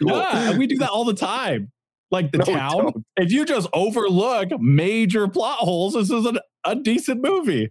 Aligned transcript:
Cool. 0.00 0.08
Yeah, 0.08 0.58
we 0.58 0.66
do 0.66 0.76
that 0.78 0.90
all 0.90 1.04
the 1.04 1.14
time. 1.14 1.70
Like 2.10 2.32
the 2.32 2.38
No, 2.38 2.44
town. 2.44 3.04
If 3.16 3.30
you 3.30 3.44
just 3.44 3.68
overlook 3.72 4.48
major 4.60 5.28
plot 5.28 5.58
holes, 5.58 5.94
this 5.94 6.10
is 6.10 6.26
an, 6.26 6.38
a 6.64 6.74
decent 6.74 7.22
movie. 7.22 7.70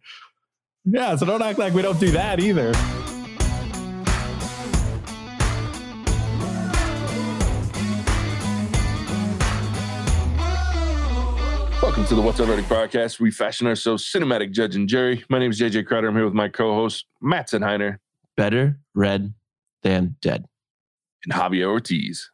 Yeah, 0.85 1.17
so 1.17 1.25
don't 1.25 1.41
act 1.41 1.59
like 1.59 1.73
we 1.73 1.81
don't 1.81 1.99
do 1.99 2.11
that 2.11 2.39
either. 2.39 2.71
Welcome 11.81 12.05
to 12.05 12.15
the 12.15 12.21
What's 12.21 12.39
Up 12.39 12.47
Verdict 12.47 12.69
podcast. 12.69 13.19
We 13.19 13.31
fashion 13.31 13.67
ourselves 13.67 14.09
cinematic 14.09 14.51
judge 14.51 14.77
and 14.77 14.87
jury. 14.87 15.25
My 15.29 15.39
name 15.39 15.51
is 15.51 15.59
JJ 15.59 15.85
Crowder. 15.85 16.07
I'm 16.07 16.15
here 16.15 16.23
with 16.23 16.33
my 16.33 16.47
co-host 16.47 17.05
Matt 17.21 17.49
Senheiner 17.49 17.97
better 18.37 18.79
read 18.93 19.33
than 19.83 20.15
dead. 20.21 20.45
And 21.23 21.33
Javier 21.33 21.67
Ortiz. 21.67 22.29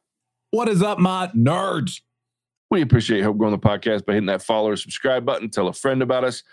What 0.51 0.67
is 0.67 0.81
up, 0.81 0.97
my 0.97 1.27
nerds? 1.35 2.01
We 2.71 2.81
appreciate 2.81 3.21
help 3.21 3.37
growing 3.37 3.51
the 3.51 3.59
podcast 3.59 4.05
by 4.05 4.13
hitting 4.13 4.27
that 4.27 4.41
follow 4.41 4.69
or 4.69 4.75
subscribe 4.75 5.25
button. 5.25 5.49
Tell 5.49 5.67
a 5.67 5.73
friend 5.73 6.01
about 6.01 6.23
us. 6.23 6.43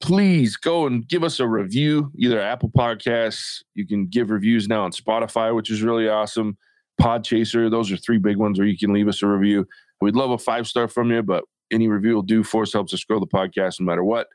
Please 0.00 0.56
go 0.56 0.86
and 0.86 1.06
give 1.08 1.24
us 1.24 1.40
a 1.40 1.46
review, 1.46 2.12
either 2.18 2.40
Apple 2.40 2.70
Podcasts. 2.70 3.62
You 3.74 3.86
can 3.86 4.06
give 4.06 4.30
reviews 4.30 4.68
now 4.68 4.84
on 4.84 4.92
Spotify, 4.92 5.54
which 5.54 5.70
is 5.70 5.82
really 5.82 6.08
awesome. 6.08 6.58
Podchaser, 7.00 7.70
those 7.70 7.90
are 7.90 7.96
three 7.96 8.18
big 8.18 8.36
ones 8.36 8.58
where 8.58 8.68
you 8.68 8.76
can 8.76 8.92
leave 8.92 9.08
us 9.08 9.22
a 9.22 9.26
review. 9.26 9.66
We'd 10.00 10.16
love 10.16 10.30
a 10.30 10.38
five 10.38 10.66
star 10.66 10.88
from 10.88 11.10
you, 11.10 11.22
but 11.22 11.44
any 11.72 11.88
review 11.88 12.14
will 12.14 12.22
do 12.22 12.42
for 12.42 12.62
us, 12.62 12.72
helps 12.72 12.92
us 12.92 13.04
grow 13.04 13.20
the 13.20 13.26
podcast 13.26 13.80
no 13.80 13.86
matter 13.86 14.04
what. 14.04 14.28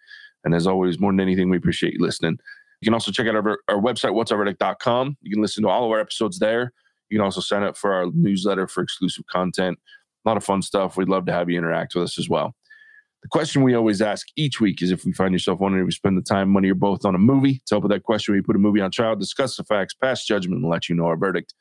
And 0.44 0.56
as 0.56 0.68
always, 0.68 1.00
more 1.00 1.12
than 1.12 1.20
anything, 1.20 1.50
we 1.50 1.58
appreciate 1.58 1.94
you 1.94 2.02
listening. 2.02 2.40
You 2.82 2.86
can 2.86 2.94
also 2.94 3.12
check 3.12 3.28
out 3.28 3.36
our, 3.36 3.60
our 3.68 3.80
website, 3.80 4.12
whatsupverdict.com. 4.12 5.18
You 5.22 5.32
can 5.32 5.42
listen 5.42 5.64
to 5.64 5.70
all 5.70 5.86
of 5.86 5.92
our 5.92 6.00
episodes 6.00 6.40
there. 6.40 6.74
You 7.12 7.18
can 7.18 7.26
also 7.26 7.42
sign 7.42 7.64
up 7.64 7.78
for 7.78 7.94
our 7.94 8.08
newsletter 8.14 8.68
for 8.68 8.82
exclusive 8.82 9.26
content. 9.28 9.78
A 10.26 10.30
lot 10.30 10.38
of 10.38 10.46
fun 10.46 10.62
stuff. 10.62 10.96
We'd 10.96 11.10
love 11.10 11.26
to 11.26 11.34
have 11.34 11.50
you 11.50 11.58
interact 11.58 11.94
with 11.94 12.06
us 12.06 12.18
as 12.18 12.30
well. 12.30 12.56
The 13.22 13.28
question 13.28 13.64
we 13.64 13.76
always 13.76 14.02
ask 14.02 14.28
each 14.36 14.62
week 14.62 14.82
is 14.82 14.92
if 14.92 15.06
we 15.06 15.12
find 15.12 15.34
yourself 15.34 15.60
wondering 15.60 15.84
if 15.84 15.88
we 15.88 15.92
spend 15.92 16.18
the 16.18 16.24
time, 16.24 16.50
money, 16.50 16.72
or 16.72 16.76
both 16.76 17.06
on 17.06 17.14
a 17.14 17.20
movie. 17.20 17.62
To 17.68 17.76
help 17.76 17.84
with 17.84 17.92
that 17.92 18.04
question, 18.04 18.34
we 18.34 18.42
put 18.42 18.56
a 18.56 18.60
movie 18.60 18.80
on 18.82 18.92
trial, 18.92 19.16
discuss 19.16 19.58
the 19.58 19.64
facts, 19.66 19.94
pass 19.94 20.26
judgment, 20.26 20.62
and 20.62 20.72
let 20.72 20.88
you 20.88 20.96
know 20.96 21.06
our 21.06 21.18
verdict. 21.18 21.54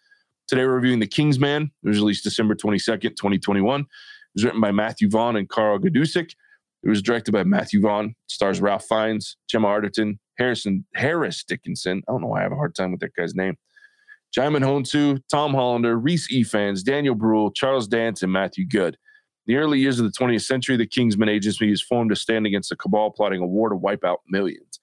Today, 0.46 0.64
we're 0.64 0.76
reviewing 0.76 1.00
The 1.00 1.06
Kingsman. 1.06 1.70
It 1.82 1.88
was 1.88 1.98
released 1.98 2.24
December 2.24 2.54
22nd, 2.54 3.16
2021. 3.16 3.80
It 3.80 3.86
was 4.34 4.44
written 4.44 4.60
by 4.60 4.70
Matthew 4.70 5.10
Vaughn 5.10 5.36
and 5.36 5.48
Karl 5.48 5.78
Gajdusek. 5.80 6.30
It 6.82 6.88
was 6.88 7.02
directed 7.02 7.32
by 7.32 7.44
Matthew 7.44 7.80
Vaughn. 7.80 8.14
Stars 8.28 8.60
Ralph 8.60 8.86
Fiennes, 8.86 9.36
Gemma 9.48 9.66
Arterton, 9.66 10.18
Harrison 10.38 10.86
Harris 10.94 11.44
Dickinson. 11.44 12.02
I 12.08 12.12
don't 12.12 12.22
know 12.22 12.28
why 12.28 12.40
I 12.40 12.42
have 12.44 12.52
a 12.52 12.56
hard 12.56 12.74
time 12.74 12.92
with 12.92 13.00
that 13.00 13.14
guy's 13.14 13.34
name. 13.34 13.56
Djimon 14.36 14.62
Hounsou, 14.62 15.20
Tom 15.30 15.52
Hollander, 15.52 15.98
Rhys 15.98 16.28
Ifans, 16.28 16.84
Daniel 16.84 17.14
Bruhl, 17.14 17.50
Charles 17.50 17.88
Dance, 17.88 18.22
and 18.22 18.32
Matthew 18.32 18.66
Goode. 18.66 18.96
In 19.46 19.54
the 19.54 19.60
early 19.60 19.80
years 19.80 19.98
of 19.98 20.04
the 20.04 20.16
20th 20.16 20.44
century, 20.44 20.76
the 20.76 20.86
Kingsman 20.86 21.28
Agency 21.28 21.72
is 21.72 21.82
formed 21.82 22.10
to 22.10 22.16
stand 22.16 22.46
against 22.46 22.70
the 22.70 22.76
cabal 22.76 23.10
plotting 23.10 23.42
a 23.42 23.46
war 23.46 23.68
to 23.68 23.76
wipe 23.76 24.04
out 24.04 24.20
millions. 24.28 24.78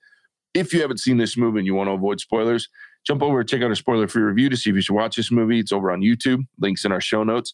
If 0.54 0.74
you 0.74 0.82
haven't 0.82 1.00
seen 1.00 1.18
this 1.18 1.38
movie 1.38 1.60
and 1.60 1.66
you 1.66 1.76
want 1.76 1.88
to 1.88 1.94
avoid 1.94 2.20
spoilers, 2.20 2.68
jump 3.06 3.22
over 3.22 3.40
and 3.40 3.48
check 3.48 3.62
out 3.62 3.72
a 3.72 3.76
spoiler-free 3.76 4.24
review 4.24 4.50
to 4.50 4.58
see 4.58 4.70
if 4.70 4.76
you 4.76 4.82
should 4.82 4.96
watch 4.96 5.16
this 5.16 5.32
movie. 5.32 5.60
It's 5.60 5.72
over 5.72 5.92
on 5.92 6.02
YouTube. 6.02 6.44
Links 6.60 6.84
in 6.84 6.92
our 6.92 7.00
show 7.00 7.24
notes. 7.24 7.54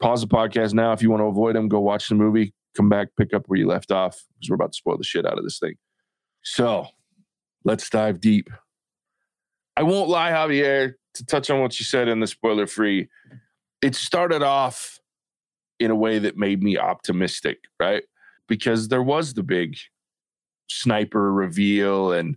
Pause 0.00 0.22
the 0.22 0.28
podcast 0.28 0.72
now 0.72 0.92
if 0.92 1.02
you 1.02 1.10
want 1.10 1.20
to 1.20 1.26
avoid 1.26 1.56
them. 1.56 1.68
Go 1.68 1.80
watch 1.80 2.08
the 2.08 2.14
movie. 2.14 2.54
Come 2.76 2.88
back, 2.88 3.08
pick 3.18 3.34
up 3.34 3.42
where 3.46 3.58
you 3.58 3.66
left 3.66 3.90
off 3.90 4.16
because 4.38 4.48
we're 4.48 4.54
about 4.54 4.72
to 4.72 4.76
spoil 4.76 4.96
the 4.96 5.04
shit 5.04 5.26
out 5.26 5.36
of 5.36 5.44
this 5.44 5.58
thing. 5.58 5.74
So 6.42 6.86
let's 7.64 7.90
dive 7.90 8.20
deep. 8.20 8.48
I 9.76 9.82
won't 9.82 10.08
lie, 10.08 10.30
Javier, 10.30 10.94
to 11.14 11.24
touch 11.26 11.50
on 11.50 11.60
what 11.60 11.78
you 11.78 11.84
said 11.84 12.08
in 12.08 12.20
the 12.20 12.26
spoiler 12.26 12.66
free. 12.66 13.08
It 13.82 13.94
started 13.94 14.42
off 14.42 14.98
in 15.80 15.90
a 15.90 15.96
way 15.96 16.18
that 16.18 16.36
made 16.36 16.62
me 16.62 16.76
optimistic, 16.76 17.58
right? 17.78 18.02
Because 18.48 18.88
there 18.88 19.02
was 19.02 19.34
the 19.34 19.42
big 19.42 19.76
sniper 20.68 21.32
reveal 21.32 22.12
and 22.12 22.36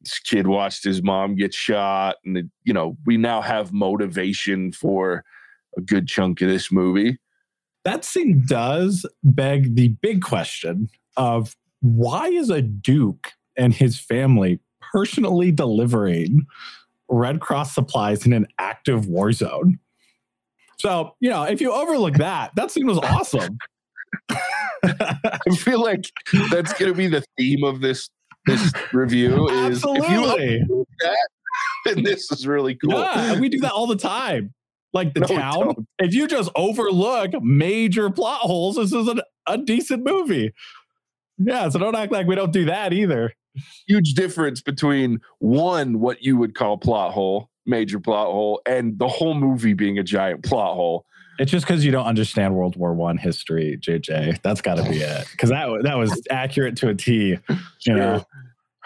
this 0.00 0.18
kid 0.18 0.46
watched 0.46 0.84
his 0.84 1.02
mom 1.02 1.34
get 1.34 1.52
shot 1.52 2.16
and 2.24 2.36
it, 2.36 2.46
you 2.62 2.72
know 2.72 2.96
we 3.04 3.16
now 3.16 3.40
have 3.40 3.72
motivation 3.72 4.70
for 4.70 5.24
a 5.76 5.80
good 5.80 6.06
chunk 6.06 6.40
of 6.40 6.48
this 6.48 6.70
movie 6.70 7.18
That 7.84 8.04
scene 8.04 8.44
does 8.46 9.04
beg 9.24 9.74
the 9.74 9.88
big 9.88 10.22
question 10.22 10.88
of 11.16 11.56
why 11.80 12.28
is 12.28 12.48
a 12.48 12.62
Duke 12.62 13.32
and 13.56 13.74
his 13.74 13.98
family 13.98 14.60
personally 14.92 15.50
delivering 15.50 16.46
Red 17.08 17.40
Cross 17.40 17.74
supplies 17.74 18.26
in 18.26 18.32
an 18.32 18.46
active 18.58 19.06
war 19.06 19.32
zone? 19.32 19.78
So, 20.78 21.14
you 21.20 21.30
know, 21.30 21.44
if 21.44 21.60
you 21.60 21.72
overlook 21.72 22.14
that, 22.14 22.52
that 22.56 22.70
scene 22.70 22.86
was 22.86 22.98
awesome. 22.98 23.58
i 24.30 25.38
feel 25.56 25.82
like 25.82 26.04
that's 26.50 26.72
going 26.74 26.92
to 26.92 26.96
be 26.96 27.08
the 27.08 27.24
theme 27.36 27.64
of 27.64 27.80
this 27.80 28.10
this 28.46 28.72
review 28.92 29.48
is 29.48 29.78
if 29.78 29.84
you 29.84 30.24
Absolutely. 30.24 30.62
that 31.00 31.28
then 31.84 32.02
this 32.04 32.30
is 32.30 32.46
really 32.46 32.74
cool 32.76 32.92
Yeah, 32.92 33.40
we 33.40 33.48
do 33.48 33.58
that 33.60 33.72
all 33.72 33.86
the 33.86 33.96
time. 33.96 34.52
Like 34.92 35.12
the 35.14 35.20
No, 35.20 35.26
town. 35.26 35.86
If 35.98 36.14
you 36.14 36.28
just 36.28 36.50
overlook 36.54 37.32
major 37.42 38.10
plot 38.10 38.40
holes, 38.40 38.76
this 38.76 38.92
is 38.92 39.08
an, 39.08 39.20
a 39.46 39.58
decent 39.58 40.04
movie. 40.04 40.52
Yeah, 41.38 41.68
so 41.68 41.78
don't 41.78 41.96
act 41.96 42.12
like 42.12 42.26
we 42.26 42.36
don't 42.36 42.52
do 42.52 42.66
that 42.66 42.92
either. 42.92 43.32
Huge 43.86 44.14
difference 44.14 44.60
between 44.60 45.20
one 45.38 46.00
what 46.00 46.22
you 46.22 46.36
would 46.36 46.54
call 46.54 46.76
plot 46.76 47.12
hole 47.12 47.50
major 47.66 47.98
plot 47.98 48.26
hole 48.26 48.60
and 48.66 48.98
the 48.98 49.08
whole 49.08 49.34
movie 49.34 49.72
being 49.74 49.98
a 49.98 50.02
giant 50.02 50.42
plot 50.44 50.74
hole 50.74 51.06
It's 51.38 51.50
just 51.50 51.66
because 51.66 51.84
you 51.84 51.90
don't 51.90 52.04
understand 52.06 52.54
World 52.54 52.76
War 52.76 52.92
One 52.94 53.16
history, 53.16 53.78
JJ. 53.80 54.42
That's 54.42 54.60
got 54.60 54.76
to 54.76 54.82
be 54.84 54.98
it. 54.98 55.26
Because 55.32 55.50
that 55.50 55.68
that 55.84 55.96
was 55.96 56.20
accurate 56.30 56.76
to 56.78 56.88
a 56.90 56.94
T. 56.94 57.38
You 57.86 57.94
know, 57.94 58.24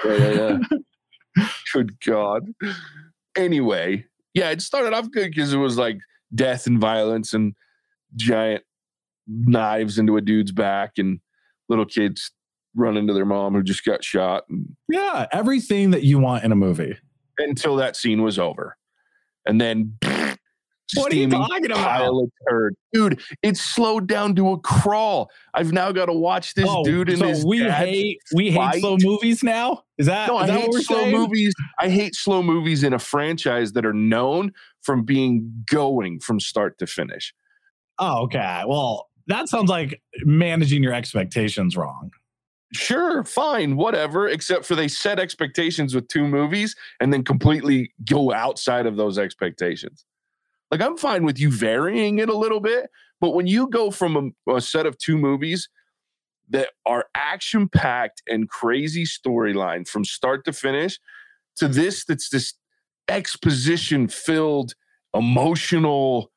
Yeah, 0.04 0.14
yeah, 0.16 0.58
yeah. 1.36 1.48
good 1.74 2.00
God. 2.00 2.46
Anyway, 3.36 4.04
yeah, 4.34 4.50
it 4.50 4.62
started 4.62 4.92
off 4.94 5.10
good 5.10 5.30
because 5.30 5.52
it 5.52 5.58
was 5.58 5.76
like 5.76 5.98
death 6.34 6.66
and 6.66 6.80
violence 6.80 7.34
and 7.34 7.54
giant 8.16 8.62
knives 9.26 9.98
into 9.98 10.16
a 10.16 10.20
dude's 10.20 10.52
back 10.52 10.92
and 10.98 11.20
little 11.68 11.84
kids 11.84 12.32
run 12.74 12.96
into 12.96 13.12
their 13.12 13.24
mom 13.24 13.54
who 13.54 13.62
just 13.62 13.84
got 13.84 14.04
shot 14.04 14.44
and, 14.48 14.76
yeah, 14.88 15.26
everything 15.32 15.90
that 15.92 16.02
you 16.02 16.18
want 16.18 16.44
in 16.44 16.52
a 16.52 16.56
movie. 16.56 16.96
until 17.38 17.76
that 17.76 17.94
scene 17.96 18.22
was 18.22 18.38
over. 18.38 18.76
And 19.46 19.60
then 19.60 19.96
What 20.94 21.12
are 21.12 21.16
you 21.16 21.28
talking 21.28 21.66
about? 21.66 21.76
pile 21.78 22.18
of 22.18 22.30
turd. 22.48 22.74
Dude, 22.92 23.20
it's 23.42 23.60
slowed 23.60 24.06
down 24.08 24.34
to 24.36 24.50
a 24.52 24.58
crawl. 24.60 25.30
I've 25.54 25.72
now 25.72 25.92
got 25.92 26.06
to 26.06 26.12
watch 26.12 26.54
this 26.54 26.66
Oh, 26.68 26.82
dude 26.84 27.08
in 27.10 27.18
so 27.18 27.28
his 27.28 27.44
we 27.46 27.62
hate 27.62 28.18
we 28.34 28.50
hate 28.50 28.56
fight? 28.56 28.80
slow 28.80 28.96
movies 29.00 29.42
now. 29.42 29.84
Is 29.98 30.06
that, 30.06 30.28
No, 30.28 30.38
is 30.38 30.44
I 30.44 30.46
that 30.48 30.52
hate 30.54 30.62
what 30.62 30.72
we're 30.72 30.80
slow 30.82 30.96
saying? 31.02 31.16
movies. 31.16 31.54
I 31.78 31.88
hate 31.88 32.14
slow 32.14 32.42
movies 32.42 32.82
in 32.82 32.92
a 32.92 32.98
franchise 32.98 33.72
that 33.74 33.84
are 33.86 33.92
known 33.92 34.52
from 34.82 35.04
being 35.04 35.64
going 35.70 36.20
from 36.20 36.40
start 36.40 36.78
to 36.78 36.86
finish. 36.86 37.32
Oh, 37.98 38.22
okay. 38.24 38.62
Well, 38.66 39.08
that 39.28 39.48
sounds 39.48 39.68
like 39.70 40.00
managing 40.24 40.82
your 40.82 40.94
expectations 40.94 41.76
wrong. 41.76 42.10
Sure, 42.72 43.24
fine, 43.24 43.76
whatever, 43.76 44.28
except 44.28 44.64
for 44.66 44.74
they 44.74 44.88
set 44.88 45.18
expectations 45.18 45.94
with 45.94 46.06
two 46.08 46.26
movies 46.26 46.76
and 47.00 47.12
then 47.12 47.24
completely 47.24 47.92
go 48.04 48.32
outside 48.32 48.84
of 48.84 48.96
those 48.96 49.18
expectations. 49.18 50.04
Like, 50.70 50.82
I'm 50.82 50.98
fine 50.98 51.24
with 51.24 51.38
you 51.38 51.50
varying 51.50 52.18
it 52.18 52.28
a 52.28 52.36
little 52.36 52.60
bit, 52.60 52.90
but 53.20 53.30
when 53.30 53.46
you 53.46 53.68
go 53.68 53.90
from 53.90 54.34
a, 54.46 54.54
a 54.56 54.60
set 54.60 54.84
of 54.84 54.98
two 54.98 55.16
movies 55.16 55.68
that 56.50 56.68
are 56.84 57.06
action 57.14 57.68
packed 57.68 58.22
and 58.26 58.48
crazy 58.48 59.04
storyline 59.04 59.88
from 59.88 60.04
start 60.04 60.44
to 60.44 60.52
finish 60.52 60.98
to 61.56 61.68
this 61.68 62.04
that's 62.04 62.28
this 62.28 62.54
exposition 63.08 64.08
filled, 64.08 64.74
emotional, 65.14 66.30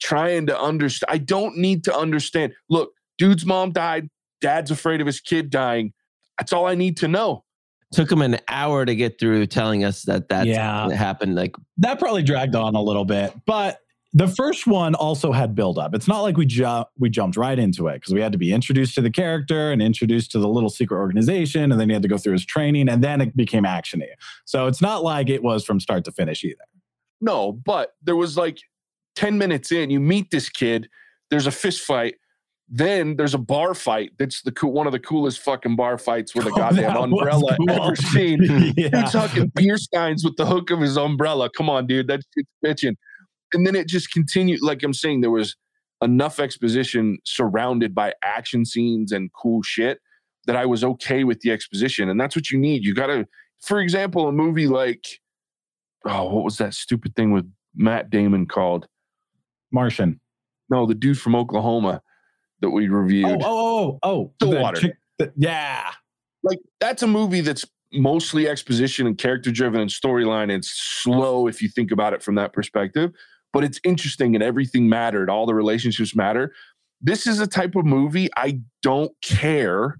trying 0.00 0.46
to 0.46 0.60
understand. 0.60 1.10
I 1.12 1.18
don't 1.18 1.56
need 1.56 1.84
to 1.84 1.96
understand. 1.96 2.54
Look, 2.68 2.92
dude's 3.18 3.46
mom 3.46 3.72
died. 3.72 4.08
Dad's 4.40 4.70
afraid 4.70 5.00
of 5.00 5.06
his 5.06 5.20
kid 5.20 5.50
dying. 5.50 5.92
That's 6.38 6.52
all 6.52 6.66
I 6.66 6.74
need 6.74 6.96
to 6.98 7.08
know. 7.08 7.44
Took 7.92 8.10
him 8.10 8.22
an 8.22 8.38
hour 8.48 8.84
to 8.86 8.94
get 8.94 9.18
through 9.18 9.46
telling 9.46 9.84
us 9.84 10.02
that 10.04 10.28
that 10.28 10.46
Yeah. 10.46 10.90
happened. 10.92 11.34
Like, 11.34 11.56
That 11.78 11.98
probably 11.98 12.22
dragged 12.22 12.54
on 12.54 12.74
a 12.74 12.82
little 12.82 13.04
bit, 13.04 13.32
but 13.46 13.80
the 14.12 14.26
first 14.28 14.66
one 14.66 14.94
also 14.96 15.30
had 15.32 15.54
build 15.54 15.78
up. 15.78 15.94
It's 15.94 16.08
not 16.08 16.20
like 16.22 16.36
we 16.36 16.44
ju- 16.46 16.84
we 16.98 17.10
jumped 17.10 17.36
right 17.36 17.58
into 17.58 17.86
it 17.88 17.94
because 17.94 18.12
we 18.12 18.20
had 18.20 18.32
to 18.32 18.38
be 18.38 18.52
introduced 18.52 18.94
to 18.96 19.00
the 19.00 19.10
character 19.10 19.70
and 19.70 19.80
introduced 19.82 20.30
to 20.32 20.38
the 20.38 20.48
little 20.48 20.68
secret 20.70 20.98
organization, 20.98 21.70
and 21.70 21.80
then 21.80 21.88
he 21.88 21.92
had 21.92 22.02
to 22.02 22.08
go 22.08 22.18
through 22.18 22.32
his 22.32 22.44
training, 22.44 22.88
and 22.88 23.04
then 23.04 23.20
it 23.20 23.36
became 23.36 23.64
actiony. 23.64 24.06
So 24.46 24.66
it's 24.66 24.80
not 24.80 25.02
like 25.04 25.28
it 25.28 25.42
was 25.42 25.64
from 25.64 25.78
start 25.80 26.04
to 26.06 26.12
finish 26.12 26.42
either. 26.44 26.64
No, 27.20 27.52
but 27.52 27.94
there 28.02 28.16
was 28.16 28.36
like 28.36 28.58
10 29.14 29.36
minutes 29.38 29.70
in, 29.72 29.90
you 29.90 30.00
meet 30.00 30.30
this 30.30 30.48
kid, 30.48 30.88
there's 31.30 31.46
a 31.46 31.52
fist 31.52 31.82
fight. 31.82 32.14
Then 32.72 33.16
there's 33.16 33.34
a 33.34 33.38
bar 33.38 33.74
fight. 33.74 34.12
That's 34.18 34.42
the 34.42 34.52
cool, 34.52 34.72
one 34.72 34.86
of 34.86 34.92
the 34.92 35.00
coolest 35.00 35.40
fucking 35.40 35.74
bar 35.74 35.98
fights 35.98 36.34
with 36.36 36.46
a 36.46 36.50
Oh, 36.54 36.56
goddamn 36.56 36.94
was 36.94 37.04
umbrella 37.04 37.56
cool. 37.56 37.70
ever 37.70 37.96
seen. 37.96 38.42
yeah. 38.76 38.88
Dude's 38.90 39.12
hugging 39.12 39.50
beer 39.56 39.76
steins 39.76 40.24
with 40.24 40.36
the 40.36 40.46
hook 40.46 40.70
of 40.70 40.80
his 40.80 40.96
umbrella. 40.96 41.50
Come 41.56 41.68
on, 41.68 41.88
dude. 41.88 42.06
That 42.06 42.20
shit's 42.32 42.50
bitching. 42.64 42.94
and 43.52 43.66
then 43.66 43.74
it 43.74 43.88
just 43.88 44.12
continued. 44.12 44.62
Like 44.62 44.84
I'm 44.84 44.94
saying, 44.94 45.20
there 45.20 45.32
was 45.32 45.56
enough 46.00 46.38
exposition 46.38 47.18
surrounded 47.24 47.92
by 47.92 48.14
action 48.22 48.64
scenes 48.64 49.10
and 49.10 49.30
cool 49.32 49.62
shit 49.62 49.98
that 50.46 50.54
I 50.54 50.64
was 50.64 50.84
okay 50.84 51.24
with 51.24 51.40
the 51.40 51.50
exposition. 51.50 52.08
And 52.08 52.20
that's 52.20 52.36
what 52.36 52.50
you 52.50 52.58
need. 52.58 52.84
You 52.84 52.94
got 52.94 53.08
to, 53.08 53.26
for 53.60 53.80
example, 53.80 54.28
a 54.28 54.32
movie 54.32 54.68
like, 54.68 55.04
oh, 56.06 56.32
what 56.32 56.44
was 56.44 56.56
that 56.58 56.74
stupid 56.74 57.16
thing 57.16 57.32
with 57.32 57.50
Matt 57.74 58.10
Damon 58.10 58.46
called? 58.46 58.86
Martian. 59.72 60.20
No, 60.70 60.86
the 60.86 60.94
dude 60.94 61.18
from 61.18 61.34
Oklahoma 61.34 62.00
that 62.60 62.70
we 62.70 62.88
Oh, 62.88 62.92
reviewed. 62.92 63.42
oh, 63.42 63.98
oh, 63.98 63.98
oh. 64.02 64.32
the 64.40 64.46
Stillwater. 64.46 64.80
chick- 64.80 64.96
the- 65.18 65.32
yeah. 65.36 65.90
Like 66.42 66.58
that's 66.80 67.02
a 67.02 67.06
movie 67.06 67.40
that's 67.42 67.66
mostly 67.92 68.48
exposition 68.48 69.06
and 69.06 69.18
character 69.18 69.50
driven 69.50 69.80
and 69.80 69.90
storyline. 69.90 70.50
It's 70.50 70.70
slow 70.70 71.46
if 71.48 71.60
you 71.60 71.68
think 71.68 71.90
about 71.90 72.12
it 72.14 72.22
from 72.22 72.36
that 72.36 72.52
perspective, 72.52 73.10
but 73.52 73.64
it's 73.64 73.80
interesting 73.84 74.34
and 74.34 74.42
everything 74.44 74.88
mattered. 74.88 75.28
All 75.28 75.44
the 75.44 75.54
relationships 75.54 76.14
matter. 76.16 76.54
This 77.02 77.26
is 77.26 77.40
a 77.40 77.46
type 77.46 77.74
of 77.76 77.84
movie 77.84 78.28
I 78.36 78.60
don't 78.82 79.12
care 79.22 79.98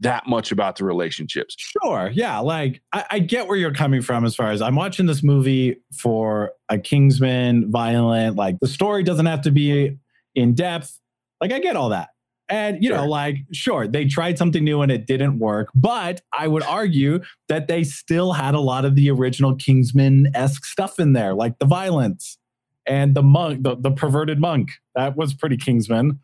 that 0.00 0.26
much 0.26 0.50
about 0.52 0.76
the 0.76 0.84
relationships. 0.84 1.54
Sure. 1.58 2.10
Yeah. 2.12 2.38
Like 2.38 2.80
I, 2.92 3.04
I 3.10 3.18
get 3.18 3.48
where 3.48 3.56
you're 3.56 3.72
coming 3.74 4.02
from 4.02 4.24
as 4.24 4.34
far 4.34 4.50
as 4.50 4.62
I'm 4.62 4.74
watching 4.76 5.06
this 5.06 5.22
movie 5.22 5.76
for 5.92 6.52
a 6.68 6.78
Kingsman 6.78 7.70
violent, 7.70 8.36
like 8.36 8.60
the 8.60 8.68
story 8.68 9.02
doesn't 9.02 9.26
have 9.26 9.42
to 9.42 9.50
be 9.50 9.98
in 10.34 10.54
depth. 10.54 10.98
Like 11.40 11.52
I 11.52 11.58
get 11.58 11.76
all 11.76 11.90
that. 11.90 12.10
And 12.48 12.82
you 12.82 12.90
know, 12.90 13.06
like 13.06 13.36
sure, 13.52 13.86
they 13.86 14.06
tried 14.06 14.36
something 14.36 14.64
new 14.64 14.82
and 14.82 14.90
it 14.90 15.06
didn't 15.06 15.38
work, 15.38 15.68
but 15.74 16.20
I 16.32 16.48
would 16.48 16.64
argue 16.64 17.20
that 17.48 17.68
they 17.68 17.84
still 17.84 18.32
had 18.32 18.54
a 18.54 18.60
lot 18.60 18.84
of 18.84 18.96
the 18.96 19.08
original 19.10 19.54
Kingsman-esque 19.54 20.64
stuff 20.64 20.98
in 20.98 21.12
there, 21.12 21.32
like 21.32 21.60
the 21.60 21.66
violence 21.66 22.38
and 22.86 23.14
the 23.14 23.22
monk, 23.22 23.62
the, 23.62 23.76
the 23.76 23.92
perverted 23.92 24.40
monk. 24.40 24.72
That 24.96 25.16
was 25.16 25.32
pretty 25.32 25.56
Kingsman. 25.56 26.18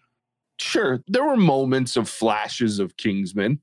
Sure, 0.58 1.00
there 1.06 1.24
were 1.24 1.36
moments 1.36 1.96
of 1.96 2.08
flashes 2.08 2.80
of 2.80 2.96
Kingsman, 2.96 3.60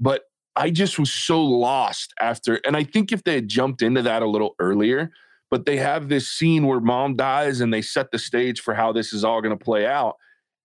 but 0.00 0.24
I 0.56 0.70
just 0.70 0.98
was 0.98 1.12
so 1.12 1.44
lost 1.44 2.12
after. 2.20 2.60
And 2.66 2.76
I 2.76 2.82
think 2.82 3.12
if 3.12 3.22
they 3.22 3.34
had 3.34 3.46
jumped 3.46 3.82
into 3.82 4.02
that 4.02 4.22
a 4.22 4.28
little 4.28 4.56
earlier, 4.58 5.12
but 5.48 5.64
they 5.64 5.76
have 5.76 6.08
this 6.08 6.28
scene 6.28 6.66
where 6.66 6.80
mom 6.80 7.14
dies 7.14 7.60
and 7.60 7.72
they 7.72 7.82
set 7.82 8.10
the 8.10 8.18
stage 8.18 8.60
for 8.60 8.74
how 8.74 8.92
this 8.92 9.12
is 9.12 9.22
all 9.22 9.40
going 9.40 9.56
to 9.56 9.64
play 9.64 9.86
out. 9.86 10.16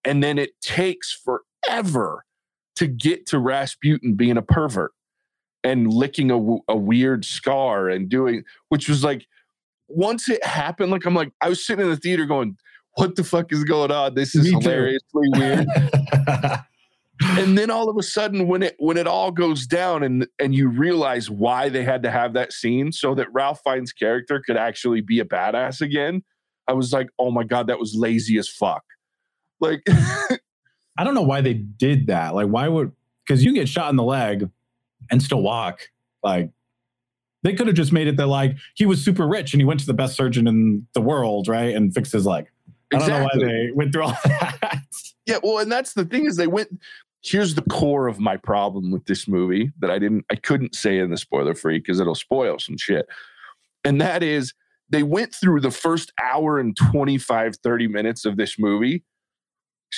And 0.05 0.23
then 0.23 0.37
it 0.37 0.59
takes 0.61 1.13
forever 1.13 2.25
to 2.75 2.87
get 2.87 3.25
to 3.27 3.39
Rasputin 3.39 4.15
being 4.15 4.37
a 4.37 4.41
pervert 4.41 4.91
and 5.63 5.91
licking 5.91 6.29
a 6.29 6.75
weird 6.75 7.25
scar 7.25 7.89
and 7.89 8.07
doing, 8.07 8.43
which 8.69 8.87
was 8.87 9.03
like, 9.03 9.25
once 9.87 10.29
it 10.29 10.43
happened, 10.45 10.91
like, 10.91 11.05
I'm 11.05 11.15
like, 11.15 11.31
I 11.41 11.49
was 11.49 11.65
sitting 11.65 11.85
in 11.85 11.91
the 11.91 11.97
theater 11.97 12.25
going, 12.25 12.57
what 12.97 13.15
the 13.15 13.23
fuck 13.23 13.51
is 13.51 13.63
going 13.63 13.91
on? 13.91 14.13
This 14.13 14.35
is 14.35 14.45
Me 14.45 14.51
too. 14.51 14.59
hilariously 14.59 15.29
weird 15.33 15.67
and 17.21 17.57
then 17.57 17.69
all 17.69 17.89
of 17.89 17.97
a 17.97 18.03
sudden 18.03 18.47
when 18.47 18.61
it 18.63 18.75
when 18.77 18.97
it 18.97 19.07
all 19.07 19.31
goes 19.31 19.65
down 19.65 20.03
and 20.03 20.27
and 20.39 20.53
you 20.53 20.67
realize 20.67 21.29
why 21.29 21.69
they 21.69 21.83
had 21.83 22.03
to 22.03 22.11
have 22.11 22.33
that 22.33 22.51
scene 22.51 22.91
so 22.91 23.15
that 23.15 23.31
Ralph 23.31 23.61
Fiennes' 23.63 23.93
character 23.93 24.41
could 24.45 24.57
actually 24.57 25.01
be 25.01 25.19
a 25.19 25.25
badass 25.25 25.81
again 25.81 26.23
I 26.67 26.73
was 26.73 26.91
like 26.91 27.09
oh 27.17 27.31
my 27.31 27.43
god 27.43 27.67
that 27.67 27.79
was 27.79 27.95
lazy 27.95 28.37
as 28.37 28.49
fuck 28.49 28.83
like 29.59 29.83
I 30.97 31.03
don't 31.03 31.13
know 31.13 31.21
why 31.21 31.41
they 31.41 31.53
did 31.53 32.07
that. 32.07 32.35
Like, 32.35 32.47
why 32.47 32.67
would 32.67 32.91
because 33.27 33.43
you 33.43 33.53
get 33.53 33.67
shot 33.67 33.89
in 33.89 33.95
the 33.95 34.03
leg 34.03 34.49
and 35.11 35.21
still 35.21 35.41
walk. 35.41 35.89
Like, 36.23 36.51
they 37.43 37.53
could 37.53 37.67
have 37.67 37.75
just 37.75 37.91
made 37.91 38.07
it 38.07 38.17
that 38.17 38.27
like 38.27 38.57
he 38.75 38.85
was 38.85 39.03
super 39.03 39.27
rich 39.27 39.53
and 39.53 39.61
he 39.61 39.65
went 39.65 39.79
to 39.81 39.85
the 39.85 39.93
best 39.93 40.15
surgeon 40.15 40.47
in 40.47 40.87
the 40.93 41.01
world, 41.01 41.47
right, 41.47 41.75
and 41.75 41.93
fixed 41.93 42.13
his 42.13 42.25
leg. 42.25 42.47
I 42.93 42.99
don't 42.99 43.09
know 43.09 43.23
why 43.23 43.45
they 43.45 43.71
went 43.73 43.91
through 43.91 44.03
all 44.03 44.17
that. 44.25 44.81
yeah 45.25 45.39
well 45.43 45.57
and 45.59 45.71
that's 45.71 45.93
the 45.93 46.05
thing 46.05 46.25
is 46.25 46.37
they 46.37 46.47
went 46.47 46.69
here's 47.23 47.55
the 47.55 47.63
core 47.63 48.07
of 48.07 48.19
my 48.19 48.37
problem 48.37 48.91
with 48.91 49.05
this 49.05 49.27
movie 49.27 49.71
that 49.79 49.89
I 49.89 49.99
didn't 49.99 50.25
I 50.31 50.35
couldn't 50.35 50.75
say 50.75 50.99
in 50.99 51.09
the 51.09 51.17
spoiler 51.17 51.55
free 51.55 51.79
because 51.79 51.99
it'll 51.99 52.15
spoil 52.15 52.59
some 52.59 52.77
shit 52.77 53.07
and 53.83 53.99
that 53.99 54.23
is 54.23 54.53
they 54.89 55.03
went 55.03 55.33
through 55.33 55.61
the 55.61 55.71
first 55.71 56.13
hour 56.23 56.59
and 56.59 56.77
25 56.77 57.55
30 57.57 57.87
minutes 57.87 58.23
of 58.23 58.37
this 58.37 58.57
movie 58.59 59.03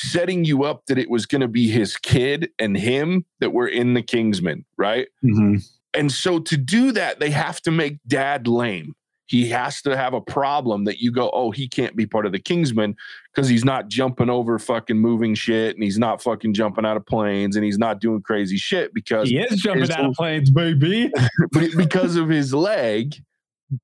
setting 0.01 0.45
you 0.45 0.63
up 0.63 0.85
that 0.87 0.97
it 0.97 1.09
was 1.09 1.25
going 1.25 1.41
to 1.41 1.47
be 1.47 1.67
his 1.67 1.97
kid 1.97 2.49
and 2.59 2.77
him 2.77 3.25
that 3.39 3.53
were 3.53 3.67
in 3.67 3.93
the 3.93 4.01
kingsman 4.01 4.65
right 4.77 5.07
mm-hmm. 5.23 5.57
and 5.93 6.11
so 6.11 6.39
to 6.39 6.57
do 6.57 6.91
that 6.91 7.19
they 7.19 7.29
have 7.29 7.61
to 7.61 7.71
make 7.71 7.97
dad 8.07 8.47
lame 8.47 8.93
he 9.27 9.49
has 9.49 9.81
to 9.81 9.95
have 9.95 10.13
a 10.13 10.21
problem 10.21 10.85
that 10.85 10.99
you 10.99 11.11
go 11.11 11.29
oh 11.33 11.51
he 11.51 11.67
can't 11.67 11.95
be 11.95 12.05
part 12.05 12.25
of 12.25 12.31
the 12.31 12.39
kingsman 12.39 12.95
because 13.37 13.49
he's 13.49 13.65
not 13.65 13.87
jumping 13.87 14.29
over 14.29 14.57
fucking 14.57 14.97
moving 14.97 15.35
shit 15.35 15.75
and 15.75 15.83
he's 15.83 15.99
not 15.99 16.23
fucking 16.23 16.53
jumping 16.53 16.85
out 16.85 16.97
of 16.97 17.05
planes 17.05 17.55
and 17.55 17.63
he's 17.63 17.77
not 17.77 17.99
doing 17.99 18.21
crazy 18.21 18.57
shit 18.57 18.93
because 18.93 19.29
He 19.29 19.37
is 19.37 19.61
jumping 19.61 19.81
His 19.81 19.91
out 19.91 20.05
of 20.05 20.13
planes, 20.13 20.49
baby. 20.49 21.11
but 21.51 21.69
because 21.77 22.15
of 22.15 22.29
his 22.29 22.53
leg. 22.53 23.15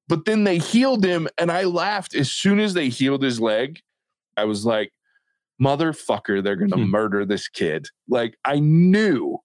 But 0.07 0.23
then 0.23 0.45
they 0.45 0.59
healed 0.59 1.03
him, 1.03 1.27
and 1.37 1.51
I 1.51 1.65
laughed 1.65 2.15
as 2.15 2.31
soon 2.31 2.61
as 2.61 2.73
they 2.73 2.87
healed 2.87 3.21
his 3.21 3.41
leg. 3.41 3.81
I 4.37 4.45
was 4.45 4.65
like, 4.65 4.93
"Motherfucker, 5.61 6.43
they're 6.43 6.55
gonna 6.55 6.77
Hmm. 6.77 6.91
murder 6.91 7.25
this 7.25 7.47
kid!" 7.47 7.87
Like 8.07 8.37
I 8.45 8.59
knew 8.59 9.39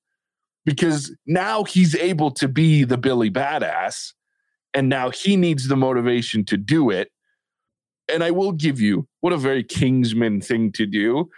because 0.64 1.14
now 1.26 1.64
he's 1.64 1.94
able 1.94 2.30
to 2.32 2.46
be 2.48 2.84
the 2.84 2.98
Billy 2.98 3.30
badass, 3.30 4.12
and 4.74 4.88
now 4.88 5.10
he 5.10 5.36
needs 5.36 5.68
the 5.68 5.76
motivation 5.76 6.44
to 6.46 6.56
do 6.56 6.90
it. 6.90 7.10
And 8.08 8.22
I 8.22 8.30
will 8.30 8.52
give 8.52 8.80
you 8.80 9.06
what 9.20 9.32
a 9.32 9.38
very 9.38 9.62
Kingsman 9.64 10.40
thing 10.40 10.72
to 10.72 10.86
do 10.86 11.30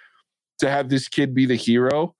to 0.59 0.71
have 0.71 0.89
this 0.89 1.09
kid 1.09 1.35
be 1.35 1.47
the 1.47 1.57
hero. 1.57 2.15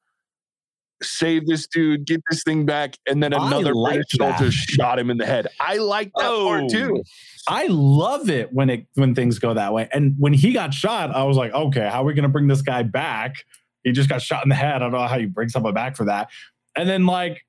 Save 1.03 1.47
this 1.47 1.67
dude, 1.67 2.07
get 2.07 2.21
this 2.31 2.43
thing 2.43 2.67
back, 2.67 2.97
and 3.07 3.23
then 3.23 3.33
another 3.33 3.75
like 3.75 3.95
British 3.95 4.19
soldier 4.19 4.51
shot 4.51 4.99
him 4.99 5.11
in 5.11 5.17
the 5.17 5.27
head. 5.27 5.47
I 5.59 5.77
like 5.77 6.11
that 6.17 6.29
part 6.29 6.65
oh. 6.65 6.69
too. 6.69 7.03
I 7.49 7.67
love 7.69 8.29
it 8.29 8.53
when 8.53 8.69
it 8.71 8.87
when 8.95 9.15
things 9.15 9.39
go 9.39 9.55
that 9.55 9.73
way. 9.73 9.89
And 9.93 10.15
when 10.19 10.33
he 10.33 10.53
got 10.53 10.75
shot, 10.75 11.15
I 11.15 11.25
was 11.25 11.37
like, 11.37 11.53
okay, 11.53 11.89
how 11.89 12.03
are 12.03 12.05
we 12.05 12.15
gonna 12.15 12.29
bring 12.29 12.49
this 12.49 12.63
guy 12.63 12.83
back? 12.83 13.37
He 13.83 13.93
just 13.93 14.09
got 14.09 14.21
shot 14.21 14.43
in 14.45 14.51
the 14.51 14.55
head. 14.55 14.77
I 14.77 14.79
don't 14.79 14.93
know 14.93 15.07
how 15.07 15.17
you 15.17 15.29
bring 15.29 15.49
someone 15.49 15.75
back 15.75 15.97
for 15.97 16.05
that. 16.05 16.29
And 16.77 16.89
then 16.89 17.07
like 17.07 17.47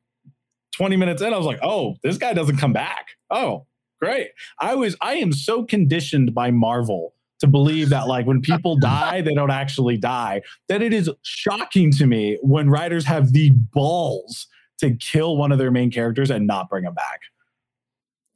20 0.75 0.95
minutes 0.95 1.21
in, 1.21 1.33
I 1.33 1.37
was 1.37 1.45
like, 1.45 1.59
oh, 1.61 1.97
this 2.03 2.17
guy 2.17 2.33
doesn't 2.33 2.57
come 2.57 2.73
back. 2.73 3.09
Oh, 3.29 3.65
great. 4.01 4.29
I 4.59 4.75
was 4.75 4.95
I 5.01 5.15
am 5.15 5.33
so 5.33 5.63
conditioned 5.63 6.33
by 6.33 6.51
Marvel 6.51 7.13
to 7.41 7.47
believe 7.47 7.89
that 7.89 8.07
like 8.07 8.25
when 8.25 8.39
people 8.39 8.77
die, 8.77 9.21
they 9.21 9.33
don't 9.33 9.51
actually 9.51 9.97
die. 9.97 10.41
That 10.69 10.81
it 10.81 10.93
is 10.93 11.09
shocking 11.23 11.91
to 11.93 12.05
me 12.05 12.37
when 12.41 12.69
writers 12.69 13.05
have 13.05 13.33
the 13.33 13.51
balls 13.73 14.47
to 14.79 14.95
kill 14.95 15.37
one 15.37 15.51
of 15.51 15.57
their 15.57 15.71
main 15.71 15.91
characters 15.91 16.31
and 16.31 16.47
not 16.47 16.69
bring 16.69 16.85
him 16.85 16.93
back. 16.93 17.19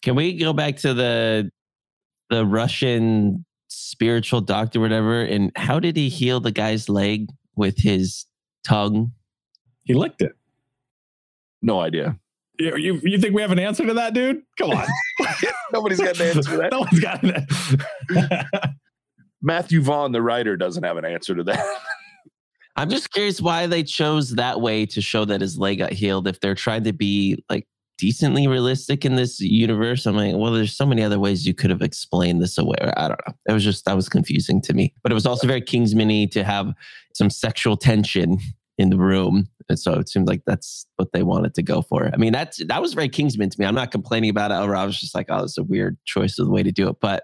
Can 0.01 0.15
we 0.15 0.37
go 0.37 0.53
back 0.53 0.77
to 0.77 0.93
the 0.93 1.49
the 2.29 2.45
Russian 2.45 3.45
spiritual 3.67 4.41
doctor, 4.41 4.79
whatever? 4.79 5.21
And 5.21 5.51
how 5.55 5.79
did 5.79 5.95
he 5.95 6.09
heal 6.09 6.39
the 6.39 6.51
guy's 6.51 6.89
leg 6.89 7.29
with 7.55 7.77
his 7.77 8.25
tongue? 8.63 9.11
He 9.83 9.93
licked 9.93 10.21
it. 10.21 10.33
No 11.61 11.79
idea. 11.79 12.19
You, 12.59 12.77
you, 12.77 13.01
you 13.03 13.19
think 13.19 13.35
we 13.35 13.41
have 13.41 13.51
an 13.51 13.59
answer 13.59 13.85
to 13.85 13.93
that, 13.95 14.13
dude? 14.13 14.41
Come 14.57 14.71
on. 14.71 14.85
Nobody's 15.73 15.99
got 15.99 16.19
an 16.19 16.27
answer 16.27 16.51
to 16.51 16.57
that. 16.57 16.71
no 16.71 16.79
one's 16.79 16.99
got 16.99 17.19
it. 17.23 18.69
Matthew 19.45 19.79
Vaughn, 19.79 20.11
the 20.11 20.23
writer, 20.23 20.57
doesn't 20.57 20.83
have 20.83 20.97
an 20.97 21.05
answer 21.05 21.35
to 21.35 21.43
that. 21.43 21.63
I'm 22.75 22.89
just 22.89 23.11
curious 23.11 23.39
why 23.39 23.67
they 23.67 23.83
chose 23.83 24.31
that 24.31 24.59
way 24.59 24.87
to 24.87 25.01
show 25.01 25.23
that 25.25 25.39
his 25.39 25.57
leg 25.57 25.77
got 25.77 25.93
healed. 25.93 26.27
If 26.27 26.41
they're 26.41 26.55
trying 26.55 26.83
to 26.85 26.93
be 26.93 27.43
like 27.47 27.67
decently 27.99 28.47
realistic 28.47 29.05
in 29.05 29.15
this 29.15 29.39
universe, 29.39 30.07
I'm 30.07 30.17
like, 30.17 30.35
well, 30.35 30.51
there's 30.51 30.75
so 30.75 30.85
many 30.85 31.03
other 31.03 31.19
ways 31.19 31.45
you 31.45 31.53
could 31.53 31.69
have 31.69 31.83
explained 31.83 32.41
this 32.41 32.57
away. 32.57 32.75
I 32.97 33.07
don't 33.07 33.19
know. 33.27 33.33
It 33.47 33.53
was 33.53 33.63
just 33.63 33.85
that 33.85 33.95
was 33.95 34.09
confusing 34.09 34.61
to 34.63 34.73
me. 34.73 34.93
But 35.03 35.11
it 35.11 35.15
was 35.15 35.27
also 35.27 35.45
very 35.45 35.61
Kingsman-y 35.61 36.27
to 36.31 36.43
have 36.43 36.73
some 37.13 37.29
sexual 37.29 37.77
tension 37.77 38.39
in 38.79 38.89
the 38.89 38.97
room, 38.97 39.47
and 39.69 39.79
so 39.79 39.93
it 39.93 40.09
seems 40.09 40.27
like 40.27 40.41
that's 40.45 40.87
what 40.97 41.13
they 41.13 41.23
wanted 41.23 41.53
to 41.53 41.63
go 41.63 41.83
for. 41.83 42.09
I 42.11 42.17
mean, 42.17 42.33
that's 42.33 42.65
that 42.65 42.81
was 42.81 42.95
very 42.95 43.09
Kingsman 43.09 43.51
to 43.51 43.59
me. 43.59 43.67
I'm 43.67 43.75
not 43.75 43.91
complaining 43.91 44.31
about 44.31 44.51
it. 44.51 44.55
Or 44.55 44.75
I 44.75 44.85
was 44.85 44.99
just 44.99 45.13
like, 45.13 45.27
oh, 45.29 45.43
it's 45.43 45.57
a 45.59 45.63
weird 45.63 45.97
choice 46.05 46.39
of 46.39 46.47
the 46.47 46.51
way 46.51 46.63
to 46.63 46.71
do 46.71 46.89
it, 46.89 46.97
but. 46.99 47.23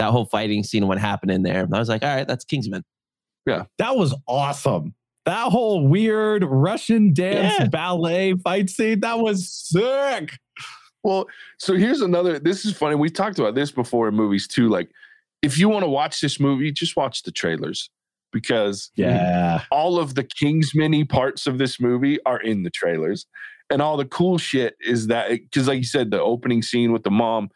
That 0.00 0.10
whole 0.10 0.24
fighting 0.26 0.62
scene, 0.64 0.82
and 0.82 0.88
what 0.88 0.98
happened 0.98 1.30
in 1.30 1.42
there, 1.42 1.66
I 1.72 1.78
was 1.78 1.88
like, 1.88 2.02
all 2.02 2.14
right, 2.14 2.26
that's 2.26 2.44
Kingsman. 2.44 2.82
Yeah. 3.46 3.64
That 3.78 3.96
was 3.96 4.14
awesome. 4.26 4.94
That 5.26 5.50
whole 5.52 5.86
weird 5.86 6.44
Russian 6.44 7.12
dance 7.12 7.54
Yeah. 7.58 7.68
ballet 7.68 8.34
fight 8.34 8.70
scene, 8.70 9.00
that 9.00 9.18
was 9.18 9.50
sick. 9.50 10.38
Well, 11.02 11.26
so 11.58 11.74
here's 11.74 12.00
another. 12.00 12.38
This 12.38 12.64
is 12.64 12.76
funny. 12.76 12.94
We 12.94 13.10
talked 13.10 13.38
about 13.38 13.54
this 13.54 13.70
before 13.70 14.08
in 14.08 14.14
movies 14.14 14.46
too. 14.46 14.68
Like, 14.68 14.90
if 15.42 15.58
you 15.58 15.68
want 15.68 15.84
to 15.84 15.88
watch 15.88 16.20
this 16.20 16.38
movie, 16.40 16.72
just 16.72 16.96
watch 16.96 17.22
the 17.22 17.30
trailers 17.32 17.88
because 18.32 18.90
Yeah. 18.96 19.62
all 19.70 19.98
of 19.98 20.14
the 20.14 20.24
Kingsman 20.24 21.06
parts 21.06 21.46
of 21.46 21.58
this 21.58 21.80
movie 21.80 22.18
are 22.26 22.40
in 22.40 22.62
the 22.62 22.70
trailers. 22.70 23.26
And 23.70 23.80
all 23.80 23.96
the 23.96 24.04
cool 24.04 24.36
shit 24.36 24.74
is 24.80 25.06
that, 25.06 25.30
because 25.30 25.68
like 25.68 25.78
you 25.78 25.84
said, 25.84 26.10
the 26.10 26.20
opening 26.20 26.60
scene 26.62 26.92
with 26.92 27.02
the 27.04 27.10
mom, 27.10 27.50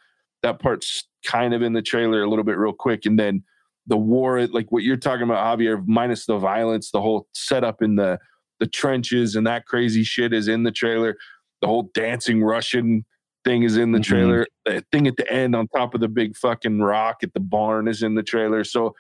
That 0.45 0.61
part's 0.61 1.09
kind 1.27 1.53
of 1.55 1.63
in 1.63 1.73
the 1.73 1.83
trailer 1.83 2.23
a 2.23 2.29
little 2.29 2.45
bit 2.45 2.57
real 2.59 2.73
quick. 2.73 3.07
And 3.07 3.19
then 3.19 3.43
the 3.87 3.97
war, 3.97 4.47
like 4.47 4.71
what 4.71 4.83
you're 4.85 4.97
talking 4.97 5.25
about, 5.25 5.59
Javier, 5.59 5.83
minus 5.87 6.27
the 6.27 6.39
violence, 6.39 6.91
the 6.93 7.01
whole 7.01 7.27
setup 7.35 7.83
in 7.83 7.97
the 7.97 8.19
the 8.61 8.67
trenches 8.69 9.35
and 9.35 9.45
that 9.49 9.67
crazy 9.67 10.05
shit 10.05 10.33
is 10.33 10.47
in 10.47 10.63
the 10.63 10.71
trailer. 10.71 11.17
The 11.61 11.67
whole 11.67 11.91
dancing 11.93 12.41
Russian 12.45 13.05
thing 13.45 13.65
is 13.65 13.77
in 13.77 13.91
the 13.91 13.99
Mhm. 13.99 14.05
trailer. 14.05 14.47
The 14.65 14.85
thing 14.93 15.09
at 15.09 15.17
the 15.17 15.31
end 15.31 15.57
on 15.57 15.67
top 15.69 15.93
of 15.93 16.01
the 16.01 16.09
big 16.09 16.37
fucking 16.37 16.79
rock 16.81 17.17
at 17.25 17.35
the 17.35 17.41
barn 17.41 17.89
is 17.89 18.01
in 18.03 18.15
the 18.15 18.23
trailer. 18.23 18.63
So 18.63 18.95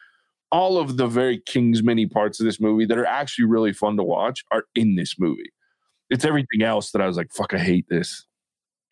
all 0.50 0.76
of 0.76 0.96
the 0.96 1.06
very 1.06 1.38
Kingsmany 1.38 2.10
parts 2.10 2.40
of 2.40 2.46
this 2.46 2.60
movie 2.60 2.84
that 2.86 2.98
are 2.98 3.06
actually 3.06 3.44
really 3.46 3.72
fun 3.72 3.96
to 3.96 4.02
watch 4.02 4.42
are 4.50 4.64
in 4.74 4.96
this 4.96 5.18
movie. 5.20 5.52
It's 6.10 6.24
everything 6.24 6.62
else 6.62 6.90
that 6.90 7.00
I 7.00 7.06
was 7.06 7.16
like, 7.16 7.32
fuck, 7.32 7.54
I 7.54 7.58
hate 7.58 7.86
this. 7.88 8.26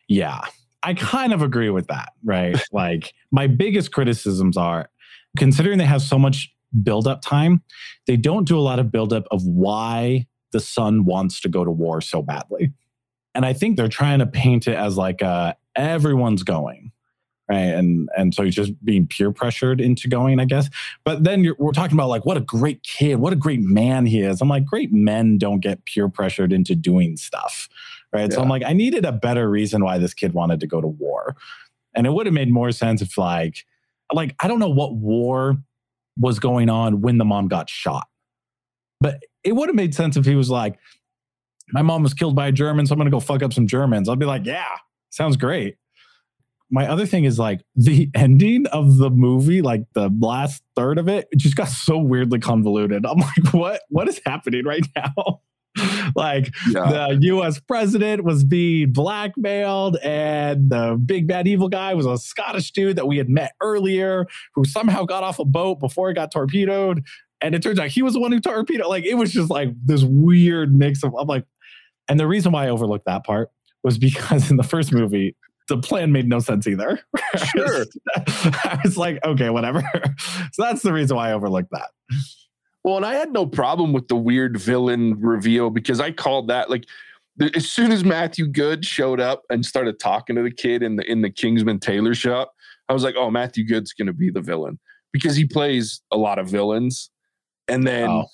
Yeah, 0.07 0.41
I 0.83 0.93
kind 0.93 1.33
of 1.33 1.41
agree 1.41 1.69
with 1.69 1.87
that, 1.87 2.13
right? 2.23 2.61
like, 2.71 3.13
my 3.31 3.47
biggest 3.47 3.91
criticisms 3.91 4.57
are 4.57 4.89
considering 5.37 5.77
they 5.77 5.85
have 5.85 6.01
so 6.01 6.19
much 6.19 6.53
build-up 6.83 7.21
time, 7.21 7.63
they 8.07 8.17
don't 8.17 8.47
do 8.47 8.57
a 8.57 8.61
lot 8.61 8.79
of 8.79 8.91
build-up 8.91 9.25
of 9.31 9.45
why 9.45 10.27
the 10.51 10.59
son 10.59 11.05
wants 11.05 11.41
to 11.41 11.49
go 11.49 11.63
to 11.63 11.71
war 11.71 12.01
so 12.01 12.21
badly. 12.21 12.71
And 13.35 13.45
I 13.45 13.53
think 13.53 13.77
they're 13.77 13.87
trying 13.89 14.19
to 14.19 14.25
paint 14.27 14.67
it 14.67 14.75
as 14.75 14.95
like 14.95 15.21
uh, 15.21 15.53
everyone's 15.75 16.43
going, 16.43 16.91
right? 17.49 17.57
And 17.57 18.09
and 18.15 18.33
so 18.33 18.43
he's 18.43 18.55
just 18.55 18.73
being 18.85 19.07
peer 19.07 19.31
pressured 19.31 19.81
into 19.81 20.07
going, 20.07 20.39
I 20.39 20.45
guess. 20.45 20.69
But 21.03 21.23
then 21.23 21.47
we're 21.57 21.71
talking 21.71 21.97
about 21.97 22.09
like 22.09 22.25
what 22.25 22.37
a 22.37 22.41
great 22.41 22.83
kid, 22.83 23.15
what 23.15 23.33
a 23.33 23.35
great 23.35 23.61
man 23.61 24.05
he 24.05 24.21
is. 24.21 24.39
I'm 24.39 24.49
like, 24.49 24.65
great 24.65 24.93
men 24.93 25.39
don't 25.39 25.59
get 25.59 25.85
peer 25.85 26.07
pressured 26.07 26.53
into 26.53 26.75
doing 26.75 27.17
stuff, 27.17 27.67
right? 28.13 28.31
So 28.31 28.41
I'm 28.41 28.49
like, 28.49 28.63
I 28.65 28.73
needed 28.73 29.05
a 29.05 29.11
better 29.11 29.49
reason 29.49 29.83
why 29.83 29.97
this 29.97 30.13
kid 30.13 30.33
wanted 30.33 30.59
to 30.59 30.67
go 30.67 30.81
to 30.81 30.87
war, 30.87 31.35
and 31.95 32.07
it 32.07 32.11
would 32.11 32.25
have 32.25 32.33
made 32.33 32.51
more 32.51 32.71
sense 32.71 33.01
if 33.01 33.17
like, 33.17 33.65
like 34.11 34.35
I 34.39 34.47
don't 34.47 34.59
know 34.59 34.69
what 34.69 34.95
war 34.95 35.57
was 36.17 36.39
going 36.39 36.69
on 36.69 37.01
when 37.01 37.17
the 37.17 37.25
mom 37.25 37.47
got 37.47 37.69
shot, 37.69 38.07
but 39.01 39.19
it 39.43 39.55
would 39.55 39.69
have 39.69 39.75
made 39.75 39.95
sense 39.95 40.15
if 40.15 40.25
he 40.25 40.35
was 40.35 40.49
like, 40.49 40.77
my 41.71 41.81
mom 41.81 42.03
was 42.03 42.13
killed 42.13 42.35
by 42.35 42.47
a 42.47 42.51
German, 42.51 42.85
so 42.85 42.93
I'm 42.93 42.99
gonna 42.99 43.09
go 43.09 43.19
fuck 43.19 43.41
up 43.41 43.53
some 43.53 43.67
Germans. 43.67 44.09
I'd 44.09 44.19
be 44.19 44.25
like, 44.25 44.45
yeah, 44.45 44.77
sounds 45.09 45.37
great. 45.37 45.77
My 46.69 46.87
other 46.87 47.05
thing 47.05 47.25
is 47.25 47.37
like 47.37 47.61
the 47.75 48.09
ending 48.13 48.67
of 48.67 48.97
the 48.97 49.09
movie, 49.09 49.61
like 49.61 49.85
the 49.93 50.09
last 50.19 50.63
third 50.75 50.97
of 50.97 51.07
it, 51.07 51.27
it 51.31 51.37
just 51.37 51.55
got 51.55 51.67
so 51.67 51.97
weirdly 51.97 52.39
convoluted. 52.39 53.05
I'm 53.05 53.19
like, 53.19 53.53
what 53.53 53.81
what 53.89 54.07
is 54.07 54.21
happening 54.25 54.65
right 54.65 54.85
now? 54.95 55.41
like 56.15 56.53
Yeah. 56.69 57.07
the 57.09 57.17
US 57.35 57.59
president 57.59 58.23
was 58.23 58.43
being 58.43 58.91
blackmailed, 58.91 59.97
and 60.03 60.69
the 60.69 60.99
big 61.03 61.27
bad 61.27 61.47
evil 61.47 61.69
guy 61.69 61.93
was 61.93 62.05
a 62.05 62.17
Scottish 62.17 62.71
dude 62.71 62.95
that 62.97 63.07
we 63.07 63.17
had 63.17 63.29
met 63.29 63.53
earlier 63.61 64.25
who 64.55 64.65
somehow 64.65 65.03
got 65.03 65.23
off 65.23 65.39
a 65.39 65.45
boat 65.45 65.79
before 65.79 66.09
it 66.09 66.13
got 66.15 66.31
torpedoed. 66.31 67.03
And 67.41 67.53
it 67.55 67.61
turns 67.61 67.77
out 67.79 67.87
he 67.89 68.01
was 68.01 68.13
the 68.13 68.19
one 68.21 68.31
who 68.31 68.39
torpedoed. 68.39 68.87
Like 68.87 69.03
it 69.05 69.15
was 69.15 69.31
just 69.31 69.49
like 69.49 69.69
this 69.85 70.03
weird 70.03 70.75
mix 70.75 71.03
of 71.03 71.13
I'm 71.19 71.27
like, 71.27 71.45
and 72.07 72.19
the 72.19 72.27
reason 72.27 72.51
why 72.51 72.65
I 72.65 72.69
overlooked 72.69 73.05
that 73.05 73.25
part 73.25 73.49
was 73.83 73.97
because 73.97 74.49
in 74.51 74.57
the 74.57 74.63
first 74.63 74.93
movie, 74.93 75.35
the 75.69 75.77
plan 75.77 76.11
made 76.11 76.27
no 76.27 76.39
sense 76.39 76.67
either. 76.67 76.99
Sure. 77.55 77.85
I 78.15 78.79
was 78.83 78.95
like, 78.95 79.17
okay, 79.25 79.49
whatever. 79.49 79.83
so 80.51 80.61
that's 80.61 80.83
the 80.83 80.93
reason 80.93 81.17
why 81.17 81.29
I 81.29 81.33
overlooked 81.33 81.71
that. 81.71 81.89
Well, 82.83 82.97
and 82.97 83.05
I 83.05 83.13
had 83.15 83.31
no 83.31 83.45
problem 83.45 83.93
with 83.93 84.07
the 84.09 84.15
weird 84.15 84.57
villain 84.57 85.19
reveal 85.19 85.69
because 85.69 85.99
I 85.99 86.11
called 86.11 86.49
that 86.49 86.69
like 86.69 86.85
the, 87.37 87.49
as 87.55 87.69
soon 87.69 87.91
as 87.91 88.03
Matthew 88.03 88.45
Goode 88.47 88.85
showed 88.85 89.19
up 89.19 89.43
and 89.49 89.65
started 89.65 89.99
talking 89.99 90.35
to 90.35 90.43
the 90.43 90.51
kid 90.51 90.83
in 90.83 90.97
the 90.97 91.09
in 91.09 91.21
the 91.21 91.29
Kingsman 91.29 91.79
tailor 91.79 92.13
shop, 92.13 92.53
I 92.89 92.93
was 92.93 93.03
like, 93.03 93.15
oh, 93.17 93.31
Matthew 93.31 93.65
Goode's 93.65 93.93
going 93.93 94.07
to 94.07 94.13
be 94.13 94.29
the 94.29 94.41
villain 94.41 94.77
because 95.11 95.35
he 95.35 95.45
plays 95.45 96.01
a 96.11 96.17
lot 96.17 96.37
of 96.39 96.47
villains. 96.49 97.09
And 97.69 97.87
then, 97.87 98.09
Oh. 98.09 98.25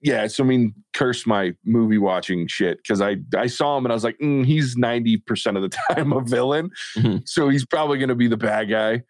yeah, 0.00 0.26
so 0.26 0.42
I 0.42 0.46
mean, 0.48 0.74
curse 0.92 1.24
my 1.26 1.54
movie 1.64 1.98
watching 1.98 2.48
shit 2.48 2.78
because 2.78 3.00
I 3.00 3.18
I 3.36 3.46
saw 3.46 3.78
him 3.78 3.86
and 3.86 3.92
I 3.92 3.94
was 3.94 4.04
like, 4.04 4.18
mm, 4.18 4.44
he's 4.44 4.76
ninety 4.76 5.16
percent 5.16 5.56
of 5.56 5.62
the 5.62 5.68
time 5.94 6.12
a 6.12 6.20
villain, 6.20 6.70
Mhm. 6.96 7.26
so 7.28 7.48
he's 7.48 7.64
probably 7.64 7.98
going 7.98 8.08
to 8.08 8.14
be 8.16 8.26
the 8.28 8.36
bad 8.36 8.68
guy. 8.68 9.02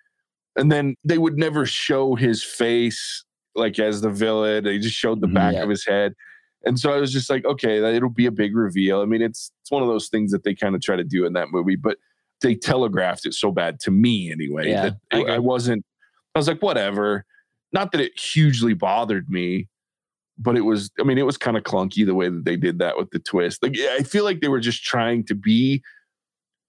And 0.54 0.70
then 0.70 0.96
they 1.02 1.16
would 1.16 1.38
never 1.38 1.64
show 1.64 2.14
his 2.14 2.44
face 2.44 3.24
like 3.54 3.78
as 3.78 4.00
the 4.00 4.10
villain. 4.10 4.64
They 4.64 4.78
just 4.78 4.96
showed 4.96 5.20
the 5.20 5.26
Mhm. 5.28 5.34
back 5.34 5.54
Yeah. 5.54 5.62
of 5.62 5.68
his 5.70 5.84
head. 5.86 6.14
And 6.64 6.78
so 6.78 6.92
I 6.92 6.98
was 6.98 7.12
just 7.12 7.28
like, 7.28 7.44
okay, 7.44 7.78
it'll 7.94 8.08
be 8.08 8.26
a 8.26 8.30
big 8.30 8.54
reveal. 8.54 9.00
I 9.00 9.04
mean, 9.04 9.20
it's 9.22 9.50
it's 9.60 9.70
one 9.70 9.82
of 9.82 9.88
those 9.88 10.08
things 10.08 10.30
that 10.32 10.44
they 10.44 10.54
kind 10.54 10.74
of 10.74 10.80
try 10.80 10.96
to 10.96 11.04
do 11.04 11.24
in 11.26 11.32
that 11.34 11.50
movie, 11.50 11.76
but 11.76 11.98
they 12.40 12.54
telegraphed 12.54 13.26
it 13.26 13.34
so 13.34 13.50
bad 13.52 13.78
to 13.80 13.90
me 13.90 14.30
anyway 14.32 14.68
Yeah, 14.70 14.90
that 14.90 14.96
I 15.12 15.34
I, 15.34 15.38
wasn't. 15.38 15.84
I 16.34 16.38
was 16.38 16.48
like, 16.48 16.62
whatever. 16.62 17.24
Not 17.72 17.92
that 17.92 18.00
it 18.00 18.18
hugely 18.18 18.74
bothered 18.74 19.28
me, 19.30 19.68
but 20.38 20.56
it 20.56 20.62
was. 20.62 20.90
I 21.00 21.04
mean, 21.04 21.18
it 21.18 21.26
was 21.26 21.36
kind 21.36 21.56
of 21.56 21.62
clunky 21.62 22.04
the 22.06 22.14
way 22.14 22.28
that 22.28 22.44
they 22.44 22.56
did 22.56 22.78
that 22.80 22.96
with 22.96 23.10
the 23.10 23.18
twist. 23.18 23.62
Like, 23.62 23.76
I 23.78 24.02
feel 24.02 24.24
like 24.24 24.40
they 24.40 24.48
were 24.48 24.60
just 24.60 24.82
trying 24.84 25.24
to 25.26 25.34
be 25.34 25.82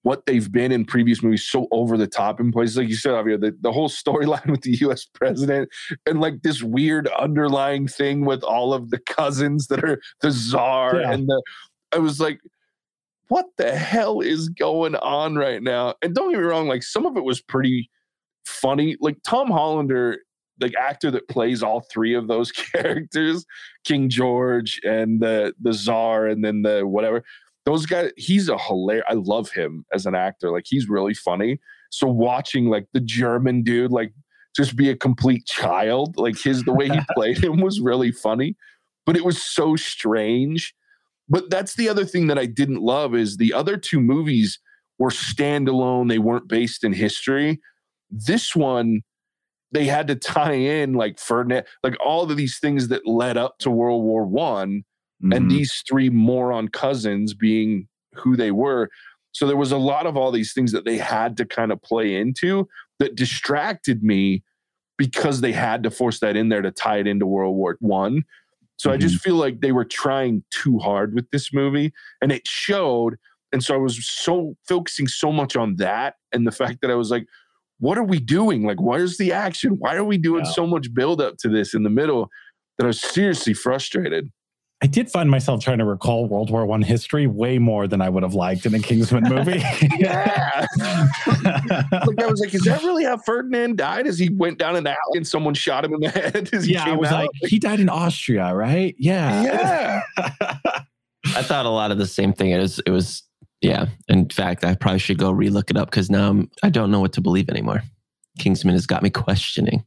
what 0.04 0.26
they've 0.26 0.52
been 0.52 0.72
in 0.72 0.86
previous 0.86 1.24
movies 1.24 1.44
so 1.44 1.68
over 1.72 1.98
the 1.98 2.08
top 2.08 2.40
in 2.40 2.52
places. 2.52 2.78
Like 2.78 2.90
you 2.90 2.96
said 2.96 3.14
Javier, 3.14 3.40
the, 3.40 3.58
the 3.62 3.72
whole 3.72 3.90
storyline 4.04 4.50
with 4.52 4.62
the 4.62 4.76
US 4.82 5.06
president 5.06 5.70
and 6.06 6.22
like 6.22 6.42
this 6.44 6.62
weird 6.62 7.08
underlying 7.08 7.88
thing 7.88 8.26
with 8.26 8.44
all 8.44 8.74
of 8.74 8.90
the 8.92 9.00
cousins 9.00 9.68
that 9.68 9.84
are 9.84 10.00
the 10.22 10.32
czar 10.32 10.98
Yeah. 11.00 11.12
and 11.12 11.28
the 11.28 11.42
I 11.94 11.98
was 12.00 12.20
like 12.20 12.40
what 13.30 13.46
the 13.58 13.76
hell 13.76 14.20
is 14.20 14.50
going 14.50 14.96
on 14.96 15.36
right 15.36 15.64
now? 15.64 15.96
And 16.04 16.14
don't 16.14 16.32
get 16.32 16.38
me 16.40 16.44
wrong 16.44 16.68
like 16.68 16.84
some 16.84 17.06
of 17.06 17.18
it 17.18 17.24
was 17.24 17.42
pretty 17.42 17.90
funny. 18.46 18.96
Like 19.00 19.18
Tom 19.26 19.50
Hollander 19.50 20.20
the 20.60 20.72
actor 20.80 21.10
that 21.12 21.28
plays 21.30 21.64
all 21.64 21.82
three 21.92 22.14
of 22.14 22.28
those 22.28 22.52
characters 22.74 23.46
King 23.86 24.10
George 24.10 24.80
and 24.84 25.22
the 25.22 25.54
the 25.62 25.74
czar 25.74 26.28
and 26.28 26.44
then 26.44 26.62
the 26.62 26.86
whatever 26.86 27.24
those 27.66 27.86
guys 27.86 28.12
he's 28.18 28.50
a 28.50 28.58
hilarious 28.58 29.06
i 29.10 29.14
love 29.14 29.50
him 29.52 29.86
as 29.94 30.06
an 30.06 30.16
actor 30.16 30.52
like 30.52 30.66
he's 30.68 30.90
really 30.90 31.14
funny. 31.14 31.60
So 31.92 32.08
watching 32.08 32.70
like 32.70 32.88
the 32.94 33.00
german 33.00 33.64
dude 33.64 33.92
like 33.92 34.14
just 34.56 34.76
be 34.76 34.90
a 34.90 34.96
complete 34.96 35.46
child 35.46 36.16
like 36.18 36.40
his 36.40 36.64
the 36.64 36.74
way 36.74 36.90
he 36.90 37.00
played 37.16 37.44
him 37.44 37.62
was 37.62 37.80
really 37.80 38.12
funny 38.12 38.56
but 39.06 39.18
it 39.18 39.26
was 39.26 39.42
so 39.42 39.76
strange. 39.76 40.74
But 41.30 41.50
that's 41.50 41.76
the 41.76 41.90
other 41.90 42.06
thing 42.06 42.28
that 42.28 42.40
i 42.40 42.46
didn't 42.46 42.82
love 42.82 43.16
is 43.16 43.38
the 43.38 43.54
other 43.54 43.78
two 43.78 44.00
movies 44.00 44.60
were 45.00 45.10
standalone 45.10 46.10
they 46.10 46.20
weren't 46.20 46.48
based 46.48 46.84
in 46.84 46.94
history. 46.94 47.60
This 48.10 48.56
one 48.56 49.02
they 49.72 49.86
had 49.86 50.08
to 50.08 50.16
tie 50.16 50.54
in 50.54 50.94
like 50.94 51.20
Ferdinand, 51.20 51.66
like 51.82 51.98
all 52.00 52.30
of 52.30 52.38
these 52.38 52.60
things 52.60 52.90
that 52.90 53.08
led 53.08 53.38
up 53.38 53.58
to 53.60 53.72
World 53.72 54.04
War 54.04 54.24
One, 54.24 54.84
and 55.32 55.46
Mhm. 55.46 55.50
these 55.50 55.84
three 55.88 56.10
moron 56.10 56.68
cousins 56.68 57.34
being 57.34 57.88
who 58.16 58.36
they 58.36 58.52
were. 58.52 58.90
So 59.32 59.48
there 59.48 59.58
was 59.58 59.72
a 59.72 59.78
lot 59.78 60.06
of 60.06 60.16
all 60.18 60.32
these 60.32 60.54
things 60.54 60.72
that 60.74 60.86
they 60.86 60.98
had 60.98 61.38
to 61.38 61.46
kind 61.46 61.72
of 61.72 61.82
play 61.82 62.16
into 62.16 62.68
that 63.00 63.16
distracted 63.16 64.04
me 64.04 64.44
because 64.98 65.42
they 65.42 65.52
had 65.54 65.82
to 65.84 65.90
force 65.90 66.20
that 66.20 66.36
in 66.36 66.50
there 66.50 66.62
to 66.62 66.72
tie 66.72 66.98
it 66.98 67.08
into 67.08 67.26
World 67.26 67.56
War 67.56 67.78
One. 67.80 68.24
So 68.78 68.92
I 68.92 68.98
just 68.98 69.20
feel 69.22 69.36
like 69.36 69.62
they 69.62 69.72
were 69.72 69.86
trying 69.86 70.44
too 70.52 70.78
hard 70.80 71.14
with 71.16 71.30
this 71.32 71.54
movie 71.54 71.94
and 72.22 72.32
it 72.32 72.48
showed. 72.48 73.16
And 73.52 73.64
so 73.64 73.74
I 73.74 73.78
was 73.78 74.06
so 74.08 74.56
focusing 74.68 75.08
so 75.08 75.32
much 75.32 75.56
on 75.56 75.78
that 75.78 76.16
and 76.32 76.46
the 76.46 76.52
fact 76.52 76.82
that 76.82 76.92
I 76.92 76.96
was 76.96 77.10
like, 77.10 77.26
what 77.80 77.98
are 77.98 78.04
we 78.04 78.20
doing? 78.20 78.64
Like, 78.66 78.82
where's 78.82 79.18
the 79.18 79.32
action? 79.32 79.78
Why 79.80 79.96
are 79.96 80.04
we 80.04 80.18
doing 80.18 80.46
so 80.46 80.68
much 80.68 80.94
build 80.94 81.22
up 81.22 81.38
to 81.40 81.50
this 81.50 81.74
in 81.74 81.84
the 81.84 81.90
middle 81.90 82.30
that 82.78 82.84
I 82.86 82.88
was 82.88 83.02
seriously 83.02 83.54
frustrated? 83.54 84.32
I 84.84 84.86
did 84.86 85.10
find 85.10 85.32
myself 85.32 85.64
trying 85.64 85.78
to 85.78 85.86
recall 85.86 86.28
World 86.28 86.52
War 86.52 86.66
One 86.66 86.82
history 86.82 87.26
way 87.26 87.58
more 87.58 87.88
than 87.88 88.02
I 88.02 88.10
would 88.10 88.22
have 88.22 88.34
liked 88.34 88.66
in 88.66 88.76
a 88.76 88.80
Kingsman 88.80 89.24
movie. 89.24 89.64
Yeah. 89.98 90.66
like 90.78 92.22
I 92.22 92.28
was 92.28 92.42
like, 92.42 92.54
is 92.54 92.64
that 92.64 92.82
really 92.84 93.06
how 93.06 93.16
Ferdinand 93.16 93.78
died? 93.78 94.08
As 94.08 94.20
he 94.20 94.30
went 94.30 94.58
down 94.58 94.76
an 94.76 94.86
alley 94.86 94.98
and 95.16 95.26
someone 95.26 95.54
shot 95.54 95.86
him 95.86 95.94
in 95.94 96.02
the 96.02 96.10
head? 96.10 96.50
As 96.52 96.66
he 96.66 96.74
yeah, 96.74 96.84
I 96.84 96.98
was 96.98 97.08
out? 97.08 97.22
like, 97.22 97.30
he 97.50 97.60
died 97.60 97.80
in 97.80 97.88
Austria, 97.88 98.54
right? 98.54 98.94
Yeah. 99.00 99.44
yeah. 99.44 100.04
I 101.28 101.44
thought 101.44 101.66
a 101.66 101.70
lot 101.70 101.92
of 101.92 101.98
the 101.98 102.06
same 102.06 102.34
thing. 102.34 102.50
It 102.50 102.60
was, 102.60 102.80
it 102.80 102.90
was, 102.90 103.24
yeah. 103.62 103.86
In 104.10 104.28
fact, 104.28 104.66
I 104.66 104.76
probably 104.76 105.00
should 105.00 105.18
go 105.18 105.32
relook 105.32 105.70
it 105.70 105.78
up 105.78 105.92
because 105.92 106.10
now 106.10 106.30
I'm, 106.30 106.52
I 106.62 106.70
don't 106.70 106.92
know 106.92 107.00
what 107.00 107.14
to 107.14 107.22
believe 107.22 107.48
anymore. 107.48 107.84
Kingsman 108.38 108.74
has 108.74 108.86
got 108.86 109.02
me 109.02 109.10
questioning. 109.10 109.86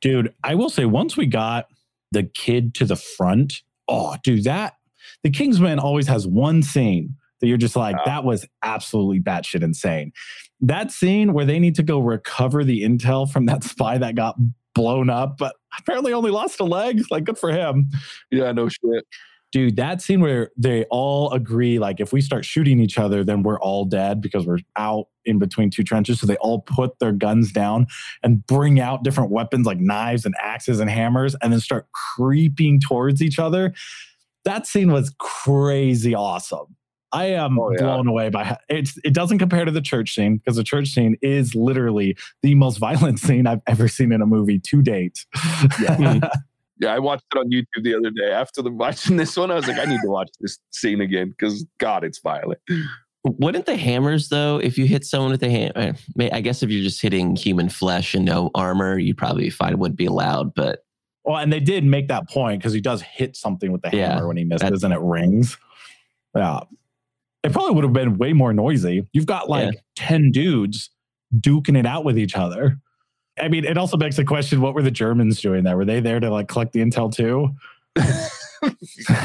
dude, 0.00 0.32
I 0.42 0.54
will 0.54 0.70
say 0.70 0.86
once 0.86 1.14
we 1.14 1.26
got 1.26 1.66
the 2.12 2.22
kid 2.22 2.72
to 2.76 2.86
the 2.86 2.96
front, 2.96 3.60
oh, 3.88 4.16
dude, 4.22 4.44
that 4.44 4.74
the 5.22 5.30
Kingsman 5.30 5.78
always 5.78 6.06
has 6.08 6.26
one 6.26 6.62
scene 6.62 7.16
that 7.40 7.48
you're 7.48 7.56
just 7.56 7.76
like, 7.76 7.96
that 8.04 8.24
was 8.24 8.46
absolutely 8.62 9.20
batshit 9.20 9.62
insane. 9.62 10.12
That 10.60 10.90
scene 10.90 11.32
where 11.32 11.44
they 11.44 11.58
need 11.58 11.74
to 11.76 11.82
go 11.82 11.98
recover 11.98 12.64
the 12.64 12.82
intel 12.82 13.30
from 13.30 13.46
that 13.46 13.64
spy 13.64 13.98
that 13.98 14.14
got 14.14 14.36
blown 14.74 15.10
up, 15.10 15.36
but 15.38 15.54
apparently 15.78 16.12
only 16.12 16.30
lost 16.30 16.60
a 16.60 16.64
leg. 16.64 17.02
Like, 17.10 17.24
good 17.24 17.38
for 17.38 17.50
him. 17.50 17.90
Yeah, 18.30 18.52
no 18.52 18.68
shit. 18.68 19.06
Dude, 19.54 19.76
that 19.76 20.02
scene 20.02 20.20
where 20.20 20.50
they 20.56 20.84
all 20.90 21.30
agree, 21.30 21.78
like, 21.78 22.00
if 22.00 22.12
we 22.12 22.20
start 22.20 22.44
shooting 22.44 22.80
each 22.80 22.98
other, 22.98 23.22
then 23.22 23.44
we're 23.44 23.60
all 23.60 23.84
dead 23.84 24.20
because 24.20 24.44
we're 24.44 24.58
out 24.74 25.06
in 25.26 25.38
between 25.38 25.70
two 25.70 25.84
trenches. 25.84 26.18
So 26.18 26.26
they 26.26 26.34
all 26.38 26.62
put 26.62 26.98
their 26.98 27.12
guns 27.12 27.52
down 27.52 27.86
and 28.24 28.44
bring 28.48 28.80
out 28.80 29.04
different 29.04 29.30
weapons 29.30 29.64
like 29.64 29.78
knives 29.78 30.26
and 30.26 30.34
axes 30.42 30.80
and 30.80 30.90
hammers 30.90 31.36
and 31.40 31.52
then 31.52 31.60
start 31.60 31.86
creeping 32.16 32.80
towards 32.80 33.22
each 33.22 33.38
other. 33.38 33.72
That 34.44 34.66
scene 34.66 34.90
was 34.90 35.14
crazy 35.20 36.16
awesome. 36.16 36.74
I 37.12 37.26
am 37.26 37.56
Oh, 37.60 37.70
yeah. 37.70 37.78
blown 37.82 38.08
away 38.08 38.30
by 38.30 38.58
it. 38.68 38.90
It 39.04 39.14
doesn't 39.14 39.38
compare 39.38 39.64
to 39.64 39.70
the 39.70 39.80
church 39.80 40.16
scene 40.16 40.38
because 40.38 40.56
the 40.56 40.64
church 40.64 40.88
scene 40.88 41.16
is 41.22 41.54
literally 41.54 42.16
the 42.42 42.56
most 42.56 42.78
violent 42.88 43.20
scene 43.20 43.46
I've 43.46 43.62
ever 43.68 43.86
seen 43.86 44.10
in 44.10 44.20
a 44.20 44.26
movie 44.26 44.58
to 44.58 44.82
date. 44.82 45.24
Yeah. 45.80 46.28
Yeah, 46.84 46.94
I 46.94 46.98
watched 46.98 47.24
it 47.34 47.38
on 47.38 47.50
YouTube 47.50 47.82
the 47.82 47.94
other 47.94 48.10
day. 48.10 48.30
After 48.30 48.60
the 48.62 48.70
watching 48.70 49.16
this 49.16 49.36
one, 49.36 49.50
I 49.50 49.54
was 49.54 49.66
like, 49.66 49.78
I 49.78 49.86
need 49.86 50.00
to 50.02 50.08
watch 50.10 50.28
this 50.40 50.58
scene 50.70 51.00
again 51.00 51.30
because 51.30 51.64
God, 51.78 52.04
it's 52.04 52.18
violent. 52.20 52.60
Wouldn't 53.24 53.64
the 53.64 53.76
hammers 53.76 54.28
though? 54.28 54.58
If 54.58 54.76
you 54.76 54.84
hit 54.86 55.04
someone 55.04 55.30
with 55.30 55.42
a 55.42 55.50
hammer, 55.50 55.94
eh, 56.20 56.28
I 56.30 56.40
guess 56.42 56.62
if 56.62 56.70
you're 56.70 56.82
just 56.82 57.00
hitting 57.00 57.36
human 57.36 57.70
flesh 57.70 58.14
and 58.14 58.24
no 58.24 58.50
armor, 58.54 58.98
you'd 58.98 59.16
probably 59.16 59.44
be 59.44 59.50
fine. 59.50 59.72
It 59.72 59.78
wouldn't 59.78 59.96
be 59.96 60.04
allowed. 60.06 60.54
But 60.54 60.80
Well, 61.24 61.38
and 61.38 61.50
they 61.50 61.60
did 61.60 61.84
make 61.84 62.08
that 62.08 62.28
point 62.28 62.60
because 62.60 62.74
he 62.74 62.82
does 62.82 63.00
hit 63.00 63.34
something 63.34 63.72
with 63.72 63.80
the 63.80 63.88
hammer 63.88 64.02
Yeah, 64.20 64.24
when 64.24 64.36
he 64.36 64.44
misses 64.44 64.60
that's- 64.60 64.82
and 64.82 64.92
it 64.92 65.00
rings. 65.00 65.56
Yeah. 66.36 66.60
It 67.44 67.52
probably 67.52 67.74
would 67.74 67.84
have 67.84 67.92
been 67.94 68.18
way 68.18 68.32
more 68.34 68.52
noisy. 68.52 69.06
You've 69.12 69.26
got 69.26 69.48
like 69.48 69.74
10 69.96 70.30
dudes 70.30 70.90
duking 71.40 71.78
it 71.78 71.86
out 71.86 72.04
with 72.04 72.18
each 72.18 72.36
other. 72.36 72.78
I 73.40 73.48
mean, 73.48 73.64
it 73.64 73.76
also 73.76 73.96
begs 73.96 74.16
the 74.16 74.24
question 74.24 74.60
what 74.60 74.74
were 74.74 74.82
the 74.82 74.90
Germans 74.90 75.40
doing 75.40 75.64
there? 75.64 75.76
Were 75.76 75.84
they 75.84 76.00
there 76.00 76.20
to 76.20 76.30
like 76.30 76.48
collect 76.48 76.72
the 76.72 76.80
intel 76.80 77.12
too? 77.14 77.50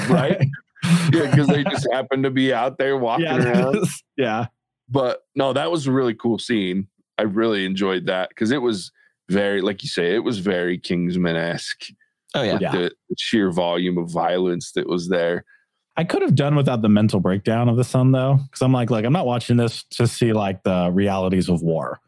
right? 0.09 0.47
Yeah, 1.11 1.29
because 1.29 1.47
they 1.47 1.65
just 1.65 1.85
happened 1.91 2.23
to 2.23 2.29
be 2.29 2.53
out 2.53 2.77
there 2.77 2.95
walking 2.95 3.25
yeah. 3.25 3.43
around. 3.43 3.85
yeah. 4.17 4.45
But 4.87 5.25
no, 5.35 5.51
that 5.51 5.69
was 5.69 5.87
a 5.87 5.91
really 5.91 6.13
cool 6.13 6.39
scene. 6.39 6.87
I 7.17 7.23
really 7.23 7.65
enjoyed 7.65 8.05
that 8.05 8.29
because 8.29 8.49
it 8.51 8.61
was 8.61 8.89
very, 9.29 9.59
like 9.59 9.83
you 9.83 9.89
say, 9.89 10.15
it 10.15 10.23
was 10.23 10.39
very 10.39 10.77
Kingsman 10.77 11.35
esque. 11.35 11.87
oh 12.33 12.43
yeah, 12.43 12.59
Yeah. 12.61 12.71
The, 12.71 12.91
the 13.09 13.15
sheer 13.17 13.51
volume 13.51 13.97
of 13.97 14.09
violence 14.09 14.71
that 14.71 14.87
was 14.87 15.09
there. 15.09 15.43
I 15.97 16.05
could 16.05 16.21
have 16.21 16.35
done 16.35 16.55
without 16.55 16.81
the 16.81 16.87
mental 16.87 17.19
breakdown 17.19 17.67
of 17.67 17.75
the 17.75 17.83
son 17.83 18.13
though, 18.13 18.39
because 18.43 18.61
I'm 18.61 18.71
like, 18.71 18.89
like 18.89 19.03
I'm 19.03 19.11
not 19.11 19.25
watching 19.25 19.57
this 19.57 19.83
to 19.91 20.07
see 20.07 20.31
like 20.31 20.63
the 20.63 20.89
realities 20.93 21.49
of 21.49 21.61
war. 21.61 21.99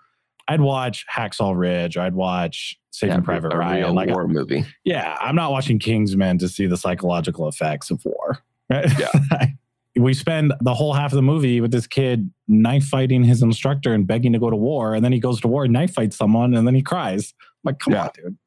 I'd 0.51 0.62
watch 0.62 1.05
Hacksaw 1.13 1.58
Ridge. 1.58 1.98
I'd 1.98 2.13
watch 2.13 2.77
Saving 2.91 3.15
Yeah, 3.15 3.22
Private 3.22 3.53
a 3.53 3.58
Ryan. 3.58 3.84
real 3.86 3.93
Like, 3.96 4.10
war 4.10 4.27
movie. 4.27 4.65
yeah, 4.84 5.15
I'm 5.22 5.36
not 5.36 5.51
watching 5.51 5.79
Kingsman 5.79 6.38
to 6.39 6.48
see 6.50 6.65
the 6.65 6.77
psychological 6.77 7.48
effects 7.48 7.89
of 7.91 8.03
war. 8.05 8.39
Right? 8.70 8.88
Yeah. 9.00 9.48
we 9.98 10.13
spend 10.13 10.53
the 10.62 10.74
whole 10.74 10.93
half 10.93 11.12
of 11.12 11.15
the 11.15 11.22
movie 11.22 11.60
with 11.62 11.72
this 11.72 11.86
kid 11.88 12.31
knife 12.48 12.86
fighting 12.86 13.24
his 13.24 13.41
instructor 13.43 13.93
and 13.93 14.08
begging 14.08 14.34
to 14.34 14.39
go 14.39 14.50
to 14.50 14.55
war, 14.55 14.93
and 14.96 15.03
then 15.03 15.12
he 15.13 15.20
goes 15.20 15.39
to 15.41 15.48
war 15.48 15.63
and 15.65 15.74
knife 15.74 15.93
fights 15.93 16.17
someone, 16.17 16.53
and 16.53 16.65
then 16.67 16.75
he 16.75 16.81
cries. 16.81 17.34
I'm 17.41 17.72
like, 17.72 17.79
come 17.79 17.93
Yeah. 17.93 18.03
on, 18.03 18.10
dude. 18.15 18.38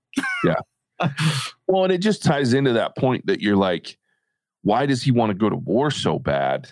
Yeah. 0.45 0.55
Well, 1.67 1.85
and 1.85 1.93
it 1.93 1.99
just 1.99 2.23
ties 2.23 2.53
into 2.55 2.73
that 2.75 2.97
point 2.97 3.27
that 3.27 3.41
you're 3.41 3.57
like, 3.57 3.99
why 4.63 4.87
does 4.87 5.03
he 5.03 5.11
want 5.11 5.31
to 5.31 5.35
go 5.35 5.49
to 5.51 5.57
war 5.57 5.91
so 5.91 6.19
bad? 6.19 6.71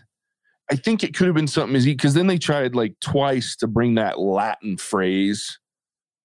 I 0.73 0.77
think 0.77 1.05
it 1.05 1.15
could 1.15 1.27
have 1.27 1.35
been 1.35 1.47
something 1.47 1.77
as 1.77 1.85
because 1.85 2.15
then 2.15 2.29
they 2.29 2.39
tried 2.39 2.75
like 2.75 2.99
twice 3.01 3.57
to 3.57 3.67
bring 3.67 3.97
that 3.97 4.19
Latin 4.19 4.79
phrase 4.79 5.59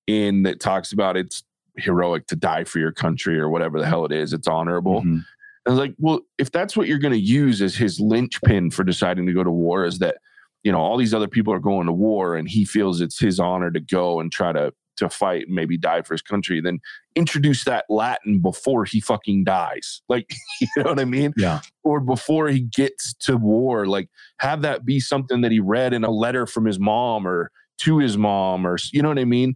in 0.07 0.43
that 0.43 0.61
talks 0.61 0.93
about 0.93 1.17
it's 1.17 1.43
heroic 1.75 2.27
to 2.27 2.35
die 2.37 2.63
for 2.63 2.79
your 2.79 2.93
country 2.93 3.37
or 3.37 3.49
whatever 3.49 3.77
the 3.77 3.85
hell 3.85 4.05
it 4.05 4.13
is. 4.13 4.31
It's 4.31 4.47
honorable. 4.47 5.01
Mhm. 5.01 5.25
I 5.65 5.69
was 5.69 5.79
like, 5.79 5.95
well, 5.97 6.21
if 6.37 6.49
that's 6.49 6.77
what 6.77 6.87
you're 6.87 6.97
going 6.97 7.13
to 7.13 7.19
use 7.19 7.61
as 7.61 7.75
his 7.75 7.99
linchpin 7.99 8.71
for 8.71 8.85
deciding 8.85 9.25
to 9.25 9.33
go 9.33 9.43
to 9.43 9.51
war, 9.51 9.83
is 9.83 9.99
that 9.99 10.15
you 10.63 10.71
know 10.71 10.79
all 10.79 10.95
these 10.95 11.13
other 11.13 11.27
people 11.27 11.51
are 11.53 11.59
going 11.59 11.85
to 11.87 11.91
war, 11.91 12.37
and 12.37 12.47
he 12.47 12.63
feels 12.63 13.01
it's 13.01 13.19
his 13.19 13.41
honor 13.41 13.69
to 13.71 13.81
go 13.81 14.21
and 14.21 14.31
try 14.31 14.53
to 14.53 14.71
to 14.97 15.09
fight, 15.09 15.47
and 15.47 15.55
maybe 15.55 15.77
die 15.77 16.01
for 16.01 16.13
his 16.13 16.21
country. 16.21 16.61
Then 16.61 16.79
introduce 17.15 17.63
that 17.63 17.85
Latin 17.89 18.41
before 18.41 18.85
he 18.85 18.99
fucking 18.99 19.43
dies, 19.45 20.01
like 20.09 20.29
you 20.61 20.67
know 20.77 20.89
what 20.91 20.99
I 20.99 21.05
mean, 21.05 21.33
Yeah. 21.37 21.61
or 21.83 21.99
before 21.99 22.49
he 22.49 22.61
gets 22.61 23.13
to 23.21 23.37
war. 23.37 23.85
Like 23.87 24.09
have 24.39 24.61
that 24.63 24.85
be 24.85 24.99
something 24.99 25.41
that 25.41 25.51
he 25.51 25.59
read 25.59 25.93
in 25.93 26.03
a 26.03 26.11
letter 26.11 26.45
from 26.45 26.65
his 26.65 26.79
mom 26.79 27.27
or 27.27 27.51
to 27.79 27.97
his 27.99 28.17
mom, 28.17 28.65
or 28.67 28.77
you 28.91 29.01
know 29.01 29.09
what 29.09 29.19
I 29.19 29.25
mean. 29.25 29.55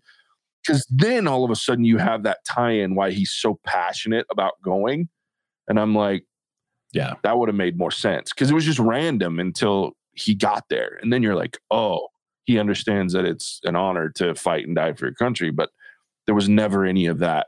Because 0.66 0.86
then 0.92 1.28
all 1.28 1.44
of 1.44 1.50
a 1.50 1.56
sudden 1.56 1.86
you 1.86 1.98
have 1.98 2.22
that 2.24 2.38
tie-in 2.48 2.94
why 2.94 3.10
he's 3.12 3.32
so 3.32 3.60
passionate 3.66 4.28
about 4.30 4.54
going. 4.64 5.10
And 5.68 5.80
I'm 5.80 5.96
like, 5.96 6.24
Yeah. 6.94 7.16
that 7.24 7.38
would 7.40 7.50
have 7.50 7.56
made 7.56 7.78
more 7.80 7.90
sense 7.90 8.32
because 8.32 8.52
it 8.52 8.54
was 8.54 8.66
just 8.66 8.78
random 8.78 9.40
until 9.40 9.94
he 10.14 10.36
got 10.36 10.66
there. 10.70 11.00
And 11.02 11.12
then 11.12 11.24
you're 11.24 11.36
like, 11.36 11.58
oh, 11.72 12.10
he 12.52 12.60
understands 12.60 13.14
that 13.14 13.26
it's 13.26 13.62
an 13.64 13.76
honor 13.76 14.10
to 14.10 14.36
fight 14.36 14.68
and 14.68 14.76
die 14.76 14.94
for 14.94 15.06
your 15.06 15.16
country. 15.16 15.52
But 15.52 15.70
there 16.26 16.36
was 16.36 16.50
never 16.50 16.86
any 16.86 17.06
of 17.06 17.20
that 17.20 17.48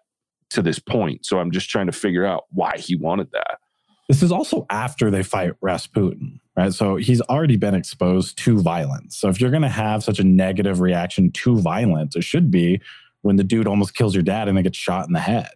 to 0.51 0.61
this 0.61 0.79
point. 0.79 1.25
So 1.25 1.39
I'm 1.39 1.51
just 1.51 1.69
trying 1.69 1.87
to 1.87 1.91
figure 1.91 2.25
out 2.25 2.45
why 2.51 2.77
he 2.77 2.95
wanted 2.95 3.31
that. 3.31 3.59
This 4.07 4.23
is 4.23 4.31
also 4.31 4.65
after 4.69 5.11
they 5.11 5.23
fight 5.23 5.53
Rasputin, 5.61 6.39
right? 6.55 6.73
So 6.73 6.95
he's 6.95 7.21
already 7.21 7.57
been 7.57 7.75
exposed 7.75 8.37
to 8.39 8.61
violence. 8.61 9.17
So 9.17 9.29
if 9.29 9.41
you're 9.41 9.49
going 9.49 9.63
to 9.63 9.69
have 9.69 10.03
such 10.03 10.19
a 10.19 10.23
negative 10.23 10.79
reaction 10.79 11.31
to 11.31 11.59
violence, 11.59 12.15
it 12.15 12.23
should 12.23 12.51
be 12.51 12.81
when 13.21 13.35
the 13.35 13.43
dude 13.43 13.67
almost 13.67 13.95
kills 13.95 14.13
your 14.13 14.23
dad 14.23 14.47
and 14.47 14.55
then 14.55 14.63
gets 14.63 14.77
shot 14.77 15.07
in 15.07 15.13
the 15.13 15.19
head. 15.19 15.51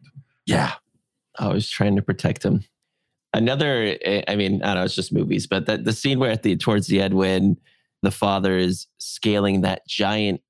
Yeah. 0.46 0.74
I 1.40 1.50
was 1.50 1.70
trying 1.70 1.96
to 1.98 2.02
protect 2.02 2.44
him. 2.44 2.64
Another, 3.34 3.98
eh, 4.02 4.24
I 4.28 4.36
mean, 4.36 4.62
I 4.64 4.68
don't 4.68 4.76
know, 4.76 4.84
it's 4.84 4.96
just 4.96 5.14
movies, 5.14 5.48
but 5.48 5.66
that 5.68 5.84
the 5.84 5.94
scene 5.94 6.20
where 6.20 6.32
at 6.32 6.44
the 6.44 6.56
towards 6.56 6.88
the 6.88 7.02
end 7.02 7.14
when 7.14 7.58
the 8.04 8.12
father 8.12 8.58
is 8.58 8.88
scaling 8.98 9.62
that 9.62 9.88
giant 9.88 10.42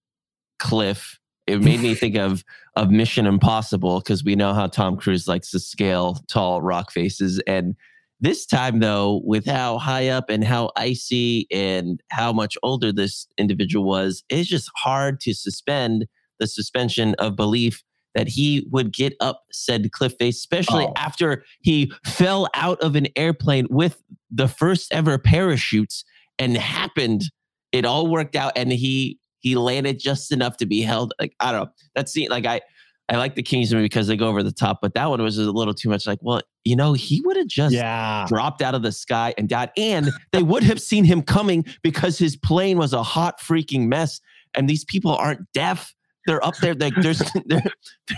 cliff, 0.60 1.20
it 1.46 1.62
made 1.62 1.80
me 1.80 1.96
think 1.96 2.16
of 2.16 2.44
of 2.76 2.92
Mission 2.92 3.26
Impossible 3.26 4.00
because 4.00 4.24
we 4.24 4.36
know 4.36 4.54
how 4.54 4.68
Tom 4.68 4.98
Cruise 4.98 5.28
likes 5.28 5.50
to 5.52 5.60
scale 5.60 6.20
tall 6.28 6.62
rock 6.62 6.92
faces. 6.92 7.42
And 7.48 7.76
this 8.20 8.46
time, 8.46 8.80
though, 8.80 9.22
with 9.24 9.46
how 9.46 9.78
high 9.78 10.10
up 10.10 10.30
and 10.30 10.44
how 10.44 10.72
icy 10.76 11.48
and 11.52 12.02
how 12.12 12.32
much 12.34 12.58
older 12.64 12.92
this 12.92 13.28
individual 13.38 13.86
was, 13.88 14.24
it's 14.30 14.50
just 14.50 14.70
hard 14.76 15.20
to 15.22 15.34
suspend 15.34 16.06
the 16.40 16.48
suspension 16.48 17.16
of 17.20 17.36
belief 17.36 17.84
that 18.14 18.28
he 18.28 18.68
would 18.72 18.92
get 18.92 19.14
up 19.20 19.44
said 19.52 19.92
cliff 19.92 20.14
face, 20.20 20.38
especially 20.38 20.86
Oh. 20.86 20.94
after 20.98 21.44
he 21.62 21.92
fell 22.06 22.48
out 22.56 22.80
of 22.82 22.96
an 22.96 23.08
airplane 23.16 23.68
with 23.70 24.02
the 24.32 24.48
first 24.48 24.92
ever 24.92 25.18
parachutes 25.20 26.04
and 26.40 26.58
happened. 26.58 27.24
It 27.72 27.86
all 27.86 28.08
worked 28.08 28.36
out, 28.36 28.54
and 28.56 28.72
he 28.72 29.20
he 29.40 29.56
landed 29.56 30.00
just 30.00 30.32
enough 30.32 30.58
to 30.58 30.66
be 30.66 30.82
held. 30.82 31.14
Like 31.20 31.36
I 31.40 31.52
don't 31.52 31.66
know. 31.66 31.72
That 31.96 32.10
scene, 32.10 32.30
like 32.30 32.46
I 32.46 32.62
I 33.10 33.16
like 33.18 33.36
the 33.36 33.44
Kingsman 33.44 33.82
because 33.84 34.08
they 34.08 34.18
go 34.18 34.28
over 34.28 34.44
the 34.44 34.52
top, 34.52 34.80
but 34.82 34.94
that 34.96 35.10
one 35.10 35.22
was 35.22 35.38
a 35.38 35.50
little 35.52 35.74
too 35.74 35.88
much. 35.90 36.06
Like, 36.06 36.20
well, 36.22 36.42
you 36.66 36.76
know, 36.76 36.92
he 36.92 37.22
would 37.22 37.38
have 37.38 37.48
just 37.48 37.74
Yeah. 37.74 38.26
dropped 38.28 38.62
out 38.62 38.76
of 38.76 38.82
the 38.82 38.92
sky 38.92 39.34
and 39.38 39.48
died. 39.48 39.72
And 39.78 40.12
they 40.34 40.44
would 40.44 40.64
have 40.64 40.82
seen 40.82 41.06
him 41.06 41.22
coming 41.22 41.64
because 41.84 42.18
his 42.18 42.36
plane 42.36 42.78
was 42.78 42.92
a 42.92 43.04
hot 43.04 43.40
freaking 43.40 43.88
mess. 43.88 44.20
And 44.56 44.70
these 44.70 44.84
people 44.84 45.12
aren't 45.16 45.50
deaf. 45.54 45.96
They're 46.26 46.46
up 46.46 46.58
there. 46.58 46.74
Like 46.74 46.96
there's, 47.02 47.20
they're, 47.46 47.64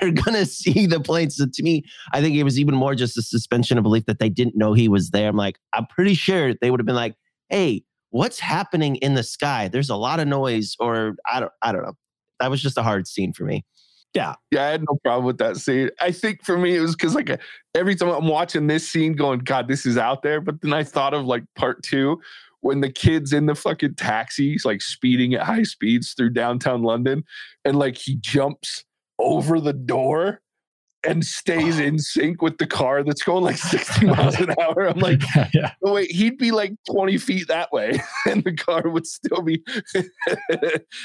they're 0.02 0.12
gonna 0.12 0.48
see 0.48 0.88
the 0.88 1.00
plane. 1.00 1.30
So 1.30 1.46
to 1.54 1.62
me, 1.64 1.84
I 2.14 2.20
think 2.22 2.36
it 2.36 2.44
was 2.44 2.60
even 2.60 2.74
more 2.74 2.96
just 2.96 3.16
a 3.16 3.22
suspension 3.22 3.78
of 3.78 3.84
belief 3.84 4.06
that 4.06 4.18
they 4.18 4.30
didn't 4.30 4.58
know 4.58 4.74
he 4.74 4.90
was 4.90 5.12
there. 5.12 5.30
I'm 5.30 5.36
like, 5.38 5.60
I'm 5.74 5.86
pretty 5.86 6.16
sure 6.16 6.56
they 6.62 6.72
would 6.72 6.80
have 6.80 6.88
been 6.88 6.96
like, 6.96 7.14
"Hey, 7.50 7.84
what's 8.10 8.40
happening 8.40 8.96
in 8.98 9.14
the 9.14 9.24
sky? 9.24 9.68
There's 9.68 9.90
a 9.90 9.96
lot 9.96 10.20
of 10.20 10.28
noise." 10.28 10.76
Or 10.80 11.16
I 11.32 11.40
don't, 11.40 11.52
I 11.62 11.72
don't 11.72 11.84
know. 11.84 11.98
That 12.40 12.50
was 12.50 12.62
just 12.62 12.78
a 12.78 12.84
hard 12.84 13.08
scene 13.08 13.34
for 13.34 13.44
me. 13.44 13.66
Yeah, 14.14 14.36
Yeah, 14.50 14.64
I 14.64 14.70
had 14.70 14.82
no 14.82 14.98
problem 15.04 15.26
with 15.26 15.38
that 15.38 15.58
scene. 15.58 15.92
I 16.02 16.12
think 16.12 16.44
for 16.44 16.58
me, 16.58 16.76
it 16.76 16.80
was 16.80 16.96
because 16.96 17.14
like 17.14 17.30
uh, 17.30 17.38
every 17.76 17.96
time 17.96 18.10
I'm 18.10 18.28
watching 18.28 18.66
this 18.66 18.90
scene, 18.90 19.14
going, 19.14 19.40
God, 19.40 19.68
this 19.68 19.86
is 19.86 19.98
out 19.98 20.24
there. 20.24 20.42
But 20.42 20.62
then 20.62 20.74
I 20.74 20.84
thought 20.84 21.14
of 21.14 21.26
like 21.26 21.44
part 21.56 21.84
two 21.84 22.20
when 22.62 22.82
the 22.82 22.92
kids 22.92 23.34
in 23.34 23.46
the 23.46 23.56
fucking 23.56 23.96
taxis, 23.96 24.66
like 24.66 24.82
speeding 24.82 25.36
at 25.36 25.44
high 25.44 25.64
speeds 25.64 26.14
through 26.14 26.32
downtown 26.32 26.82
London, 26.82 27.24
and 27.64 27.78
like 27.78 27.98
he 27.98 28.16
jumps 28.16 28.84
over 29.20 29.60
the 29.60 29.74
door 29.74 30.42
and 31.06 31.26
stays 31.26 31.80
in 31.80 32.00
sync 32.00 32.42
with 32.42 32.58
the 32.58 32.68
car 32.68 33.04
that's 33.04 33.24
going 33.24 33.44
like 33.44 33.58
60 33.58 34.06
miles 34.06 34.40
an 34.40 34.54
hour. 34.60 34.88
I'm 34.88 35.00
like, 35.00 35.22
yeah. 35.54 35.74
oh, 35.84 35.94
wait, 35.94 36.12
he'd 36.12 36.38
be 36.38 36.52
like 36.52 36.74
20 36.90 37.18
feet 37.18 37.48
that 37.48 37.72
way, 37.72 38.00
and 38.26 38.44
the 38.44 38.54
car 38.54 38.88
would 38.90 39.08
still 39.08 39.42
be. 39.42 39.64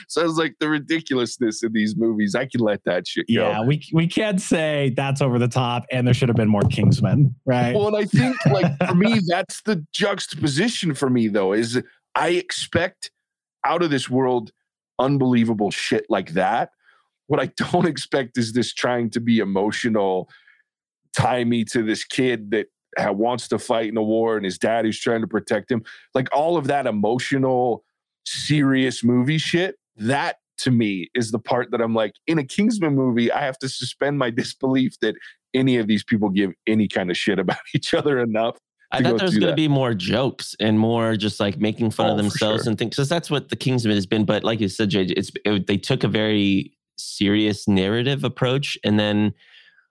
so 0.08 0.22
I 0.22 0.24
was 0.24 0.36
like, 0.36 0.56
the 0.60 0.68
ridiculousness 0.68 1.62
in 1.62 1.72
these 1.72 1.96
movies, 1.96 2.34
I 2.34 2.46
can 2.46 2.60
let 2.60 2.84
that 2.84 3.06
shit 3.06 3.26
go. 3.26 3.32
Yeah, 3.34 3.62
we 3.62 3.82
we 3.92 4.06
can't 4.06 4.40
say 4.40 4.92
that's 4.96 5.20
over 5.20 5.38
the 5.38 5.48
top 5.48 5.84
and 5.90 6.06
there 6.06 6.14
should 6.14 6.28
have 6.28 6.36
been 6.36 6.48
more 6.48 6.62
Kingsmen, 6.62 7.34
right? 7.44 7.74
Well, 7.74 7.88
and 7.88 7.96
I 7.96 8.04
think 8.04 8.36
like 8.46 8.76
for 8.86 8.94
me, 8.94 9.20
that's 9.26 9.62
the 9.62 9.84
juxtaposition 9.92 10.94
for 10.94 11.10
me 11.10 11.28
though, 11.28 11.52
is 11.52 11.82
I 12.14 12.30
expect 12.30 13.10
out 13.64 13.82
of 13.82 13.90
this 13.90 14.08
world 14.08 14.52
unbelievable 14.98 15.70
shit 15.70 16.06
like 16.08 16.30
that. 16.34 16.70
What 17.26 17.40
I 17.40 17.46
don't 17.72 17.86
expect 17.86 18.38
is 18.38 18.52
this 18.52 18.72
trying 18.72 19.10
to 19.10 19.20
be 19.20 19.38
emotional, 19.38 20.28
tie 21.16 21.44
me 21.44 21.64
to 21.66 21.82
this 21.82 22.04
kid 22.04 22.50
that 22.50 22.66
wants 22.98 23.48
to 23.48 23.58
fight 23.58 23.88
in 23.88 23.96
a 23.96 24.02
war 24.02 24.36
and 24.36 24.44
his 24.44 24.58
dad 24.58 24.84
who's 24.84 25.00
trying 25.00 25.20
to 25.20 25.26
protect 25.26 25.70
him. 25.70 25.82
Like 26.14 26.28
all 26.32 26.56
of 26.56 26.66
that 26.68 26.86
emotional, 26.86 27.84
serious 28.26 29.02
movie 29.02 29.38
shit. 29.38 29.76
That 29.96 30.36
to 30.58 30.70
me 30.70 31.08
is 31.14 31.30
the 31.32 31.38
part 31.38 31.70
that 31.72 31.80
I'm 31.80 31.94
like, 31.94 32.12
in 32.26 32.38
a 32.38 32.44
Kingsman 32.44 32.94
movie, 32.94 33.32
I 33.32 33.40
have 33.40 33.58
to 33.58 33.68
suspend 33.68 34.18
my 34.18 34.30
disbelief 34.42 34.98
that 35.00 35.14
any 35.54 35.76
of 35.78 35.86
these 35.86 36.02
people 36.04 36.28
give 36.30 36.52
any 36.66 36.88
kind 36.88 37.10
of 37.10 37.16
shit 37.16 37.38
about 37.38 37.58
each 37.74 37.94
other 37.94 38.18
enough. 38.20 38.56
I 38.92 39.02
thought 39.02 39.16
there 39.16 39.26
was 39.26 39.38
going 39.38 39.50
to 39.50 39.56
be 39.56 39.66
more 39.66 39.92
jokes 39.92 40.54
and 40.60 40.78
more 40.78 41.16
just 41.16 41.40
like 41.40 41.58
making 41.58 41.90
fun 41.90 42.10
Oh, 42.10 42.12
of 42.12 42.16
themselves 42.16 42.62
sure. 42.62 42.70
and 42.70 42.78
things. 42.78 42.90
Because 42.90 43.08
that's 43.08 43.28
what 43.28 43.48
the 43.48 43.56
Kingsman 43.56 43.96
has 43.96 44.06
been. 44.06 44.24
But 44.24 44.44
like 44.44 44.60
you 44.60 44.68
said, 44.68 44.90
JJ, 44.90 45.14
it's 45.16 45.32
it, 45.44 45.66
they 45.66 45.76
took 45.76 46.04
a 46.04 46.08
very 46.08 46.72
serious 46.96 47.66
narrative 47.68 48.24
approach, 48.24 48.78
and 48.84 48.98
then 48.98 49.32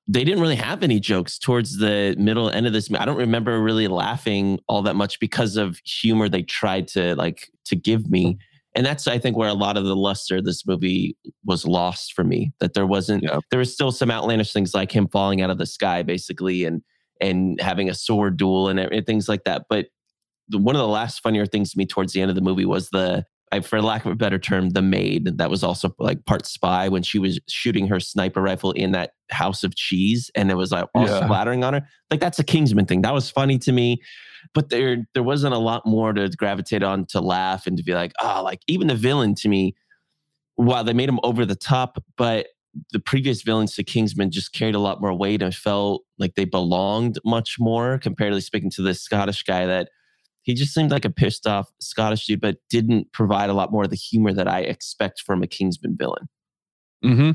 they 0.08 0.24
didn't 0.24 0.42
really 0.42 0.56
have 0.56 0.84
any 0.84 1.00
jokes 1.00 1.40
towards 1.40 1.78
the 1.78 2.16
middle 2.18 2.50
end 2.50 2.68
of 2.68 2.74
this. 2.74 2.94
I 2.94 3.06
don't 3.06 3.18
remember 3.18 3.62
really 3.62 3.88
laughing 3.88 4.60
all 4.68 4.82
that 4.82 4.96
much 4.96 5.20
because 5.20 5.56
of 5.56 5.80
humor 5.86 6.28
they 6.28 6.44
tried 6.44 6.88
to 6.90 7.16
like 7.16 7.50
to 7.66 7.76
give 7.76 8.10
me. 8.10 8.34
Mm. 8.34 8.38
And 8.76 8.86
that's 8.86 9.08
I 9.08 9.20
think 9.20 9.38
where 9.38 9.50
a 9.50 9.54
lot 9.54 9.78
of 9.78 9.86
the 9.86 9.96
luster 9.96 10.38
of 10.38 10.46
this 10.46 10.66
movie 10.66 11.16
was 11.46 11.66
lost 11.66 12.14
for 12.14 12.24
me. 12.24 12.52
That 12.60 12.74
there 12.74 12.88
wasn't 12.88 13.24
Yeah. 13.24 13.40
there 13.50 13.60
was 13.60 13.72
still 13.72 13.92
some 13.92 14.12
outlandish 14.12 14.52
things 14.52 14.74
like 14.74 14.92
him 14.92 15.08
falling 15.08 15.42
out 15.42 15.50
of 15.52 15.58
the 15.58 15.66
sky, 15.66 16.04
basically, 16.04 16.66
and 16.66 16.82
and 17.22 17.62
having 17.62 17.90
a 17.90 17.94
sword 17.94 18.36
duel 18.36 18.68
and, 18.68 18.80
and 18.80 19.06
things 19.06 19.30
like 19.30 19.46
that. 19.46 19.66
But 19.70 19.88
one 20.52 20.76
of 20.76 20.80
the 20.82 20.88
last 20.88 21.22
funnier 21.22 21.46
things 21.46 21.72
to 21.72 21.78
me 21.78 21.86
towards 21.86 22.12
the 22.12 22.22
end 22.22 22.30
of 22.30 22.36
the 22.36 22.42
movie 22.42 22.66
was 22.66 22.90
the, 22.90 23.26
I, 23.54 23.62
for 23.62 23.82
lack 23.82 24.06
of 24.06 24.12
a 24.12 24.16
better 24.16 24.40
term, 24.40 24.72
the 24.72 24.82
maid 24.82 25.38
that 25.38 25.50
was 25.50 25.64
also 25.64 25.94
like 26.00 26.26
part 26.26 26.46
spy 26.46 26.90
when 26.90 27.04
she 27.04 27.20
was 27.20 27.40
shooting 27.48 27.88
her 27.88 28.00
sniper 28.00 28.42
rifle 28.42 28.72
in 28.72 28.92
that 28.94 29.12
house 29.30 29.64
of 29.64 29.76
cheese 29.76 30.32
and 30.36 30.50
it 30.52 30.56
was 30.56 30.72
like 30.72 30.86
all 30.96 31.06
Yeah. 31.08 31.24
splattering 31.24 31.64
on 31.64 31.74
her. 31.76 31.88
Like 32.10 32.20
that's 32.20 32.40
a 32.40 32.44
Kingsman 32.44 32.86
thing. 32.86 33.02
That 33.04 33.14
was 33.14 33.30
funny 33.30 33.58
to 33.60 33.72
me, 33.72 34.02
but 34.54 34.70
there 34.70 35.06
there 35.14 35.24
wasn't 35.24 35.54
a 35.54 35.60
lot 35.60 35.86
more 35.86 36.14
to 36.14 36.30
gravitate 36.30 36.84
on 36.84 37.06
to 37.10 37.22
laugh 37.22 37.68
and 37.68 37.78
to 37.78 37.84
be 37.84 37.94
like, 37.94 38.12
oh, 38.22 38.42
like 38.44 38.62
even 38.68 38.88
the 38.88 38.96
villain 38.96 39.36
to 39.36 39.50
me, 39.50 39.76
while 40.56 40.84
they 40.84 40.94
made 40.94 41.10
him 41.10 41.20
over 41.24 41.46
the 41.46 41.56
top, 41.56 42.04
but 42.18 42.48
the 42.92 43.00
previous 43.00 43.44
villains 43.44 43.76
to 43.76 43.84
Kingsman 43.84 44.32
just 44.32 44.52
carried 44.54 44.74
a 44.76 44.80
lot 44.80 45.00
more 45.00 45.14
weight 45.14 45.44
and 45.44 45.54
felt 45.54 46.02
like 46.18 46.34
they 46.36 46.46
belonged 46.46 47.20
much 47.24 47.58
more, 47.60 48.00
comparatively 48.00 48.42
speaking 48.42 48.72
to 48.72 48.82
this 48.82 49.00
Scottish 49.02 49.44
guy 49.44 49.68
that 49.68 49.90
he 50.44 50.54
just 50.54 50.74
seemed 50.74 50.92
like 50.92 51.06
a 51.06 51.10
pissed 51.10 51.48
off 51.48 51.72
Scottish 51.80 52.26
dude, 52.28 52.42
but 52.42 52.58
didn't 52.70 53.12
provide 53.12 53.50
a 53.50 53.54
lot 53.54 53.72
more 53.72 53.84
of 53.84 53.90
the 53.90 53.96
humor 53.96 54.32
that 54.34 54.48
I 54.48 54.60
expect 54.62 55.22
from 55.22 55.42
a 55.44 55.48
Kingsman 55.48 55.96
villain. 55.98 56.30
Mm-hmm. 57.04 57.32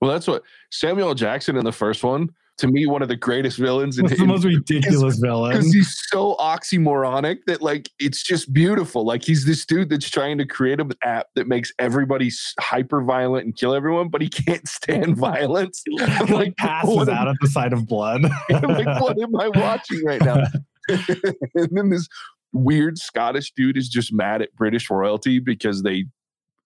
Well, 0.00 0.10
that's 0.10 0.26
what 0.26 0.42
Samuel 0.70 1.14
Jackson 1.14 1.56
in 1.56 1.64
the 1.64 1.72
first 1.72 2.04
one, 2.04 2.30
to 2.58 2.68
me, 2.68 2.86
one 2.86 3.02
of 3.02 3.08
the 3.08 3.16
greatest 3.16 3.58
villains 3.58 3.98
in, 3.98 4.06
It's 4.06 4.18
the 4.18 4.26
most 4.26 4.44
ridiculous 4.44 5.18
villain. 5.18 5.52
because 5.52 5.72
he's 5.72 5.94
so 6.10 6.36
oxymoronic 6.36 7.38
that 7.46 7.60
like 7.62 7.90
it's 7.98 8.22
just 8.22 8.52
beautiful. 8.52 9.04
Like 9.04 9.22
he's 9.24 9.44
this 9.44 9.64
dude 9.66 9.90
that's 9.90 10.08
trying 10.08 10.38
to 10.38 10.46
create 10.46 10.80
an 10.80 10.90
app 11.02 11.26
that 11.34 11.48
makes 11.48 11.70
everybody 11.78 12.30
hyper 12.60 13.02
violent 13.02 13.44
and 13.44 13.56
kill 13.56 13.74
everyone, 13.74 14.08
but 14.08 14.22
he 14.22 14.28
can't 14.28 14.66
stand 14.68 15.16
violence. 15.16 15.82
I'm 16.00 16.26
He 16.28 16.34
like 16.34 16.56
passes 16.56 16.94
what 16.94 17.08
am- 17.08 17.14
out 17.16 17.28
at 17.28 17.36
the 17.40 17.48
sight 17.48 17.72
of 17.72 17.86
blood. 17.86 18.22
I'm 18.50 18.62
like, 18.62 19.00
what 19.00 19.20
am 19.20 19.34
I 19.36 19.48
watching 19.48 20.04
right 20.04 20.20
now? 20.22 20.44
and 20.88 21.68
then 21.72 21.90
this 21.90 22.08
weird 22.52 22.98
Scottish 22.98 23.52
dude 23.52 23.76
is 23.76 23.88
just 23.88 24.12
mad 24.12 24.42
at 24.42 24.54
British 24.54 24.88
royalty 24.90 25.38
because 25.38 25.82
they 25.82 26.04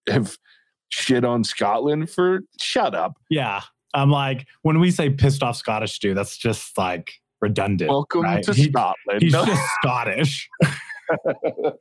have 0.07 0.37
shit 0.89 1.23
on 1.25 1.43
Scotland 1.43 2.09
for 2.09 2.41
shut 2.59 2.95
up. 2.95 3.13
yeah. 3.29 3.61
I'm 3.93 4.09
like, 4.09 4.47
when 4.61 4.79
we 4.79 4.89
say 4.89 5.09
pissed 5.09 5.43
off 5.43 5.57
Scottish 5.57 5.99
dude, 5.99 6.15
that's 6.15 6.37
just 6.37 6.77
like 6.77 7.11
redundant. 7.41 7.89
Welcome 7.91 8.21
right? 8.21 8.41
to 8.43 8.53
He- 8.53 8.69
Scotland. 8.69 9.21
He's 9.21 9.33
No. 9.33 9.45
just 9.47 9.61
Scottish. 9.81 10.47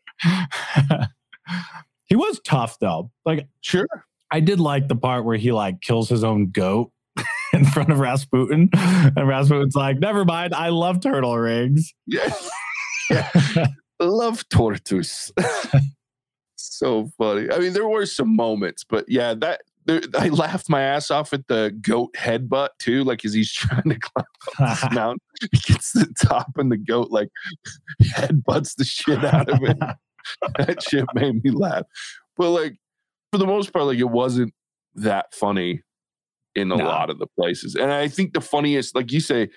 he 2.06 2.16
was 2.16 2.40
tough 2.44 2.78
though. 2.80 3.10
Like 3.24 3.46
sure. 3.60 3.86
I 4.30 4.40
did 4.40 4.60
like 4.60 4.88
the 4.88 4.96
part 4.96 5.24
where 5.24 5.36
he 5.36 5.52
like 5.52 5.80
kills 5.80 6.08
his 6.08 6.24
own 6.24 6.50
goat 6.50 6.90
in 7.52 7.64
front 7.64 7.90
of 7.92 7.98
Rasputin. 8.00 8.70
And 8.74 9.28
Rasputin's 9.28 9.74
like, 9.74 9.98
never 9.98 10.24
mind, 10.24 10.54
I 10.54 10.68
love 10.70 11.00
turtle 11.00 11.36
rings. 11.38 11.92
Yeah. 12.06 12.32
yeah. 13.10 13.66
Love 14.00 14.48
tortoise. 14.48 15.30
so 16.56 17.10
funny. 17.18 17.50
I 17.52 17.58
mean, 17.58 17.72
there 17.72 17.88
were 17.88 18.06
some 18.06 18.34
moments, 18.34 18.84
but 18.84 19.04
yeah, 19.08 19.34
that 19.34 19.62
there, 19.86 20.00
I 20.18 20.28
laughed 20.28 20.68
my 20.68 20.82
ass 20.82 21.10
off 21.10 21.32
at 21.32 21.46
the 21.48 21.76
goat 21.80 22.10
headbutt 22.16 22.70
too. 22.78 23.04
Like 23.04 23.24
as 23.24 23.32
he's 23.34 23.52
trying 23.54 23.82
to 23.90 23.98
climb 23.98 24.24
up 24.60 24.80
this 24.80 24.90
mountain, 24.92 25.20
he 25.52 25.72
gets 25.72 25.92
to 25.92 26.00
the 26.00 26.14
top, 26.26 26.50
and 26.56 26.70
the 26.72 26.76
goat 26.76 27.10
like 27.10 27.28
headbutts 28.02 28.76
the 28.76 28.84
shit 28.84 29.24
out 29.24 29.48
of 29.48 29.62
it. 29.62 29.78
that 30.58 30.82
shit 30.82 31.04
made 31.14 31.42
me 31.42 31.50
laugh. 31.50 31.84
But 32.36 32.50
like 32.50 32.76
for 33.32 33.38
the 33.38 33.46
most 33.46 33.72
part, 33.72 33.86
like 33.86 33.98
it 33.98 34.04
wasn't 34.10 34.52
that 34.94 35.34
funny 35.34 35.82
in 36.54 36.72
a 36.72 36.76
No. 36.76 36.84
lot 36.84 37.10
of 37.10 37.18
the 37.18 37.26
places. 37.38 37.74
And 37.76 37.92
I 37.92 38.08
think 38.08 38.32
the 38.34 38.40
funniest, 38.40 38.94
like 38.94 39.12
you 39.12 39.20
say, 39.20 39.48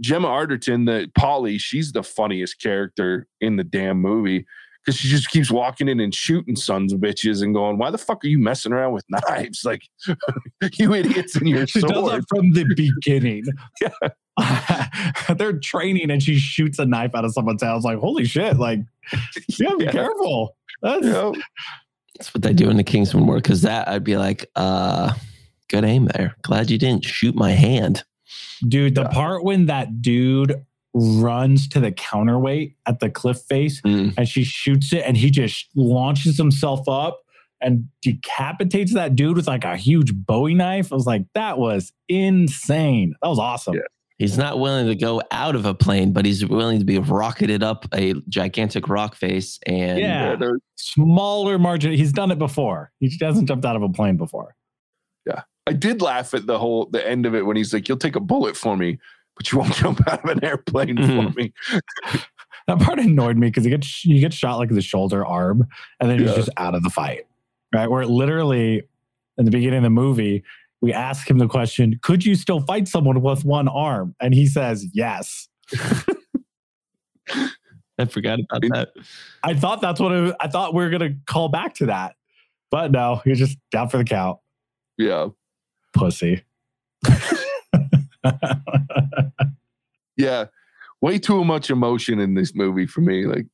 Gemma 0.00 0.28
Arterton, 0.28 0.86
the 0.86 1.10
Polly, 1.14 1.58
she's 1.58 1.92
the 1.92 2.02
funniest 2.02 2.60
character 2.60 3.26
in 3.40 3.56
the 3.56 3.64
damn 3.64 3.98
movie 4.00 4.46
because 4.84 4.98
she 4.98 5.08
just 5.08 5.28
keeps 5.30 5.50
walking 5.50 5.88
in 5.88 6.00
and 6.00 6.14
shooting 6.14 6.56
sons 6.56 6.92
of 6.92 7.00
bitches 7.00 7.42
and 7.42 7.54
going, 7.54 7.76
"Why 7.78 7.90
the 7.90 7.98
fuck 7.98 8.24
are 8.24 8.28
you 8.28 8.38
messing 8.38 8.72
around 8.72 8.92
with 8.94 9.04
knives? 9.28 9.62
Like 9.64 9.82
you 10.78 10.94
idiots 10.94 11.36
in 11.36 11.46
your 11.46 11.66
she 11.68 11.80
does 11.80 11.90
sword." 11.90 12.12
that 12.22 12.24
from 12.28 12.52
the 12.52 12.64
beginning. 12.74 13.44
They're 15.36 15.58
training 15.58 16.10
and 16.10 16.22
she 16.22 16.38
shoots 16.38 16.78
a 16.78 16.86
knife 16.86 17.14
out 17.14 17.24
of 17.24 17.32
someone's 17.32 17.62
house. 17.62 17.84
Like, 17.84 17.98
holy 17.98 18.24
shit. 18.24 18.56
Like, 18.56 18.80
yeah, 19.58 19.74
be 19.78 19.84
Yeah. 19.84 19.92
careful. 19.92 20.56
That's, 20.82 21.06
Yeah. 21.06 21.32
That's 22.16 22.34
what 22.34 22.42
they 22.42 22.52
do 22.52 22.68
in 22.70 22.76
the 22.76 22.84
Kingsman 22.84 23.26
War. 23.26 23.36
Because 23.36 23.62
that 23.62 23.88
I'd 23.88 24.04
be 24.04 24.16
like, 24.16 24.46
uh, 24.56 25.12
good 25.68 25.84
aim 25.84 26.06
there. 26.14 26.36
Glad 26.42 26.70
you 26.70 26.78
didn't 26.78 27.04
shoot 27.04 27.34
my 27.34 27.50
hand. 27.52 28.02
Dude, 28.66 28.94
the 28.94 29.02
Yeah. 29.02 29.08
part 29.08 29.44
when 29.44 29.66
that 29.66 30.02
dude 30.02 30.64
runs 30.94 31.68
to 31.68 31.80
the 31.80 31.92
counterweight 31.92 32.76
at 32.86 32.98
the 33.00 33.08
cliff 33.10 33.38
face 33.48 33.80
Mm. 33.82 34.14
and 34.18 34.28
she 34.28 34.42
shoots 34.44 34.92
it 34.92 35.04
and 35.06 35.16
he 35.16 35.30
just 35.30 35.68
launches 35.76 36.36
himself 36.36 36.88
up 36.88 37.20
and 37.60 37.84
decapitates 38.02 38.94
that 38.94 39.14
dude 39.14 39.36
with 39.36 39.46
like 39.46 39.64
a 39.64 39.76
huge 39.76 40.12
bowie 40.14 40.54
knife. 40.54 40.92
I 40.92 40.96
was 40.96 41.06
like, 41.06 41.26
that 41.34 41.58
was 41.58 41.92
insane. 42.08 43.14
That 43.22 43.28
was 43.28 43.38
awesome. 43.38 43.74
Yeah. 43.74 43.80
He's 44.18 44.36
not 44.36 44.58
willing 44.58 44.86
to 44.86 44.94
go 44.94 45.22
out 45.30 45.54
of 45.54 45.64
a 45.64 45.72
plane, 45.74 46.12
but 46.12 46.26
he's 46.26 46.44
willing 46.44 46.78
to 46.78 46.84
be 46.84 46.98
rocketed 46.98 47.62
up 47.62 47.86
a 47.94 48.12
gigantic 48.28 48.88
rock 48.88 49.14
face. 49.14 49.58
And 49.66 49.98
Yeah. 49.98 50.36
Yeah, 50.40 50.48
Smaller 50.76 51.58
margin. 51.58 51.92
He's 51.92 52.12
done 52.12 52.30
it 52.30 52.38
before. 52.38 52.90
He 53.00 53.10
hasn't 53.20 53.46
jumped 53.48 53.64
out 53.64 53.76
of 53.76 53.82
a 53.82 53.88
plane 53.88 54.16
before. 54.16 54.54
I 55.66 55.72
did 55.72 56.02
laugh 56.02 56.34
at 56.34 56.46
the 56.46 56.58
whole 56.58 56.86
the 56.86 57.06
end 57.06 57.26
of 57.26 57.34
it 57.34 57.46
when 57.46 57.56
he's 57.56 57.72
like, 57.72 57.88
"You'll 57.88 57.98
take 57.98 58.16
a 58.16 58.20
bullet 58.20 58.56
for 58.56 58.76
me, 58.76 58.98
but 59.36 59.50
you 59.52 59.58
won't 59.58 59.74
jump 59.76 60.00
out 60.08 60.24
of 60.24 60.30
an 60.30 60.44
airplane 60.44 60.96
for 60.96 61.02
Mhm. 61.02 61.36
me." 61.36 61.52
That 62.66 62.78
part 62.78 63.00
annoyed 63.00 63.36
me 63.36 63.48
because 63.48 63.64
he 63.64 63.70
gets 63.70 63.86
he 64.00 64.20
gets 64.20 64.36
shot 64.36 64.58
like 64.58 64.68
the 64.68 64.82
shoulder 64.82 65.24
arm, 65.26 65.66
and 65.98 66.08
then 66.10 66.18
he's 66.20 66.28
Yeah. 66.30 66.36
just 66.36 66.50
out 66.56 66.74
of 66.74 66.82
the 66.84 66.90
fight. 66.90 67.26
Right, 67.74 67.90
where 67.90 68.04
literally 68.06 68.82
in 69.38 69.44
the 69.44 69.50
beginning 69.50 69.78
of 69.78 69.82
the 69.84 69.90
movie, 69.90 70.44
we 70.80 70.92
ask 70.92 71.28
him 71.28 71.38
the 71.38 71.48
question, 71.48 71.98
"Could 72.02 72.24
you 72.24 72.34
still 72.36 72.60
fight 72.60 72.86
someone 72.86 73.22
with 73.22 73.44
one 73.44 73.66
arm?" 73.66 74.14
And 74.20 74.34
he 74.34 74.46
says, 74.46 74.86
"Yes." 74.92 75.48
I 77.98 78.04
forgot 78.08 78.38
about 78.40 78.62
that. 78.72 78.88
I 79.42 79.54
thought 79.54 79.80
that's 79.80 80.00
what 80.00 80.12
it, 80.12 80.34
I 80.40 80.48
thought 80.48 80.74
we 80.74 80.82
were 80.84 80.90
gonna 80.90 81.14
call 81.26 81.48
back 81.48 81.74
to 81.76 81.86
that, 81.86 82.14
but 82.70 82.92
no, 82.92 83.20
he's 83.24 83.38
just 83.38 83.58
down 83.72 83.88
for 83.88 83.98
the 83.98 84.04
count, 84.04 84.38
Yeah, 84.96 85.28
pussy. 86.00 86.42
yeah, 90.16 90.46
way 91.00 91.18
too 91.18 91.44
much 91.44 91.70
emotion 91.70 92.18
in 92.18 92.34
this 92.34 92.54
movie 92.54 92.86
for 92.86 93.00
me. 93.00 93.26
Like 93.26 93.46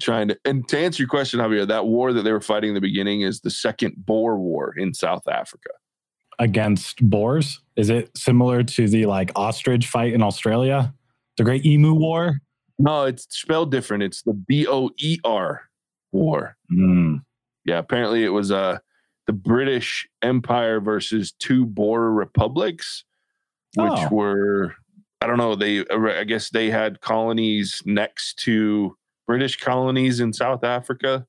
trying 0.00 0.28
to 0.28 0.38
and 0.44 0.66
to 0.68 0.78
answer 0.78 1.02
your 1.02 1.08
question, 1.08 1.40
Javier, 1.40 1.66
that 1.66 1.86
war 1.86 2.12
that 2.12 2.22
they 2.22 2.32
were 2.32 2.40
fighting 2.40 2.70
in 2.70 2.74
the 2.74 2.80
beginning 2.80 3.22
is 3.22 3.40
the 3.40 3.50
Second 3.50 3.94
Boer 3.96 4.38
War 4.38 4.74
in 4.76 4.94
South 4.94 5.26
Africa. 5.28 5.70
Against 6.38 7.00
boars, 7.08 7.60
is 7.76 7.90
it 7.90 8.16
similar 8.16 8.64
to 8.64 8.88
the 8.88 9.06
like 9.06 9.30
ostrich 9.36 9.86
fight 9.86 10.12
in 10.12 10.22
Australia, 10.22 10.92
the 11.36 11.44
Great 11.44 11.64
Emu 11.64 11.94
War? 11.94 12.40
No, 12.78 13.04
it's 13.04 13.26
spelled 13.30 13.70
different. 13.70 14.02
It's 14.02 14.22
the 14.22 14.32
B 14.32 14.66
O 14.66 14.90
E 14.98 15.18
R 15.24 15.62
War. 16.12 16.56
Mm. 16.72 17.22
Yeah, 17.64 17.78
apparently 17.78 18.24
it 18.24 18.30
was 18.30 18.50
uh 18.50 18.78
the 19.26 19.32
British 19.32 20.06
Empire 20.22 20.80
versus 20.80 21.32
two 21.32 21.64
Boer 21.66 22.12
republics, 22.12 23.04
which 23.76 23.90
Oh. 23.92 24.08
were 24.10 24.74
I 25.20 25.26
don't 25.26 25.38
know. 25.38 25.54
They 25.54 25.80
uh, 25.86 26.20
I 26.20 26.24
guess 26.24 26.50
they 26.50 26.70
had 26.70 27.00
colonies 27.00 27.82
next 27.86 28.38
to 28.40 28.96
British 29.26 29.56
colonies 29.58 30.20
in 30.20 30.32
South 30.34 30.62
Africa. 30.64 31.26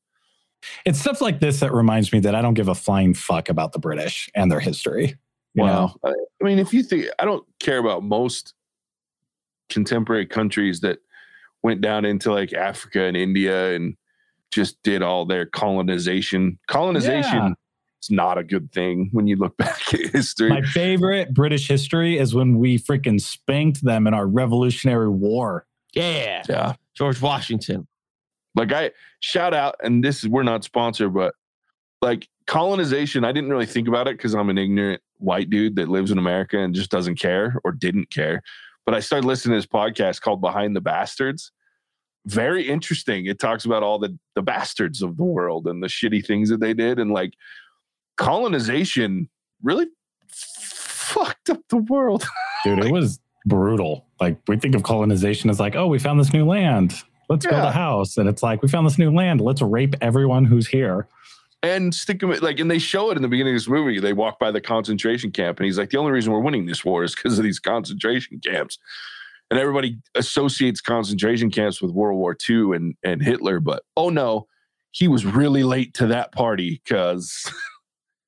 It's 0.86 1.00
stuff 1.00 1.22
like 1.22 1.40
this 1.40 1.60
that 1.62 1.72
reminds 1.74 2.12
me 2.12 2.20
that 2.22 2.36
I 2.36 2.42
don't 2.42 2.56
give 2.56 2.68
a 2.68 2.76
flying 2.76 3.14
fuck 3.14 3.48
about 3.50 3.72
the 3.72 3.80
British 3.80 4.30
and 4.36 4.52
their 4.52 4.60
history. 4.60 5.16
You 5.54 5.64
know? 5.64 5.96
I, 6.04 6.10
I 6.10 6.44
mean, 6.44 6.60
if 6.60 6.74
you 6.74 6.84
think 6.84 7.06
I 7.20 7.24
don't 7.26 7.46
care 7.60 7.78
about 7.78 8.04
most 8.04 8.54
contemporary 9.70 10.26
countries 10.26 10.82
that 10.82 11.00
went 11.64 11.82
down 11.82 12.04
into 12.06 12.34
like 12.34 12.54
Africa 12.54 13.04
and 13.04 13.16
India 13.16 13.74
and 13.74 13.96
just 14.52 14.82
did 14.84 15.02
all 15.02 15.26
their 15.26 15.46
colonization. 15.46 16.60
Colonization 16.68 17.34
Yeah. 17.34 17.54
Is 18.06 18.12
not 18.16 18.38
a 18.38 18.44
good 18.44 18.72
thing 18.72 19.10
when 19.12 19.28
you 19.28 19.36
look 19.36 19.58
back 19.58 19.94
at 19.94 20.12
history. 20.12 20.50
My 20.50 20.62
favorite 20.62 21.34
British 21.34 21.68
history 21.68 22.18
is 22.18 22.34
when 22.34 22.58
we 22.58 22.78
freaking 22.78 23.20
spanked 23.20 23.84
them 23.84 24.08
in 24.08 24.14
our 24.14 24.28
Revolutionary 24.28 25.10
War. 25.10 25.66
Yeah. 25.94 26.44
yeah. 26.48 26.74
George 26.96 27.22
Washington. 27.22 27.88
Like 28.56 28.72
I 28.72 28.92
shout 29.20 29.54
out, 29.54 29.76
and 29.84 30.04
this 30.04 30.24
is 30.24 30.30
we're 30.30 30.44
not 30.44 30.64
sponsored, 30.64 31.14
but 31.14 31.36
like 32.02 32.28
colonization, 32.48 33.26
I 33.26 33.32
didn't 33.32 33.50
really 33.50 33.66
think 33.66 33.88
about 33.88 34.08
it 34.08 34.18
because 34.18 34.34
I'm 34.34 34.50
an 34.50 34.58
ignorant 34.58 35.02
white 35.18 35.50
dude 35.50 35.76
that 35.76 35.90
lives 35.90 36.12
in 36.12 36.18
America 36.18 36.60
and 36.60 36.74
just 36.74 36.92
doesn't 36.92 37.20
care 37.20 37.56
or 37.64 37.72
didn't 37.72 38.12
care. 38.12 38.42
But 38.86 38.96
I 38.96 39.00
started 39.00 39.28
listening 39.28 39.54
to 39.54 39.58
this 39.58 39.66
podcast 39.66 40.22
called 40.22 40.42
Behind 40.42 40.76
the 40.76 40.82
Bastards. 40.82 41.52
Very 42.28 42.68
interesting. 42.68 43.26
It 43.26 43.40
talks 43.40 43.66
about 43.66 43.84
all 43.84 44.00
the 44.00 44.18
the 44.36 44.42
bastards 44.42 45.02
of 45.02 45.18
the 45.18 45.24
world 45.24 45.68
and 45.68 45.84
the 45.84 45.88
shitty 45.88 46.26
things 46.26 46.50
that 46.50 46.60
they 46.60 46.74
did, 46.74 46.98
and 46.98 47.12
like 47.12 47.34
colonization 48.18 49.30
really 49.64 49.88
fucked 50.30 51.50
up 51.50 51.62
the 51.70 51.78
world. 51.78 52.26
Dude, 52.64 52.80
it 52.86 52.92
was 52.92 53.20
brutal. 53.46 54.06
Like 54.20 54.38
we 54.48 54.58
think 54.58 54.76
of 54.76 54.84
colonization 54.84 55.50
as 55.50 55.60
like, 55.60 55.76
oh, 55.76 55.88
we 55.88 56.00
found 56.00 56.20
this 56.20 56.34
new 56.34 56.46
land. 56.46 56.96
Let's 57.30 57.46
build 57.46 57.64
a 57.64 57.72
house. 57.72 58.18
And 58.18 58.30
it's 58.30 58.44
like, 58.44 58.62
we 58.62 58.68
found 58.68 58.86
this 58.86 58.98
new 59.00 59.12
land. 59.12 59.42
Let's 59.42 59.62
rape 59.62 59.96
everyone 60.02 60.46
who's 60.46 60.68
here. 60.68 61.08
and 61.64 61.96
stick 61.96 62.20
them 62.20 62.30
like 62.42 62.60
and 62.60 62.70
they 62.70 62.78
show 62.78 63.10
it 63.10 63.16
in 63.16 63.24
the 63.24 63.28
beginning 63.28 63.54
of 63.54 63.60
this 63.60 63.68
movie 63.68 64.00
they 64.00 64.14
walk 64.14 64.38
by 64.38 64.52
the 64.52 64.62
concentration 64.62 65.32
camp 65.32 65.58
and 65.58 65.66
he's 65.66 65.80
like 65.80 65.90
the 65.90 65.98
only 65.98 66.12
reason 66.12 66.32
we're 66.32 66.40
winning 66.40 66.68
this 66.68 66.86
war 66.86 67.04
is 67.04 67.16
because 67.16 67.40
of 67.40 67.44
these 67.44 67.60
concentration 67.60 68.40
camps 68.40 68.78
and 69.50 69.60
everybody 69.60 69.98
associates 70.14 70.80
concentration 70.80 71.50
camps 71.50 71.82
with 71.82 71.90
world 71.92 72.20
war 72.20 72.38
ii 72.50 72.76
and 72.76 72.94
and 73.04 73.24
hitler 73.24 73.60
but 73.60 73.82
oh 73.98 74.10
no 74.10 74.46
he 74.92 75.08
was 75.08 75.26
really 75.26 75.64
late 75.64 75.94
to 75.96 76.06
that 76.06 76.32
party 76.32 76.82
because 76.84 77.52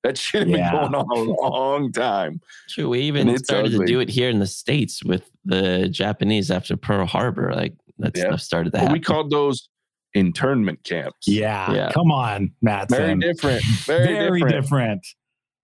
that 0.03 0.17
shit 0.17 0.47
had 0.47 0.57
Yeah. 0.57 0.71
been 0.71 0.91
going 0.91 0.95
on 0.95 1.27
a 1.27 1.31
long 1.49 1.91
time 1.91 2.39
True. 2.69 2.89
We 2.89 3.01
even 3.01 3.37
started 3.39 3.73
ugly. 3.73 3.85
to 3.87 3.91
do 3.91 3.99
it 3.99 4.09
here 4.09 4.29
in 4.29 4.39
the 4.39 4.47
States 4.47 5.03
with 5.03 5.29
the 5.45 5.89
Japanese 5.89 6.49
after 6.51 6.77
Pearl 6.77 7.05
Harbor. 7.05 7.53
Like 7.53 7.73
that 7.99 8.15
Yeah. 8.15 8.23
stuff 8.27 8.41
started 8.41 8.73
to 8.73 8.79
but 8.79 8.91
we 8.91 8.99
called 8.99 9.31
those 9.31 9.69
internment 10.13 10.83
camps 10.83 11.27
Yeah. 11.27 11.71
Yeah. 11.71 11.91
Come 11.91 12.11
on, 12.11 12.51
Matt. 12.61 12.89
very 12.89 13.15
different 13.19 13.63
very, 13.85 14.05
Very 14.05 14.39
different. 14.41 14.61
different. 14.63 15.07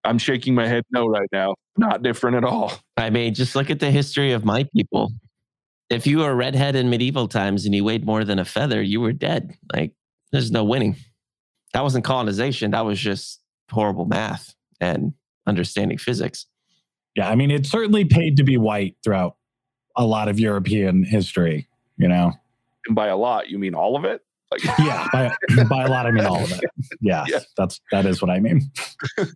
i'm 0.03 0.17
shaking 0.17 0.53
my 0.53 0.67
head 0.67 0.83
no 0.91 1.07
right 1.07 1.29
now 1.31 1.55
not 1.77 2.03
different 2.03 2.35
at 2.37 2.43
all 2.43 2.73
I 2.97 3.09
mean, 3.09 3.33
just 3.33 3.55
look 3.55 3.69
at 3.71 3.79
the 3.79 3.89
history 3.89 4.31
of 4.33 4.45
my 4.45 4.65
people. 4.75 5.09
If 5.89 6.05
you 6.07 6.19
were 6.19 6.29
a 6.29 6.35
redhead 6.35 6.75
in 6.75 6.89
medieval 6.91 7.27
times 7.27 7.65
and 7.65 7.73
you 7.73 7.83
weighed 7.83 8.05
more 8.05 8.23
than 8.23 8.37
a 8.39 8.45
feather, 8.45 8.81
you 8.83 9.01
were 9.01 9.11
dead. 9.13 9.55
Like, 9.73 9.93
there's 10.31 10.51
no 10.51 10.63
winning. 10.63 10.95
That 11.73 11.81
wasn't 11.81 12.05
colonization. 12.05 12.71
That 12.71 12.85
was 12.85 12.99
just 12.99 13.39
horrible 13.73 14.05
math 14.05 14.53
and 14.79 15.13
understanding 15.47 15.97
physics. 15.97 16.45
Yeah. 17.15 17.29
I 17.29 17.35
mean, 17.35 17.51
it 17.51 17.65
certainly 17.65 18.05
paid 18.05 18.37
to 18.37 18.43
be 18.43 18.57
white 18.57 18.95
throughout 19.03 19.35
a 19.95 20.05
lot 20.05 20.27
of 20.27 20.39
European 20.39 21.03
history, 21.03 21.67
you 21.97 22.07
know? 22.07 22.31
and 22.85 22.95
by 22.95 23.07
a 23.07 23.15
lot 23.15 23.49
you 23.49 23.57
mean 23.57 23.73
all 23.75 23.95
of 23.95 24.03
it 24.03 24.21
like 24.51 24.63
Yeah. 24.79 25.07
By, 25.11 25.31
by 25.69 25.83
a 25.83 25.89
lot, 25.89 26.05
I 26.05 26.11
mean 26.11 26.25
all 26.25 26.43
of 26.43 26.51
it. 26.51 26.63
Yeah, 27.01 27.25
Yeah. 27.27 27.39
That's, 27.57 27.79
that 27.91 28.05
is 28.05 28.21
what 28.21 28.29
I 28.29 28.39
mean. 28.39 28.69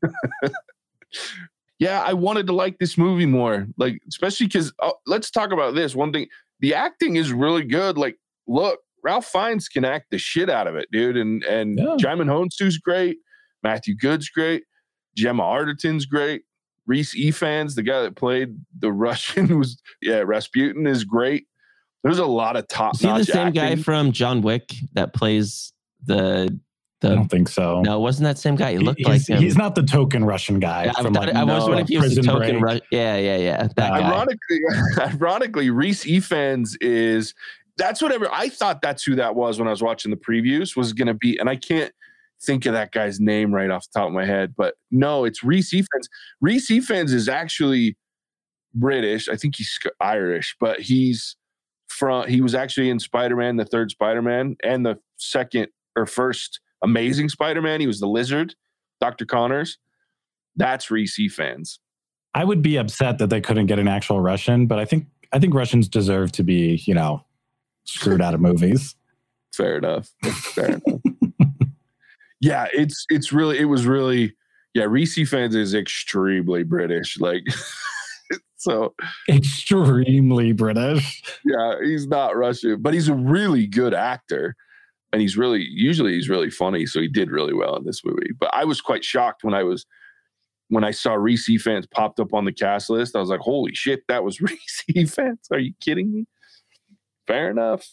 yeah, 1.80 2.02
I 2.02 2.14
wanted 2.14 2.48
to 2.48 2.54
like 2.54 2.78
this 2.80 2.98
movie 2.98 3.26
more. 3.26 3.68
Like, 3.78 4.00
especially 4.08 4.48
because 4.48 4.74
uh, 4.80 4.92
let's 5.06 5.32
talk 5.32 5.52
about 5.52 5.76
this. 5.76 5.96
One 5.96 6.12
thing, 6.12 6.28
the 6.60 6.74
acting 6.74 7.16
is 7.16 7.32
really 7.32 7.64
good. 7.64 7.98
Like, 7.98 8.18
look, 8.48 8.80
Ralph 9.04 9.26
Fiennes 9.26 9.68
can 9.70 9.86
act 9.86 10.08
the 10.12 10.18
shit 10.18 10.50
out 10.50 10.68
of 10.68 10.76
it, 10.76 10.88
dude. 10.92 11.18
And 11.18 11.44
and 11.44 11.78
Yeah. 11.78 11.96
Djimon 12.00 12.28
Hounsou's 12.28 12.78
great. 12.78 13.18
Matthew 13.64 13.96
Goode's 13.96 14.30
great. 14.30 14.64
Gemma 15.16 15.44
Arterton's 15.44 16.06
great. 16.06 16.44
Rhys 16.86 17.14
Ifans, 17.16 17.76
the 17.76 17.84
guy 17.84 18.02
that 18.04 18.16
played 18.16 18.56
the 18.80 18.92
Russian, 18.94 19.58
was 19.60 19.82
yeah, 20.02 20.20
Rasputin 20.26 20.88
is 20.88 21.04
great. 21.04 21.48
There's 22.04 22.20
a 22.20 22.26
lot 22.26 22.56
of 22.56 22.68
top 22.68 22.96
See 22.96 23.08
the 23.08 23.18
notch 23.18 23.26
same 23.28 23.52
guy 23.52 23.76
from 23.76 24.12
John 24.12 24.42
Wick 24.42 24.74
that 24.94 25.14
plays 25.14 25.74
the 26.06 26.58
I 27.04 27.10
don't 27.10 27.28
think 27.30 27.48
so. 27.50 27.82
No, 27.82 28.00
wasn't 28.00 28.24
that 28.26 28.40
same 28.40 28.56
guy? 28.56 28.72
He 28.72 28.78
He- 28.78 28.84
looked 28.84 29.00
he's, 29.00 29.08
like 29.08 29.28
him. 29.28 29.40
he's 29.42 29.56
not 29.58 29.76
the 29.76 29.84
token 29.84 30.24
Russian 30.26 30.60
guy 30.60 30.86
Yeah, 30.86 30.94
I, 30.98 31.02
from 31.04 31.14
thought- 31.14 31.28
like 31.28 31.36
I 31.36 31.44
was 31.44 31.64
no, 31.68 31.74
wondering 31.76 31.80
if 31.84 31.88
he 31.90 31.98
was 32.00 32.16
the 32.16 32.22
Prison 32.24 32.34
token. 32.34 32.60
Break. 32.60 32.82
Ru- 32.92 32.98
yeah, 32.98 33.18
yeah, 33.18 33.38
yeah. 33.38 33.68
That 33.76 33.92
Uh, 33.94 34.00
guy. 34.00 34.08
ironically, 34.10 34.60
ironically, 35.00 35.70
Rhys 35.70 36.04
Ifans 36.06 36.76
is 36.82 37.34
that's 37.78 38.02
whatever 38.02 38.28
I 38.32 38.50
thought 38.50 38.82
that's 38.82 39.04
who 39.04 39.16
that 39.16 39.36
was 39.36 39.60
when 39.60 39.68
I 39.68 39.72
was 39.72 39.84
watching 39.84 40.10
the 40.10 40.18
previews 40.18 40.76
was 40.76 40.94
going 40.94 41.08
to 41.08 41.14
be, 41.14 41.38
and 41.38 41.50
I 41.50 41.56
can't 41.56 41.92
think 42.42 42.66
of 42.66 42.74
that 42.74 42.92
guy's 42.92 43.20
name 43.20 43.54
right 43.54 43.70
off 43.70 43.86
the 43.92 44.00
top 44.00 44.08
of 44.08 44.14
my 44.14 44.26
head, 44.26 44.54
but 44.58 44.76
no, 44.92 45.26
it's 45.26 45.44
Rhys 45.44 45.72
Ifans. 45.72 46.08
Rhys 46.42 46.70
Ifans 46.70 47.12
is 47.12 47.28
actually 47.28 47.98
British. 48.74 49.28
I 49.30 49.36
think 49.36 49.56
he's 49.56 49.78
Irish, 50.00 50.56
but 50.60 50.80
he's 50.80 51.36
from. 51.88 52.28
He 52.28 52.42
was 52.42 52.56
actually 52.56 52.90
in 52.90 53.00
Spider 53.00 53.36
Man, 53.36 53.58
the 53.58 53.66
third 53.66 53.92
Spider 53.92 54.22
Man, 54.22 54.56
and 54.64 54.86
the 54.86 55.00
second 55.18 55.68
or 55.96 56.06
first 56.06 56.60
Amazing 56.84 57.30
Spider 57.30 57.62
Man. 57.62 57.82
He 57.82 57.88
was 57.88 58.00
the 58.00 58.08
Lizard, 58.08 58.56
Doctor 59.02 59.26
Connors. 59.26 59.78
That's 60.56 60.90
Rhys 60.92 61.18
Ifans. 61.20 61.80
I 62.34 62.44
would 62.44 62.62
be 62.62 62.78
upset 62.78 63.18
that 63.18 63.30
they 63.30 63.42
couldn't 63.42 63.66
get 63.66 63.80
an 63.80 63.88
actual 63.88 64.22
Russian, 64.22 64.68
but 64.68 64.80
I 64.80 64.86
think 64.86 65.08
I 65.34 65.40
think 65.40 65.54
Russians 65.54 65.88
deserve 65.88 66.32
to 66.34 66.44
be, 66.44 66.82
you 66.86 66.94
know, 66.94 67.24
screwed 67.84 68.22
out 68.22 68.34
of 68.34 68.42
movies. 68.42 68.96
Fair 69.54 69.78
enough. 69.78 70.10
Fair 70.24 70.80
enough. 70.86 71.02
Yeah, 72.40 72.68
it's 72.74 73.06
it's 73.10 73.34
really 73.34 73.58
it 73.58 73.66
was 73.66 73.86
really 73.86 74.36
yeah. 74.74 74.84
Rhys 74.84 75.16
Ifans 75.16 75.56
is 75.56 75.74
extremely 75.74 76.64
British, 76.64 77.20
like 77.20 77.44
so. 78.58 78.94
Extremely 79.30 80.52
British. 80.52 81.24
Yeah, 81.46 81.76
he's 81.84 82.08
not 82.08 82.36
Russian, 82.36 82.82
but 82.82 82.94
he's 82.94 83.08
a 83.08 83.16
really 83.16 83.66
good 83.66 83.94
actor, 83.94 84.56
and 85.12 85.22
he's 85.22 85.38
really 85.38 85.64
usually 85.64 86.14
he's 86.14 86.30
really 86.30 86.52
funny. 86.52 86.86
So 86.86 87.02
he 87.02 87.08
did 87.08 87.32
really 87.32 87.54
well 87.54 87.76
in 87.76 87.86
this 87.86 88.02
movie. 88.06 88.32
But 88.40 88.54
I 88.54 88.66
was 88.66 88.82
quite 88.82 89.04
shocked 89.04 89.44
when 89.44 89.54
I 89.54 89.64
was 89.64 89.86
when 90.70 90.84
I 90.84 90.92
saw 90.92 91.14
Rhys 91.14 91.48
Ifans 91.48 91.90
popped 91.90 92.20
up 92.20 92.34
on 92.34 92.46
the 92.46 92.52
cast 92.54 92.90
list. 92.90 93.16
I 93.16 93.20
was 93.20 93.30
like, 93.30 93.40
holy 93.40 93.74
shit, 93.74 94.02
that 94.08 94.24
was 94.24 94.42
Rhys 94.42 94.84
Ifans. 94.96 95.52
Are 95.52 95.60
you 95.60 95.74
kidding 95.82 96.14
me? 96.14 96.26
Fair 97.26 97.50
enough. 97.50 97.88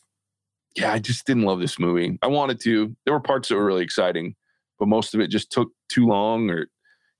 Yeah, 0.76 0.92
I 0.92 0.98
just 0.98 1.26
didn't 1.26 1.44
love 1.44 1.60
this 1.60 1.78
movie. 1.78 2.18
I 2.22 2.26
wanted 2.26 2.60
to. 2.60 2.94
There 3.04 3.14
were 3.14 3.20
parts 3.20 3.48
that 3.48 3.54
were 3.56 3.64
really 3.64 3.84
exciting, 3.84 4.34
but 4.78 4.88
most 4.88 5.14
of 5.14 5.20
it 5.20 5.28
just 5.28 5.50
took 5.52 5.68
too 5.88 6.06
long 6.06 6.50
or 6.50 6.62
it 6.62 6.68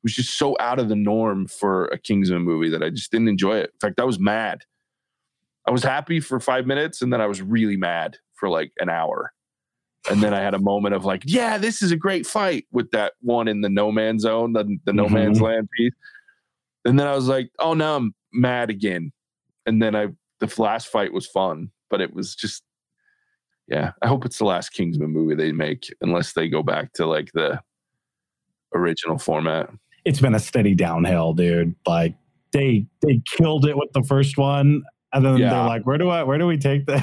was 0.03 0.15
just 0.15 0.37
so 0.37 0.57
out 0.59 0.79
of 0.81 0.89
the 0.89 0.97
norm 0.97 1.47
for 1.47 1.87
a 1.87 1.99
Kingsman 1.99 2.43
movie 2.43 2.69
that 2.71 2.83
I 2.83 2.91
just 2.91 3.11
didn't 3.13 3.29
enjoy 3.29 3.59
it. 3.59 3.71
In 3.75 3.79
fact, 3.89 4.01
I 4.01 4.05
was 4.05 4.19
mad. 4.19 4.63
I 5.67 5.71
was 5.71 5.83
happy 5.83 6.21
for 6.21 6.41
five 6.41 6.67
minutes 6.67 7.01
and 7.01 7.13
then 7.13 7.21
I 7.21 7.27
was 7.27 7.41
really 7.41 7.77
mad 7.77 8.19
for 8.35 8.49
like 8.49 8.73
an 8.81 8.91
hour. 8.91 9.33
And 10.11 10.23
then 10.23 10.35
I 10.35 10.41
had 10.41 10.53
a 10.53 10.59
moment 10.59 10.95
of 10.95 11.07
like, 11.07 11.23
yeah, 11.25 11.57
this 11.57 11.81
is 11.81 11.91
a 11.91 11.97
great 11.97 12.27
fight 12.27 12.67
with 12.71 12.91
that 12.91 13.15
one 13.23 13.49
in 13.49 13.63
the 13.63 13.71
no 13.71 13.91
man's 13.91 14.23
zone, 14.23 14.53
the, 14.53 14.65
the 14.85 14.93
no 14.93 15.07
Mhm. 15.07 15.13
man's 15.13 15.41
land 15.41 15.69
piece. 15.79 15.95
And 16.85 16.99
then 17.01 17.07
I 17.07 17.15
was 17.15 17.29
like, 17.29 17.51
oh, 17.59 17.73
now 17.73 17.97
I'm 17.97 18.15
mad 18.31 18.69
again. 18.69 19.13
And 19.65 19.81
then 19.81 19.97
I, 19.97 20.09
the 20.41 20.53
last 20.61 20.89
fight 20.89 21.15
was 21.15 21.27
fun, 21.27 21.71
but 21.89 22.03
it 22.03 22.13
was 22.13 22.35
just, 22.35 22.63
yeah. 23.69 23.93
I 24.03 24.09
hope 24.09 24.25
it's 24.25 24.39
the 24.39 24.45
last 24.45 24.71
Kingsman 24.71 25.11
movie 25.11 25.35
they 25.35 25.53
make, 25.53 25.93
unless 26.01 26.33
they 26.33 26.49
go 26.49 26.63
back 26.63 26.93
to 26.95 27.07
like 27.07 27.33
the 27.33 27.61
original 28.75 29.19
format. 29.19 29.71
It's 30.05 30.21
been 30.21 30.35
a 30.35 30.39
steady 30.41 30.75
downhill, 30.75 31.33
dude. 31.33 31.75
Like 31.87 32.15
they 32.53 32.87
they 33.03 33.23
killed 33.27 33.67
it 33.67 33.77
with 33.77 33.93
the 33.93 34.03
first 34.03 34.37
one. 34.37 34.83
And 35.13 35.25
then 35.25 35.37
Yeah. 35.39 35.51
they're 35.51 35.65
like, 35.67 35.87
where 35.87 35.99
do 35.99 36.09
I 36.09 36.23
where 36.25 36.39
do 36.39 36.47
we 36.47 36.59
take 36.59 36.87
this? 36.87 37.01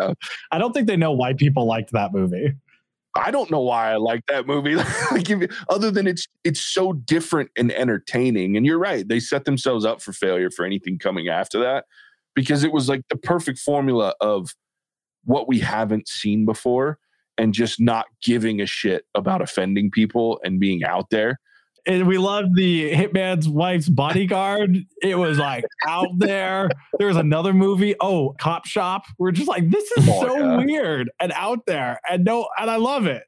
Yeah. 0.00 0.14
I 0.50 0.58
don't 0.58 0.72
think 0.72 0.86
they 0.86 0.96
know 0.96 1.12
why 1.12 1.34
people 1.34 1.66
liked 1.66 1.92
that 1.92 2.12
movie. 2.12 2.52
I 3.14 3.30
don't 3.30 3.50
know 3.50 3.60
why 3.60 3.92
I 3.92 3.96
like 3.96 4.24
that 4.28 4.46
movie. 4.46 4.74
like, 5.10 5.28
if, 5.28 5.64
other 5.68 5.90
than 5.90 6.06
it's 6.06 6.26
it's 6.44 6.60
so 6.60 6.94
different 6.94 7.50
and 7.56 7.70
entertaining. 7.70 8.56
And 8.56 8.64
you're 8.64 8.78
right; 8.78 9.06
they 9.06 9.20
set 9.20 9.44
themselves 9.44 9.84
up 9.84 10.00
for 10.00 10.12
failure 10.14 10.50
for 10.50 10.64
anything 10.64 10.98
coming 10.98 11.28
after 11.28 11.60
that 11.60 11.84
because 12.34 12.64
it 12.64 12.72
was 12.72 12.88
like 12.88 13.02
the 13.10 13.16
perfect 13.16 13.58
formula 13.58 14.14
of 14.22 14.54
what 15.24 15.48
we 15.48 15.58
haven't 15.60 16.08
seen 16.08 16.44
before 16.44 16.98
and 17.38 17.54
just 17.54 17.80
not 17.80 18.06
giving 18.22 18.60
a 18.60 18.66
shit 18.66 19.04
about 19.14 19.40
offending 19.42 19.90
people 19.90 20.40
and 20.44 20.60
being 20.60 20.84
out 20.84 21.10
there. 21.10 21.38
And 21.84 22.06
we 22.06 22.16
loved 22.16 22.54
the 22.54 22.92
Hitman's 22.92 23.48
wife's 23.48 23.88
bodyguard. 23.88 24.78
It 25.02 25.16
was 25.18 25.38
like 25.38 25.64
out 25.86 26.10
there. 26.18 26.68
There 26.98 27.08
was 27.08 27.16
another 27.16 27.52
movie. 27.52 27.96
Oh, 28.00 28.36
Cop 28.38 28.66
Shop. 28.66 29.02
We're 29.18 29.32
just 29.32 29.48
like, 29.48 29.68
this 29.68 29.90
is 29.98 30.08
Oh, 30.08 30.26
so 30.26 30.38
yeah. 30.38 30.56
weird 30.64 31.10
and 31.18 31.32
out 31.34 31.66
there. 31.66 31.98
And 32.08 32.24
no, 32.24 32.46
and 32.56 32.70
I 32.70 32.76
love 32.76 33.06
it. 33.06 33.24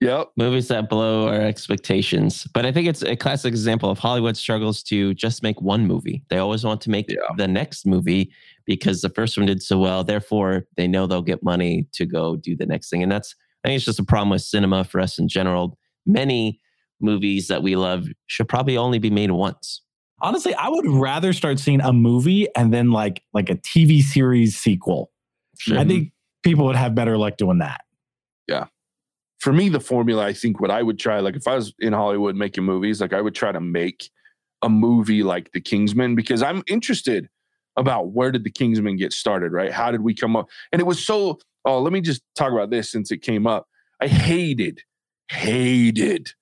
Yep. 0.00 0.28
movies 0.36 0.68
that 0.68 0.88
blow 0.88 1.26
our 1.26 1.40
expectations. 1.40 2.46
But 2.54 2.64
I 2.64 2.70
think 2.72 2.86
it's 2.86 3.02
a 3.02 3.16
classic 3.16 3.48
example 3.50 3.90
of 3.90 3.98
Hollywood 3.98 4.36
struggles 4.36 4.82
to 4.84 5.12
just 5.14 5.42
make 5.42 5.60
one 5.60 5.86
movie. 5.88 6.22
They 6.30 6.38
always 6.38 6.62
want 6.64 6.80
to 6.82 6.90
make 6.90 7.10
Yeah. 7.10 7.16
the 7.36 7.48
next 7.48 7.84
movie 7.84 8.30
because 8.64 9.00
the 9.00 9.08
first 9.08 9.36
one 9.36 9.46
did 9.46 9.60
so 9.62 9.78
well. 9.78 10.04
Therefore, 10.04 10.66
they 10.76 10.86
know 10.86 11.06
they'll 11.08 11.20
get 11.22 11.42
money 11.42 11.88
to 11.94 12.06
go 12.06 12.36
do 12.36 12.54
the 12.56 12.66
next 12.66 12.90
thing. 12.90 13.02
And 13.02 13.10
that's, 13.10 13.34
I 13.64 13.68
think 13.68 13.76
it's 13.76 13.84
just 13.86 13.98
a 13.98 14.04
problem 14.04 14.30
with 14.30 14.42
cinema 14.42 14.84
for 14.84 15.00
us 15.00 15.18
in 15.18 15.26
general. 15.26 15.76
Many 16.06 16.60
movies 17.00 17.48
that 17.48 17.62
we 17.64 17.74
love 17.74 18.06
should 18.26 18.48
probably 18.48 18.76
only 18.76 18.98
be 19.00 19.10
made 19.10 19.32
once. 19.32 19.82
Honestly, 20.20 20.54
I 20.54 20.68
would 20.68 20.86
rather 20.86 21.32
start 21.32 21.58
seeing 21.58 21.80
a 21.80 21.92
movie 21.92 22.46
and 22.56 22.72
then 22.72 22.90
like 22.92 23.22
like 23.34 23.50
a 23.50 23.54
TV 23.56 24.00
series 24.02 24.56
sequel. 24.56 25.10
Sure. 25.58 25.78
I 25.78 25.84
think 25.84 26.12
people 26.44 26.64
would 26.66 26.76
have 26.76 26.94
better 26.94 27.16
luck 27.18 27.36
doing 27.36 27.58
that. 27.58 27.80
For 29.38 29.52
me, 29.52 29.68
the 29.68 29.80
formula, 29.80 30.24
I 30.24 30.32
think 30.32 30.60
what 30.60 30.70
I 30.70 30.82
would 30.82 30.98
try, 30.98 31.20
like 31.20 31.36
if 31.36 31.46
I 31.46 31.54
was 31.54 31.72
in 31.78 31.92
Hollywood 31.92 32.34
making 32.34 32.64
movies, 32.64 33.00
like 33.00 33.12
I 33.12 33.20
would 33.20 33.34
try 33.34 33.52
to 33.52 33.60
make 33.60 34.10
a 34.62 34.68
movie 34.68 35.22
like 35.22 35.52
The 35.52 35.60
Kingsman 35.60 36.14
because 36.14 36.42
I'm 36.42 36.62
interested 36.66 37.28
about 37.76 38.08
where 38.08 38.32
did 38.32 38.42
The 38.42 38.50
Kingsman 38.50 38.96
get 38.96 39.12
started, 39.12 39.52
right? 39.52 39.72
How 39.72 39.92
did 39.92 40.00
we 40.00 40.14
come 40.14 40.34
up? 40.34 40.48
And 40.72 40.80
it 40.80 40.86
was 40.86 41.04
so, 41.04 41.38
oh, 41.64 41.80
let 41.80 41.92
me 41.92 42.00
just 42.00 42.22
talk 42.34 42.52
about 42.52 42.70
this 42.70 42.90
since 42.90 43.12
it 43.12 43.22
came 43.22 43.46
up. 43.46 43.68
I 44.00 44.08
hated, 44.08 44.80
hated 45.30 46.32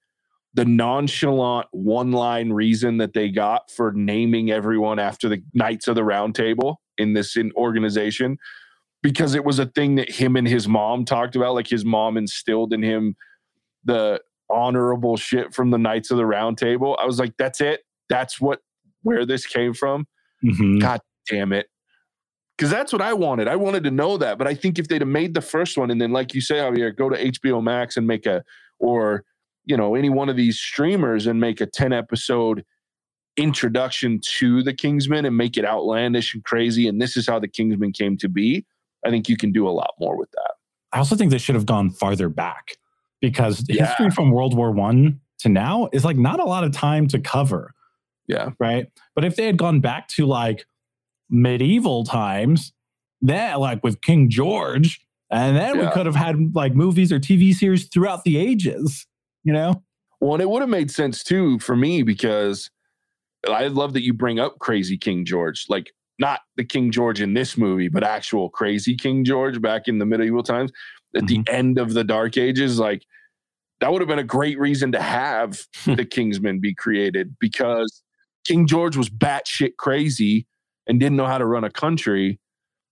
the 0.55 0.65
nonchalant 0.65 1.67
one 1.73 2.13
line 2.13 2.51
reason 2.51 2.97
that 2.97 3.13
they 3.13 3.29
got 3.29 3.71
for 3.71 3.93
naming 3.93 4.51
everyone 4.51 4.99
after 4.99 5.29
the 5.29 5.43
Knights 5.53 5.87
of 5.87 5.97
the 5.97 6.05
Round 6.05 6.35
Table 6.35 6.81
in 6.97 7.13
this 7.13 7.37
in 7.37 7.53
organization 7.57 8.39
because 9.07 9.37
it 9.37 9.45
was 9.45 9.61
a 9.61 9.67
thing 9.67 9.95
that 9.95 10.11
him 10.11 10.35
and 10.35 10.49
his 10.49 10.67
mom 10.67 11.05
talked 11.05 11.37
about. 11.37 11.55
Like 11.55 11.69
his 11.69 11.85
mom 11.85 12.17
instilled 12.17 12.73
in 12.73 12.83
him 12.83 13.15
the 13.85 14.21
honorable 14.51 15.17
shit 15.17 15.55
from 15.55 15.71
the 15.71 15.79
Knights 15.79 16.11
of 16.11 16.17
the 16.17 16.27
Round 16.27 16.59
Table. 16.59 16.99
I 17.01 17.07
was 17.07 17.21
like, 17.21 17.33
that's 17.39 17.61
it. 17.61 17.83
That's 18.09 18.41
what 18.41 18.63
where 19.03 19.25
this 19.25 19.47
came 19.47 19.75
from. 19.75 20.09
Mhm. 20.45 20.81
God 20.81 21.01
damn 21.31 21.53
it. 21.53 21.69
Because 22.59 22.69
that's 22.69 22.93
what 22.93 23.01
I 23.01 23.13
wanted. 23.13 23.47
I 23.47 23.55
wanted 23.55 23.85
to 23.85 23.93
know 23.93 24.17
that. 24.17 24.39
But 24.39 24.49
I 24.49 24.55
think 24.55 24.77
if 24.77 24.89
they'd 24.89 25.03
have 25.03 25.09
made 25.09 25.35
the 25.35 25.41
first 25.41 25.79
one 25.79 25.93
and 25.93 26.01
then, 26.01 26.11
like 26.11 26.35
you 26.35 26.41
say, 26.41 26.57
Javier, 26.57 26.97
go 26.97 27.09
to 27.09 27.17
HBO 27.17 27.63
Max 27.63 27.97
and 27.97 28.09
make 28.09 28.27
a, 28.27 28.43
or, 28.81 29.23
you 29.67 29.77
know, 29.77 29.95
any 29.95 30.09
one 30.09 30.29
of 30.29 30.35
these 30.35 30.59
streamers 30.59 31.29
and 31.29 31.41
make 31.41 31.61
a 31.61 31.67
10 31.67 31.93
episode 31.93 32.65
introduction 33.37 34.19
to 34.39 34.65
the 34.65 34.75
Kingsman 34.75 35.27
and 35.27 35.37
make 35.37 35.57
it 35.57 35.65
outlandish 35.65 36.35
and 36.35 36.43
crazy. 36.43 36.89
And 36.89 37.01
this 37.01 37.17
is 37.17 37.29
how 37.29 37.39
the 37.39 37.47
Kingsman 37.47 37.93
came 37.93 38.17
to 38.17 38.29
be. 38.29 38.65
I 39.05 39.11
think 39.11 39.29
you 39.29 39.37
can 39.37 39.53
do 39.53 39.69
a 39.69 39.71
lot 39.71 39.95
more 40.01 40.17
with 40.17 40.31
that. 40.33 40.53
I 40.93 40.99
also 40.99 41.17
think 41.17 41.31
they 41.31 41.39
should 41.39 41.55
have 41.55 41.67
gone 41.67 41.91
farther 41.91 42.29
back 42.29 42.77
because 43.21 43.65
Yeah. 43.69 43.87
history 43.87 44.11
from 44.11 44.31
World 44.31 44.57
War 44.57 44.71
One 44.73 45.21
to 45.41 45.49
now 45.49 45.89
is 45.93 46.05
like 46.05 46.17
not 46.17 46.41
a 46.41 46.45
lot 46.45 46.65
of 46.65 46.73
time 46.73 47.07
to 47.09 47.19
cover. 47.19 47.73
Yeah. 48.29 48.51
right? 48.59 48.87
But 49.15 49.25
if 49.25 49.37
they 49.37 49.47
had 49.47 49.57
gone 49.57 49.79
back 49.81 50.09
to 50.09 50.27
like 50.27 50.67
medieval 51.31 52.03
times, 52.05 52.73
that 53.23 53.61
like 53.61 53.83
with 53.85 54.01
King 54.01 54.29
George, 54.31 55.01
and 55.31 55.57
then 55.57 55.79
we 55.79 55.89
could 55.91 56.07
have 56.07 56.15
had 56.17 56.55
like 56.55 56.75
movies 56.75 57.13
or 57.13 57.19
TV 57.21 57.53
series 57.55 57.87
throughout 57.89 58.25
the 58.25 58.37
ages, 58.37 59.07
you 59.45 59.53
know? 59.53 59.83
Well, 60.21 60.35
and 60.35 60.43
it 60.43 60.49
would 60.51 60.61
have 60.63 60.69
made 60.69 60.91
sense 60.91 61.23
too 61.23 61.59
for 61.61 61.77
me 61.77 62.03
because 62.03 62.71
I 63.49 63.69
love 63.69 63.93
that 63.93 64.03
you 64.03 64.13
bring 64.13 64.39
up 64.41 64.59
crazy 64.59 64.97
King 64.99 65.25
George. 65.25 65.67
Like, 65.69 65.93
not 66.19 66.41
the 66.57 66.65
King 66.65 66.91
George 66.91 67.21
in 67.21 67.35
this 67.35 67.57
movie, 67.57 67.89
but 67.89 68.03
actual 68.03 68.49
crazy 68.49 68.97
King 68.97 69.25
George 69.25 69.61
back 69.61 69.89
in 69.89 69.99
the 69.99 70.07
medieval 70.07 70.43
times 70.43 70.71
at 71.15 71.27
the 71.27 71.39
mm-hmm. 71.39 71.55
end 71.55 71.79
of 71.79 71.95
the 71.95 72.05
Dark 72.05 72.37
Ages. 72.37 72.79
Like, 72.79 73.05
that 73.81 73.93
would 73.93 74.01
have 74.01 74.09
been 74.09 74.19
a 74.19 74.25
great 74.25 74.59
reason 74.59 74.93
to 74.93 75.03
have 75.03 75.61
the 75.85 76.05
Kingsmen 76.05 76.61
be 76.61 76.75
created 76.75 77.37
because 77.41 78.03
King 78.47 78.67
George 78.67 78.97
was 78.97 79.11
batshit 79.11 79.77
crazy 79.79 80.47
and 80.87 81.01
didn't 81.01 81.17
know 81.17 81.27
how 81.27 81.39
to 81.39 81.47
run 81.47 81.65
a 81.65 81.71
country. 81.71 82.39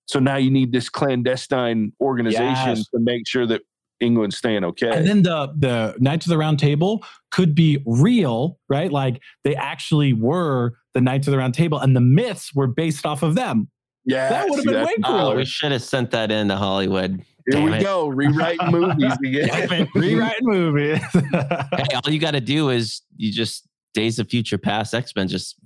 So 0.07 0.19
now 0.19 0.37
you 0.37 0.51
need 0.51 0.73
this 0.73 0.89
clandestine 0.89 1.93
organization 2.01 2.77
Yes. 2.77 2.89
to 2.89 3.01
make 3.01 3.27
sure 3.27 3.47
that 3.47 3.63
England's 4.01 4.37
staying 4.37 4.65
okay. 4.65 4.91
And 4.91 5.07
then 5.07 5.23
the 5.23 5.53
the 5.57 5.95
Knights 5.99 6.27
of 6.27 6.31
the 6.31 6.39
Round 6.39 6.59
Table 6.59 7.05
could 7.31 7.55
be 7.55 7.83
real, 7.87 8.59
right? 8.69 8.91
Like 8.93 9.23
they 9.45 9.55
actually 9.55 10.13
were 10.13 10.75
the 10.95 11.01
Knights 11.01 11.27
of 11.27 11.33
the 11.33 11.39
Round 11.39 11.53
Table, 11.55 11.79
and 11.79 11.95
the 11.95 12.01
myths 12.01 12.55
were 12.55 12.67
based 12.67 13.05
off 13.05 13.23
of 13.23 13.35
them. 13.35 13.69
yeah, 14.05 14.29
that 14.31 14.49
would 14.49 14.57
have 14.59 14.65
been 14.65 14.75
that's 14.75 14.87
way 14.89 14.95
Oh, 15.05 15.09
cooler. 15.11 15.37
we 15.37 15.45
should 15.45 15.73
have 15.73 15.83
sent 15.83 16.11
that 16.13 16.31
into 16.31 16.57
Hollywood. 16.57 17.23
Here 17.51 17.61
Damn 17.61 17.65
we 17.65 17.73
it. 17.75 17.83
go, 17.83 18.07
rewriting 18.09 18.71
movies 18.71 19.13
again. 19.25 19.89
Rewriting 19.95 20.47
movies. 20.47 20.99
Hey, 21.13 21.85
all 21.95 22.11
you 22.13 22.19
got 22.19 22.31
to 22.31 22.41
do 22.41 22.71
is 22.71 23.03
you 23.17 23.31
just 23.33 23.69
Days 23.93 24.19
of 24.19 24.29
Future 24.31 24.57
Past 24.59 24.95
X 24.95 25.13
Men. 25.15 25.29
Just 25.29 25.57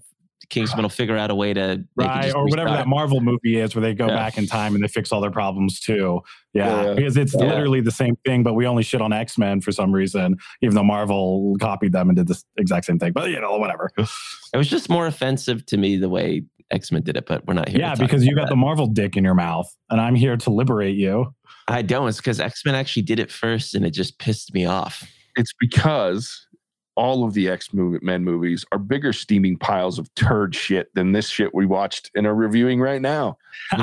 Kingsman 0.51 0.83
will 0.83 0.89
figure 0.89 1.17
out 1.17 1.31
a 1.31 1.35
way 1.35 1.53
to 1.55 1.85
right 1.97 2.35
or 2.35 2.45
whatever 2.47 2.71
that 2.71 2.89
marvel 2.89 3.21
movie 3.21 3.59
is 3.59 3.75
where 3.75 3.83
they 3.83 3.95
go 3.95 4.07
Yeah. 4.09 4.15
back 4.17 4.39
in 4.39 4.47
time 4.47 4.75
and 4.75 4.83
they 4.83 4.89
fix 4.89 5.13
all 5.13 5.21
their 5.21 5.31
problems 5.31 5.79
too 5.81 6.21
yeah, 6.55 6.85
Yeah. 6.87 6.95
because 6.95 7.17
it's 7.17 7.35
Yeah. 7.35 7.47
literally 7.47 7.81
the 7.81 7.91
same 7.91 8.17
thing 8.25 8.43
but 8.43 8.55
we 8.55 8.67
only 8.67 8.83
shit 8.83 9.01
on 9.03 9.13
x-men 9.13 9.61
for 9.61 9.73
some 9.73 9.93
reason 9.93 10.37
even 10.63 10.75
though 10.75 10.85
marvel 10.85 11.57
copied 11.61 11.93
them 11.93 12.09
and 12.09 12.17
did 12.17 12.29
the 12.29 12.43
exact 12.57 12.87
same 12.87 12.99
thing 12.99 13.13
but 13.13 13.31
you 13.31 13.41
know 13.41 13.57
whatever 13.59 13.91
It 13.99 14.57
was 14.57 14.69
just 14.69 14.89
more 14.89 15.07
offensive 15.07 15.67
to 15.67 15.77
me 15.77 15.97
the 15.97 16.09
way 16.09 16.45
X 16.71 16.93
Men 16.93 17.03
did 17.03 17.17
it, 17.17 17.25
but 17.27 17.47
we're 17.47 17.55
not 17.55 17.69
here. 17.69 17.81
yeah 17.81 17.91
to 17.95 17.97
talk 17.97 18.07
because 18.09 18.25
you 18.27 18.33
about 18.33 18.43
got 18.45 18.49
the 18.51 18.57
marvel 18.57 18.87
dick 18.87 19.17
in 19.17 19.25
your 19.25 19.35
mouth 19.35 19.75
and 19.91 20.01
i'm 20.01 20.15
here 20.15 20.37
to 20.37 20.51
liberate 20.51 20.97
you. 20.97 21.35
I 21.67 21.83
don't. 21.83 22.09
It's 22.09 22.17
because 22.19 22.41
X 22.41 22.63
Men 22.65 22.75
actually 22.75 23.03
did 23.03 23.19
it 23.19 23.31
first, 23.31 23.75
and 23.75 23.85
it 23.85 23.91
just 23.91 24.19
pissed 24.19 24.55
me 24.55 24.65
off. 24.65 25.07
It's 25.37 25.53
because 25.61 26.47
all 26.99 27.25
of 27.25 27.33
the 27.33 27.49
X 27.49 27.71
Men 27.73 28.25
movies 28.25 28.65
are 28.73 28.79
bigger 28.79 29.13
steaming 29.13 29.57
piles 29.57 29.99
of 29.99 30.13
turd 30.17 30.55
shit 30.55 30.93
than 30.95 31.13
this 31.13 31.29
shit 31.29 31.55
we 31.55 31.65
watched 31.65 32.11
and 32.17 32.27
are 32.27 32.35
reviewing 32.35 32.81
right 32.81 33.01
now. 33.01 33.39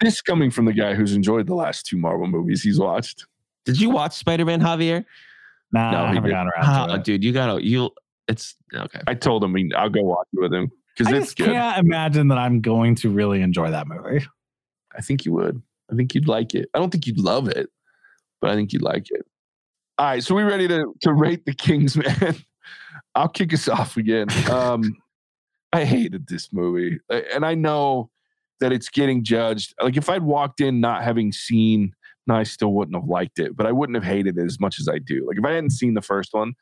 This 0.00 0.20
coming 0.20 0.50
from 0.50 0.64
the 0.66 0.72
guy 0.72 0.94
who's 0.94 1.14
enjoyed 1.14 1.46
the 1.46 1.54
last 1.54 1.86
two 1.86 1.96
Marvel 1.96 2.26
movies 2.26 2.62
he's 2.62 2.78
watched. 2.78 3.24
did 3.64 3.80
you 3.80 3.88
watch 3.90 4.12
Spider 4.12 4.44
Man, 4.44 4.60
Javier? 4.60 5.04
nah 5.72 5.90
No, 5.92 5.96
I 5.98 6.06
haven't 6.08 6.24
didn't. 6.24 6.30
gotten 6.30 6.50
around 6.56 6.82
Oh, 6.82 6.86
to 6.88 6.92
uh, 6.92 6.96
it 6.96 7.04
dude, 7.04 7.24
you 7.24 7.32
gotta 7.32 7.64
you. 7.64 7.90
It's 8.28 8.56
okay. 8.74 9.00
I 9.06 9.14
told 9.14 9.42
him 9.44 9.54
he- 9.54 9.72
I'll 9.74 9.88
go 9.88 10.02
watch 10.02 10.26
it 10.34 10.40
with 10.40 10.52
him 10.52 10.70
because 10.96 11.12
i 11.12 11.16
it's 11.16 11.26
just 11.28 11.36
good. 11.38 11.46
can't 11.46 11.78
imagine 11.78 12.28
that 12.28 12.38
i'm 12.38 12.60
going 12.60 12.94
to 12.96 13.08
really 13.10 13.40
enjoy 13.40 13.70
that 13.70 13.86
movie 13.86 14.26
I 14.96 15.00
think 15.00 15.24
you 15.24 15.32
would. 15.32 15.60
I 15.90 15.94
think 15.96 16.14
you'd 16.14 16.28
like 16.28 16.54
it. 16.54 16.68
I 16.74 16.78
don't 16.78 16.90
think 16.90 17.06
you'd 17.06 17.18
love 17.18 17.48
it, 17.48 17.68
but 18.40 18.50
I 18.50 18.54
think 18.54 18.72
you'd 18.72 18.82
like 18.82 19.10
it. 19.10 19.26
All 19.96 20.06
right, 20.06 20.24
so 20.24 20.34
we 20.34 20.42
ready 20.42 20.66
to 20.68 20.92
to 21.02 21.12
rate 21.12 21.44
the 21.44 21.54
Kingsman? 21.54 22.36
I'll 23.14 23.28
kick 23.28 23.52
us 23.54 23.68
off 23.68 23.96
again. 23.96 24.26
Um, 24.50 24.96
I 25.72 25.84
hated 25.84 26.26
this 26.26 26.52
movie, 26.52 26.98
and 27.10 27.46
I 27.46 27.54
know 27.54 28.10
that 28.58 28.72
it's 28.72 28.88
getting 28.88 29.22
judged. 29.22 29.74
Like 29.80 29.96
if 29.96 30.08
I'd 30.08 30.22
walked 30.22 30.60
in 30.60 30.80
not 30.80 31.04
having 31.04 31.30
seen, 31.30 31.92
no, 32.26 32.34
I 32.34 32.42
still 32.42 32.72
wouldn't 32.72 32.96
have 32.96 33.08
liked 33.08 33.38
it, 33.38 33.56
but 33.56 33.66
I 33.66 33.72
wouldn't 33.72 33.94
have 33.94 34.04
hated 34.04 34.36
it 34.36 34.44
as 34.44 34.58
much 34.58 34.80
as 34.80 34.88
I 34.88 34.98
do. 34.98 35.26
Like 35.28 35.38
if 35.38 35.44
I 35.44 35.52
hadn't 35.52 35.70
seen 35.70 35.94
the 35.94 36.02
first 36.02 36.32
one, 36.32 36.54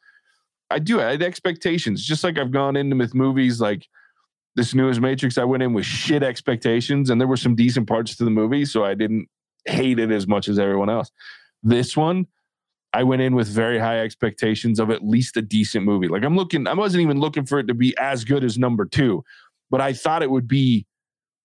I 0.70 0.78
do. 0.78 1.00
I 1.00 1.12
had 1.12 1.22
expectations, 1.22 2.04
just 2.04 2.24
like 2.24 2.38
I've 2.38 2.52
gone 2.52 2.76
into 2.76 2.96
with 2.96 3.14
movies 3.14 3.60
like 3.60 3.86
this 4.56 4.74
newest 4.74 5.00
Matrix, 5.00 5.38
I 5.38 5.44
went 5.44 5.62
in 5.62 5.72
with 5.72 5.86
shit 5.86 6.22
expectations, 6.22 7.08
and 7.08 7.18
there 7.18 7.28
were 7.28 7.38
some 7.38 7.54
decent 7.54 7.88
parts 7.88 8.16
to 8.16 8.24
the 8.24 8.30
movie, 8.30 8.66
so 8.66 8.84
I 8.84 8.92
didn't 8.94 9.28
hate 9.64 9.98
it 9.98 10.10
as 10.10 10.26
much 10.26 10.48
as 10.48 10.58
everyone 10.58 10.90
else. 10.90 11.10
This 11.62 11.96
one, 11.96 12.26
I 12.94 13.02
went 13.04 13.22
in 13.22 13.34
with 13.34 13.48
very 13.48 13.78
high 13.78 14.00
expectations 14.00 14.78
of 14.78 14.90
at 14.90 15.02
least 15.02 15.36
a 15.36 15.42
decent 15.42 15.84
movie. 15.84 16.08
Like 16.08 16.24
I'm 16.24 16.36
looking, 16.36 16.66
I 16.66 16.74
wasn't 16.74 17.02
even 17.02 17.18
looking 17.20 17.46
for 17.46 17.58
it 17.58 17.66
to 17.68 17.74
be 17.74 17.96
as 17.98 18.24
good 18.24 18.44
as 18.44 18.58
number 18.58 18.84
two, 18.84 19.24
but 19.70 19.80
I 19.80 19.92
thought 19.92 20.22
it 20.22 20.30
would 20.30 20.48
be 20.48 20.86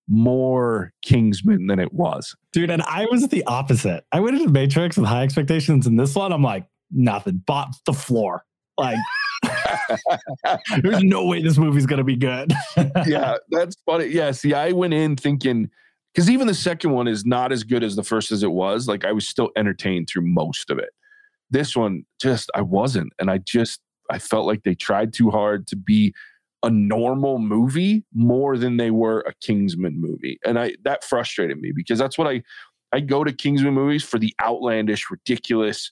more 0.09 0.93
Kingsman 1.03 1.67
than 1.67 1.79
it 1.79 1.91
was. 1.91 2.33
dude 2.53 2.71
and 2.71 2.81
i 2.83 3.05
was 3.11 3.27
the 3.27 3.43
opposite 3.43 4.05
i 4.13 4.21
went 4.21 4.37
into 4.37 4.49
matrix 4.49 4.95
with 4.95 5.05
high 5.05 5.21
expectations 5.21 5.85
and 5.85 5.99
this 5.99 6.15
one 6.15 6.31
i'm 6.31 6.41
like 6.41 6.65
nothing 6.91 7.43
bought 7.45 7.75
the 7.85 7.91
floor 7.91 8.45
like 8.77 8.97
there's 10.81 11.03
no 11.03 11.25
way 11.25 11.41
this 11.41 11.57
movie's 11.57 11.85
gonna 11.85 12.05
be 12.05 12.15
good 12.15 12.53
yeah, 13.05 13.35
that's 13.49 13.75
funny. 13.85 14.05
Yeah, 14.05 14.31
see, 14.31 14.53
I 14.53 14.71
went 14.71 14.93
in 14.93 15.15
thinking 15.15 15.69
because 16.13 16.29
even 16.29 16.47
the 16.47 16.53
second 16.53 16.91
one 16.91 17.07
is 17.07 17.25
not 17.25 17.51
as 17.51 17.63
good 17.63 17.83
as 17.83 17.95
the 17.95 18.03
first 18.03 18.31
as 18.31 18.43
it 18.43 18.51
was. 18.51 18.87
Like 18.87 19.05
I 19.05 19.11
was 19.11 19.27
still 19.27 19.51
entertained 19.55 20.07
through 20.09 20.23
most 20.23 20.69
of 20.69 20.79
it. 20.79 20.89
This 21.49 21.75
one, 21.75 22.03
just 22.21 22.49
I 22.55 22.61
wasn't, 22.61 23.13
and 23.19 23.31
I 23.31 23.39
just 23.39 23.81
I 24.09 24.19
felt 24.19 24.45
like 24.45 24.63
they 24.63 24.75
tried 24.75 25.13
too 25.13 25.29
hard 25.31 25.67
to 25.67 25.75
be 25.75 26.13
a 26.63 26.69
normal 26.69 27.39
movie 27.39 28.03
more 28.13 28.57
than 28.57 28.77
they 28.77 28.91
were 28.91 29.21
a 29.21 29.33
Kingsman 29.41 29.99
movie, 29.99 30.39
and 30.45 30.59
I 30.59 30.73
that 30.83 31.03
frustrated 31.03 31.59
me 31.59 31.71
because 31.75 31.99
that's 31.99 32.17
what 32.17 32.27
I 32.27 32.41
I 32.91 32.99
go 33.01 33.23
to 33.23 33.31
Kingsman 33.31 33.73
movies 33.73 34.03
for 34.03 34.17
the 34.17 34.33
outlandish, 34.41 35.09
ridiculous, 35.11 35.91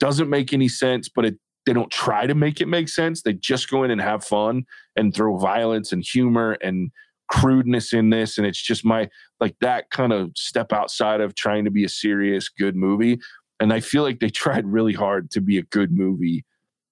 doesn't 0.00 0.30
make 0.30 0.52
any 0.52 0.68
sense, 0.68 1.08
but 1.08 1.24
it 1.24 1.38
they 1.68 1.74
don't 1.74 1.90
try 1.90 2.26
to 2.26 2.34
make 2.34 2.62
it 2.62 2.66
make 2.66 2.88
sense. 2.88 3.20
They 3.20 3.34
just 3.34 3.68
go 3.68 3.84
in 3.84 3.90
and 3.90 4.00
have 4.00 4.24
fun 4.24 4.64
and 4.96 5.14
throw 5.14 5.36
violence 5.36 5.92
and 5.92 6.02
humor 6.02 6.56
and 6.62 6.90
crudeness 7.28 7.92
in 7.92 8.08
this. 8.08 8.38
And 8.38 8.46
it's 8.46 8.62
just 8.62 8.86
my 8.86 9.10
like 9.38 9.54
that 9.60 9.90
kind 9.90 10.14
of 10.14 10.30
step 10.34 10.72
outside 10.72 11.20
of 11.20 11.34
trying 11.34 11.66
to 11.66 11.70
be 11.70 11.84
a 11.84 11.88
serious, 11.88 12.48
good 12.48 12.74
movie. 12.74 13.20
And 13.60 13.72
I 13.72 13.80
feel 13.80 14.02
like 14.02 14.20
they 14.20 14.30
tried 14.30 14.66
really 14.66 14.92
hard 14.92 15.30
to 15.32 15.40
be 15.40 15.58
a 15.58 15.62
good 15.62 15.92
movie 15.92 16.44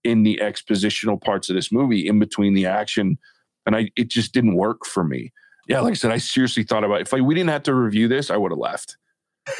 in 0.04 0.22
the 0.22 0.40
expositional 0.42 1.20
parts 1.20 1.48
of 1.48 1.56
this 1.56 1.72
movie, 1.72 2.06
in 2.06 2.18
between 2.18 2.54
the 2.54 2.66
action. 2.66 3.18
And 3.66 3.76
I 3.76 3.90
it 3.96 4.08
just 4.08 4.32
didn't 4.32 4.56
work 4.56 4.84
for 4.84 5.04
me. 5.04 5.32
yeah, 5.68 5.80
like 5.80 5.92
I 5.92 5.94
said, 5.94 6.12
I 6.12 6.18
seriously 6.18 6.62
thought 6.62 6.84
about 6.84 7.00
if 7.00 7.12
like, 7.12 7.22
we 7.22 7.34
didn't 7.34 7.50
have 7.50 7.64
to 7.64 7.74
review 7.74 8.08
this, 8.08 8.30
I 8.30 8.36
would 8.36 8.52
have 8.52 8.58
left. 8.58 8.96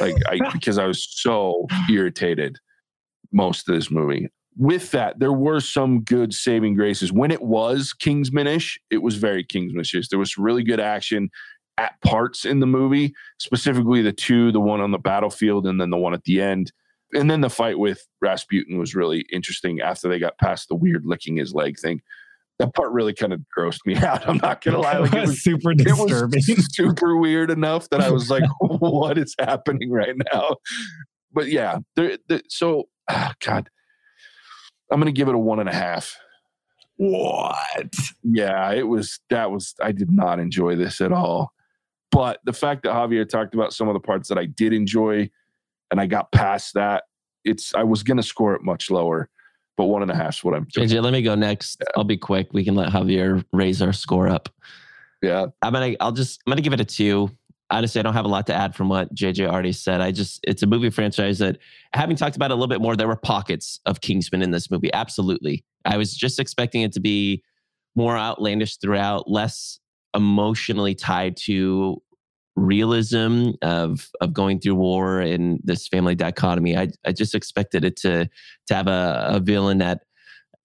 Like 0.01 0.17
I 0.27 0.39
because 0.53 0.79
I 0.79 0.87
was 0.87 1.07
so 1.09 1.67
irritated 1.91 2.59
most 3.33 3.69
of 3.69 3.75
this 3.75 3.91
movie. 3.91 4.29
With 4.59 4.91
that, 4.93 5.19
there 5.19 5.35
were 5.35 5.61
some 5.61 6.01
good 6.01 6.33
saving 6.33 6.77
graces. 6.77 7.13
When 7.13 7.31
it 7.31 7.43
was 7.43 7.93
Kingsmanish, 7.99 8.79
it 8.91 9.03
was 9.03 9.17
very 9.17 9.45
Kingsmanish. 9.45 10.09
There 10.09 10.19
was 10.19 10.39
really 10.39 10.65
good 10.65 10.81
action 10.81 11.29
at 11.77 12.01
parts 12.01 12.47
in 12.47 12.61
the 12.61 12.67
movie, 12.67 13.15
specifically 13.39 14.01
the 14.01 14.13
two, 14.13 14.51
the 14.53 14.61
one 14.61 14.81
on 14.81 14.93
the 14.93 14.99
battlefield 14.99 15.67
and 15.67 15.79
then 15.79 15.91
the 15.91 15.99
one 15.99 16.15
at 16.15 16.25
the 16.25 16.41
end. 16.41 16.73
And 17.15 17.31
then 17.31 17.41
the 17.41 17.51
fight 17.51 17.79
with 17.79 18.07
Rasputin 18.21 18.79
was 18.79 18.95
really 18.95 19.25
interesting 19.33 19.81
after 19.81 20.09
they 20.09 20.19
got 20.19 20.39
past 20.39 20.69
the 20.69 20.75
weird 20.75 21.07
licking 21.07 21.37
his 21.37 21.55
leg 21.55 21.79
thing 21.79 22.03
that 22.59 22.75
part 22.75 22.91
really 22.93 23.13
kind 23.13 23.33
of 23.33 23.41
grossed 23.57 23.85
me 23.85 23.97
out. 24.05 24.29
I'm 24.29 24.39
not 24.39 24.63
gonna 24.63 24.81
lie, 24.81 24.99
like 24.99 25.13
it 25.13 25.21
was 25.27 25.43
super 25.43 25.75
disturbing, 25.75 26.43
it 26.47 26.57
was 26.57 26.69
super 26.75 27.17
weird 27.17 27.51
enough 27.51 27.89
that 27.91 28.01
I 28.01 28.11
was 28.11 28.31
like, 28.31 28.45
"What 28.61 29.19
is 29.19 29.35
happening 29.39 29.91
right 29.91 30.15
now?" 30.33 30.57
But 31.33 31.49
yeah, 31.49 31.79
there. 31.97 32.19
so 32.49 32.85
oh 33.11 33.31
God, 33.41 33.69
I'm 34.91 35.01
gonna 35.01 35.13
give 35.13 35.29
it 35.29 35.35
a 35.35 35.39
one 35.39 35.61
and 35.61 35.69
a 35.69 35.75
half. 35.75 36.17
What? 36.99 37.95
Yeah, 38.23 38.73
it 38.73 38.89
was. 38.89 39.21
That 39.29 39.51
was. 39.51 39.75
I 39.83 39.93
did 39.93 40.11
not 40.11 40.39
enjoy 40.39 40.77
this 40.77 41.01
at 41.01 41.13
all. 41.13 41.53
But 42.11 42.41
the 42.45 42.55
fact 42.55 42.85
that 42.85 42.95
Javier 42.95 43.29
talked 43.29 43.55
about 43.55 43.75
some 43.75 43.89
of 43.89 43.95
the 43.95 44.01
parts 44.01 44.31
that 44.31 44.39
I 44.39 44.47
did 44.47 44.73
enjoy, 44.73 45.29
and 45.91 46.01
I 46.01 46.07
got 46.07 46.33
past 46.33 46.75
that, 46.75 47.05
it's. 47.45 47.75
I 47.75 47.85
was 47.85 48.03
gonna 48.03 48.23
score 48.23 48.55
it 48.55 48.63
much 48.63 48.91
lower 48.91 49.29
but 49.77 49.85
one 49.85 50.03
and 50.03 50.11
a 50.11 50.15
half 50.15 50.37
is 50.37 50.45
what 50.45 50.55
I'm. 50.55 50.65
Doing. 50.65 50.89
JJ, 50.89 51.03
let 51.03 51.13
me 51.13 51.23
go 51.23 51.35
next. 51.35 51.77
Yeah. 51.81 51.93
I'll 51.97 52.05
be 52.05 52.17
quick. 52.17 52.49
We 52.53 52.65
can 52.65 52.75
let 52.75 52.91
Javier 52.91 53.45
raise 53.53 53.83
our 53.83 53.93
score 53.93 54.29
up. 54.29 54.49
Yeah, 55.23 55.47
I'm 55.63 55.73
gonna. 55.73 55.95
I'll 56.01 56.13
just. 56.13 56.41
I'm 56.47 56.51
gonna 56.51 56.63
give 56.63 56.73
it 56.73 56.81
a 56.81 56.85
two. 56.85 57.31
Honestly, 57.71 57.99
I 57.99 58.03
don't 58.03 58.15
have 58.15 58.25
a 58.25 58.29
lot 58.29 58.47
to 58.47 58.55
add 58.55 58.75
from 58.77 58.89
what 58.89 59.13
JJ 59.15 59.49
already 59.49 59.73
said. 59.73 60.01
I 60.01 60.13
just. 60.13 60.41
It's 60.45 60.63
a 60.63 60.67
movie 60.67 60.91
franchise 60.91 61.39
that, 61.39 61.59
having 61.93 62.17
talked 62.17 62.37
about 62.37 62.51
it 62.51 62.55
a 62.55 62.57
little 62.57 62.69
bit 62.69 62.81
more, 62.81 62.97
there 62.97 63.09
were 63.09 63.17
pockets 63.17 63.81
of 63.87 64.01
Kingsman 64.01 64.43
in 64.43 64.51
this 64.51 64.71
movie. 64.71 64.93
Absolutely, 64.93 65.65
I 65.85 65.97
was 65.97 66.15
just 66.15 66.39
expecting 66.41 66.83
it 66.83 66.93
to 66.93 67.01
be 67.01 67.43
more 67.95 68.17
outlandish 68.17 68.77
throughout, 68.77 69.29
less 69.31 69.79
emotionally 70.15 70.95
tied 70.95 71.37
to 71.37 72.01
realism 72.57 73.51
of 73.63 74.09
of 74.21 74.33
going 74.33 74.59
through 74.59 74.75
war 74.75 75.21
and 75.21 75.61
this 75.63 75.87
family 75.87 76.15
dichotomy. 76.15 76.77
I 76.77 76.89
I 77.05 77.13
just 77.13 77.35
expected 77.35 77.85
it 77.85 77.97
to 77.99 78.29
to 78.69 78.75
have 78.75 78.89
a, 78.89 79.27
a 79.31 79.41
villain 79.41 79.79
that 79.79 80.01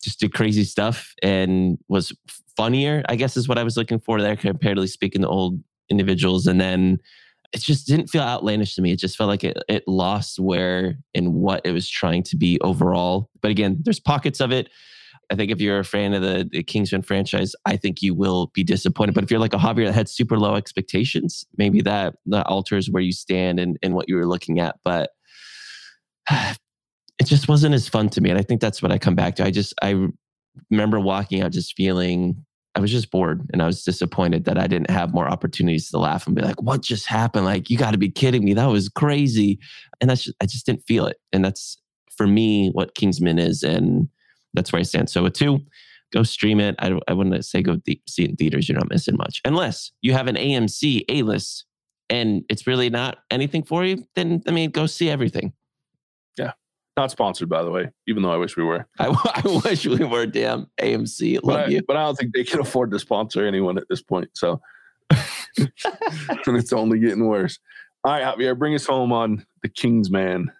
just 0.02 0.20
did 0.20 0.34
crazy 0.34 0.64
stuff 0.64 1.14
and 1.22 1.78
was 1.88 2.12
funnier. 2.58 3.04
I 3.08 3.16
guess 3.16 3.38
is 3.38 3.48
what 3.48 3.58
I 3.58 3.64
was 3.64 3.78
looking 3.78 4.00
for 4.00 4.22
there, 4.22 4.36
comparatively 4.36 4.88
speaking, 4.88 5.22
to 5.22 5.28
old 5.28 5.60
individuals. 5.90 6.48
And 6.48 6.60
then 6.60 7.00
it 7.54 7.62
just 7.62 7.86
didn't 7.86 8.08
feel 8.08 8.22
outlandish 8.22 8.76
to 8.76 8.82
me. 8.82 8.92
It 8.92 9.00
just 9.00 9.18
felt 9.18 9.28
like 9.28 9.44
it, 9.44 9.58
it 9.68 9.84
lost 9.88 10.40
where 10.40 10.96
and 11.14 11.34
what 11.34 11.62
it 11.66 11.72
was 11.72 11.90
trying 11.90 12.24
to 12.24 12.38
be 12.38 12.60
overall. 12.62 13.30
But 13.42 13.52
again, 13.52 13.80
there's 13.84 14.00
pockets 14.00 14.40
of 14.40 14.52
it 14.52 14.70
I 15.32 15.36
think 15.36 15.50
if 15.50 15.62
you're 15.62 15.80
a 15.80 15.86
fan 15.86 16.14
of 16.14 16.22
the, 16.22 16.48
the 16.52 16.62
Kingsman 16.62 17.04
franchise, 17.04 17.56
I 17.66 17.78
think 17.78 18.02
you 18.02 18.14
will 18.14 18.52
be 18.54 18.64
disappointed. 18.64 19.16
But 19.16 19.24
if 19.24 19.32
you're 19.32 19.40
like 19.40 19.54
a 19.54 19.58
hobby 19.58 19.86
that 19.86 19.94
had 19.94 20.10
super 20.10 20.38
low 20.38 20.56
expectations, 20.56 21.46
maybe 21.58 21.82
that 21.82 22.16
alters 22.48 22.90
where 22.90 23.02
you 23.02 23.14
stand 23.14 23.60
and, 23.60 23.78
and 23.82 23.94
what 23.94 24.10
you 24.10 24.18
were 24.18 24.28
looking 24.28 24.60
at. 24.60 24.76
But 24.84 25.12
it 26.30 27.26
just 27.26 27.48
wasn't 27.48 27.76
as 27.76 27.88
fun 27.88 28.10
to 28.10 28.22
me. 28.22 28.30
And 28.30 28.38
I 28.38 28.42
think 28.42 28.60
that's 28.60 28.82
what 28.82 28.92
I 28.92 28.98
come 28.98 29.16
back 29.16 29.38
to. 29.38 29.46
I 29.46 29.52
just 29.52 29.74
I 29.82 30.08
remember 30.70 31.00
walking 31.00 31.42
out 31.42 31.54
just 31.54 31.76
feeling 31.78 32.46
I 32.76 32.80
was 32.80 32.92
just 32.92 33.12
bored 33.12 33.50
and 33.52 33.62
I 33.62 33.66
was 33.66 33.84
disappointed 33.84 34.46
that 34.46 34.58
I 34.58 34.68
didn't 34.68 34.90
have 34.90 35.14
more 35.14 35.28
opportunities 35.28 35.90
to 35.90 35.98
laugh 35.98 36.26
and 36.26 36.36
be 36.36 36.42
like, 36.42 36.62
what 36.62 36.82
just 36.82 37.06
happened? 37.06 37.46
Like, 37.46 37.70
you 37.70 37.78
got 37.78 37.92
to 37.92 37.98
be 37.98 38.10
kidding 38.10 38.46
me. 38.46 38.54
That 38.54 38.68
was 38.68 38.90
crazy. 38.90 39.60
And 40.00 40.10
that's 40.10 40.24
just, 40.24 40.38
I 40.42 40.46
just 40.46 40.66
didn't 40.66 40.86
feel 40.88 41.06
it. 41.06 41.18
And 41.34 41.44
that's 41.44 41.78
for 42.16 42.28
me 42.28 42.70
what 42.70 42.96
Kingsman 42.96 43.40
is. 43.40 43.64
And 43.64 44.08
that's 44.54 44.72
where 44.72 44.80
I 44.80 44.84
stand. 44.84 45.10
So 45.10 45.26
a 45.26 45.30
two, 45.30 45.62
go 46.12 46.24
stream 46.24 46.60
it. 46.60 46.76
I, 46.80 46.98
I 47.08 47.14
wouldn't 47.14 47.46
say 47.46 47.62
go 47.62 47.78
th- 47.78 48.02
see 48.08 48.24
it 48.24 48.32
in 48.32 48.36
theaters. 48.36 48.68
You're 48.68 48.78
not 48.78 48.90
missing 48.90 49.18
much. 49.18 49.42
Unless 49.46 49.92
you 50.02 50.14
have 50.14 50.28
an 50.28 50.36
AMC 50.36 51.06
A 51.10 51.24
list 51.24 51.66
and 52.10 52.44
it's 52.50 52.68
really 52.68 52.90
not 52.90 53.20
anything 53.32 53.64
for 53.64 53.86
you, 53.86 54.06
then 54.16 54.44
I 54.48 54.52
mean, 54.52 54.72
go 54.72 54.86
see 54.86 55.10
everything. 55.10 55.54
Yeah. 56.38 56.52
Not 56.98 57.12
sponsored, 57.12 57.50
by 57.50 57.64
the 57.64 57.72
way, 57.72 57.90
even 58.08 58.22
though 58.22 58.32
I 58.32 58.38
wish 58.38 58.58
we 58.58 58.64
were. 58.64 58.86
I, 59.00 59.08
I 59.08 59.62
wish 59.64 59.86
we 59.86 60.04
were. 60.04 60.26
Damn 60.26 60.68
AMC, 60.80 61.36
love 61.36 61.44
but 61.44 61.60
I, 61.60 61.68
you. 61.68 61.82
But 61.88 61.98
I 61.98 62.04
don't 62.04 62.16
think 62.16 62.34
they 62.36 62.44
can 62.44 62.60
afford 62.60 62.92
to 62.92 63.00
sponsor 63.00 63.46
anyone 63.46 63.78
at 63.78 63.86
this 63.90 64.02
point. 64.02 64.30
So, 64.34 64.60
and 65.10 65.20
it's 66.48 66.74
only 66.74 67.00
getting 67.00 67.26
worse. 67.26 67.60
All 68.04 68.12
right, 68.12 68.24
Javier, 68.24 68.58
bring 68.58 68.76
us 68.76 68.86
home 68.86 69.14
on 69.14 69.46
the 69.62 69.70
King's 69.70 70.10
Man. 70.10 70.52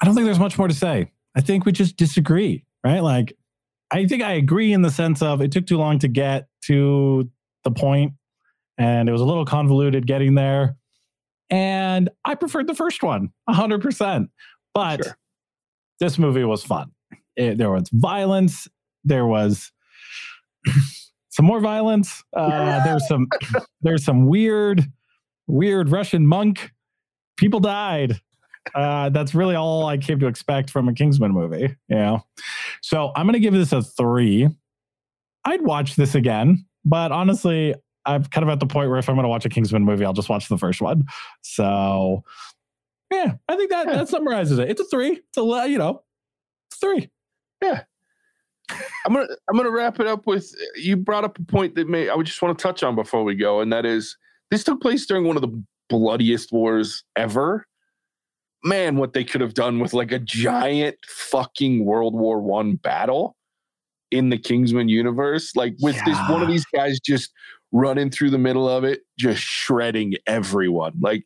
I 0.00 0.06
don't 0.06 0.14
think 0.14 0.24
there's 0.24 0.38
much 0.38 0.58
more 0.58 0.68
to 0.68 0.74
say. 0.74 1.12
I 1.36 1.40
think 1.42 1.64
we 1.64 1.72
just 1.72 1.96
disagree 1.96 2.64
right? 2.84 3.02
Like, 3.02 3.36
I 3.90 4.06
think 4.06 4.22
I 4.22 4.32
agree 4.32 4.72
in 4.72 4.82
the 4.82 4.90
sense 4.90 5.22
of 5.22 5.40
it 5.42 5.52
took 5.52 5.66
too 5.66 5.78
long 5.78 5.98
to 6.00 6.08
get 6.08 6.48
to 6.66 7.30
the 7.64 7.70
point 7.70 8.14
and 8.78 9.08
it 9.08 9.12
was 9.12 9.20
a 9.20 9.24
little 9.24 9.44
convoluted 9.44 10.06
getting 10.06 10.34
there. 10.34 10.76
And 11.50 12.08
I 12.24 12.34
preferred 12.34 12.66
the 12.66 12.74
first 12.74 13.02
one 13.02 13.30
100%. 13.48 14.28
But 14.74 15.04
sure. 15.04 15.18
this 16.00 16.18
movie 16.18 16.44
was 16.44 16.64
fun. 16.64 16.92
It, 17.36 17.58
there 17.58 17.70
was 17.70 17.90
violence, 17.92 18.68
there 19.04 19.26
was 19.26 19.70
some 21.28 21.44
more 21.44 21.60
violence. 21.60 22.22
Uh, 22.34 22.82
there's 22.84 23.06
some 23.06 23.28
there's 23.82 24.04
some 24.04 24.26
weird, 24.26 24.84
weird 25.46 25.90
Russian 25.90 26.26
monk. 26.26 26.72
People 27.36 27.60
died. 27.60 28.20
Uh, 28.74 29.08
that's 29.10 29.34
really 29.34 29.54
all 29.54 29.86
I 29.86 29.98
came 29.98 30.18
to 30.20 30.26
expect 30.26 30.70
from 30.70 30.88
a 30.88 30.94
Kingsman 30.94 31.32
movie. 31.32 31.74
You 31.88 31.96
know, 31.96 32.26
so 32.80 33.12
I'm 33.16 33.26
gonna 33.26 33.38
give 33.38 33.54
this 33.54 33.72
a 33.72 33.82
three. 33.82 34.48
I'd 35.44 35.62
watch 35.62 35.96
this 35.96 36.14
again, 36.14 36.64
but 36.84 37.12
honestly, 37.12 37.74
I'm 38.06 38.24
kind 38.24 38.44
of 38.44 38.50
at 38.50 38.60
the 38.60 38.66
point 38.66 38.88
where 38.90 38.98
if 38.98 39.08
I'm 39.08 39.16
gonna 39.16 39.28
watch 39.28 39.44
a 39.44 39.48
Kingsman 39.48 39.84
movie, 39.84 40.04
I'll 40.04 40.12
just 40.12 40.28
watch 40.28 40.48
the 40.48 40.58
first 40.58 40.80
one. 40.80 41.04
So, 41.42 42.24
yeah, 43.10 43.34
I 43.48 43.56
think 43.56 43.70
that 43.70 43.86
that 43.86 44.08
summarizes 44.08 44.58
it. 44.58 44.70
It's 44.70 44.80
a 44.80 44.84
three. 44.84 45.20
It's 45.28 45.36
a 45.36 45.68
you 45.68 45.78
know, 45.78 46.02
three. 46.72 47.10
Yeah. 47.62 47.82
I'm 49.04 49.12
gonna 49.12 49.26
I'm 49.50 49.56
gonna 49.56 49.70
wrap 49.70 50.00
it 50.00 50.06
up 50.06 50.26
with 50.26 50.54
you 50.76 50.96
brought 50.96 51.24
up 51.24 51.38
a 51.38 51.42
point 51.42 51.74
that 51.74 51.88
may 51.88 52.08
I 52.08 52.14
would 52.14 52.26
just 52.26 52.40
want 52.40 52.56
to 52.56 52.62
touch 52.62 52.82
on 52.82 52.94
before 52.94 53.24
we 53.24 53.34
go, 53.34 53.60
and 53.60 53.72
that 53.72 53.84
is 53.84 54.16
this 54.50 54.64
took 54.64 54.80
place 54.80 55.04
during 55.04 55.24
one 55.24 55.36
of 55.36 55.42
the 55.42 55.62
bloodiest 55.88 56.52
wars 56.52 57.04
ever 57.16 57.66
man, 58.64 58.96
what 58.96 59.12
they 59.12 59.24
could 59.24 59.40
have 59.40 59.54
done 59.54 59.80
with 59.80 59.92
like 59.92 60.12
a 60.12 60.18
giant 60.18 60.96
fucking 61.06 61.84
World 61.84 62.14
War 62.14 62.40
One 62.40 62.76
battle 62.76 63.36
in 64.10 64.28
the 64.28 64.38
Kingsman 64.38 64.88
universe, 64.88 65.56
like 65.56 65.74
with 65.80 65.96
yeah. 65.96 66.04
this 66.04 66.18
one 66.28 66.42
of 66.42 66.48
these 66.48 66.66
guys 66.74 67.00
just 67.00 67.32
running 67.72 68.10
through 68.10 68.30
the 68.30 68.38
middle 68.38 68.68
of 68.68 68.84
it, 68.84 69.00
just 69.18 69.40
shredding 69.40 70.14
everyone. 70.26 70.92
Like 71.00 71.24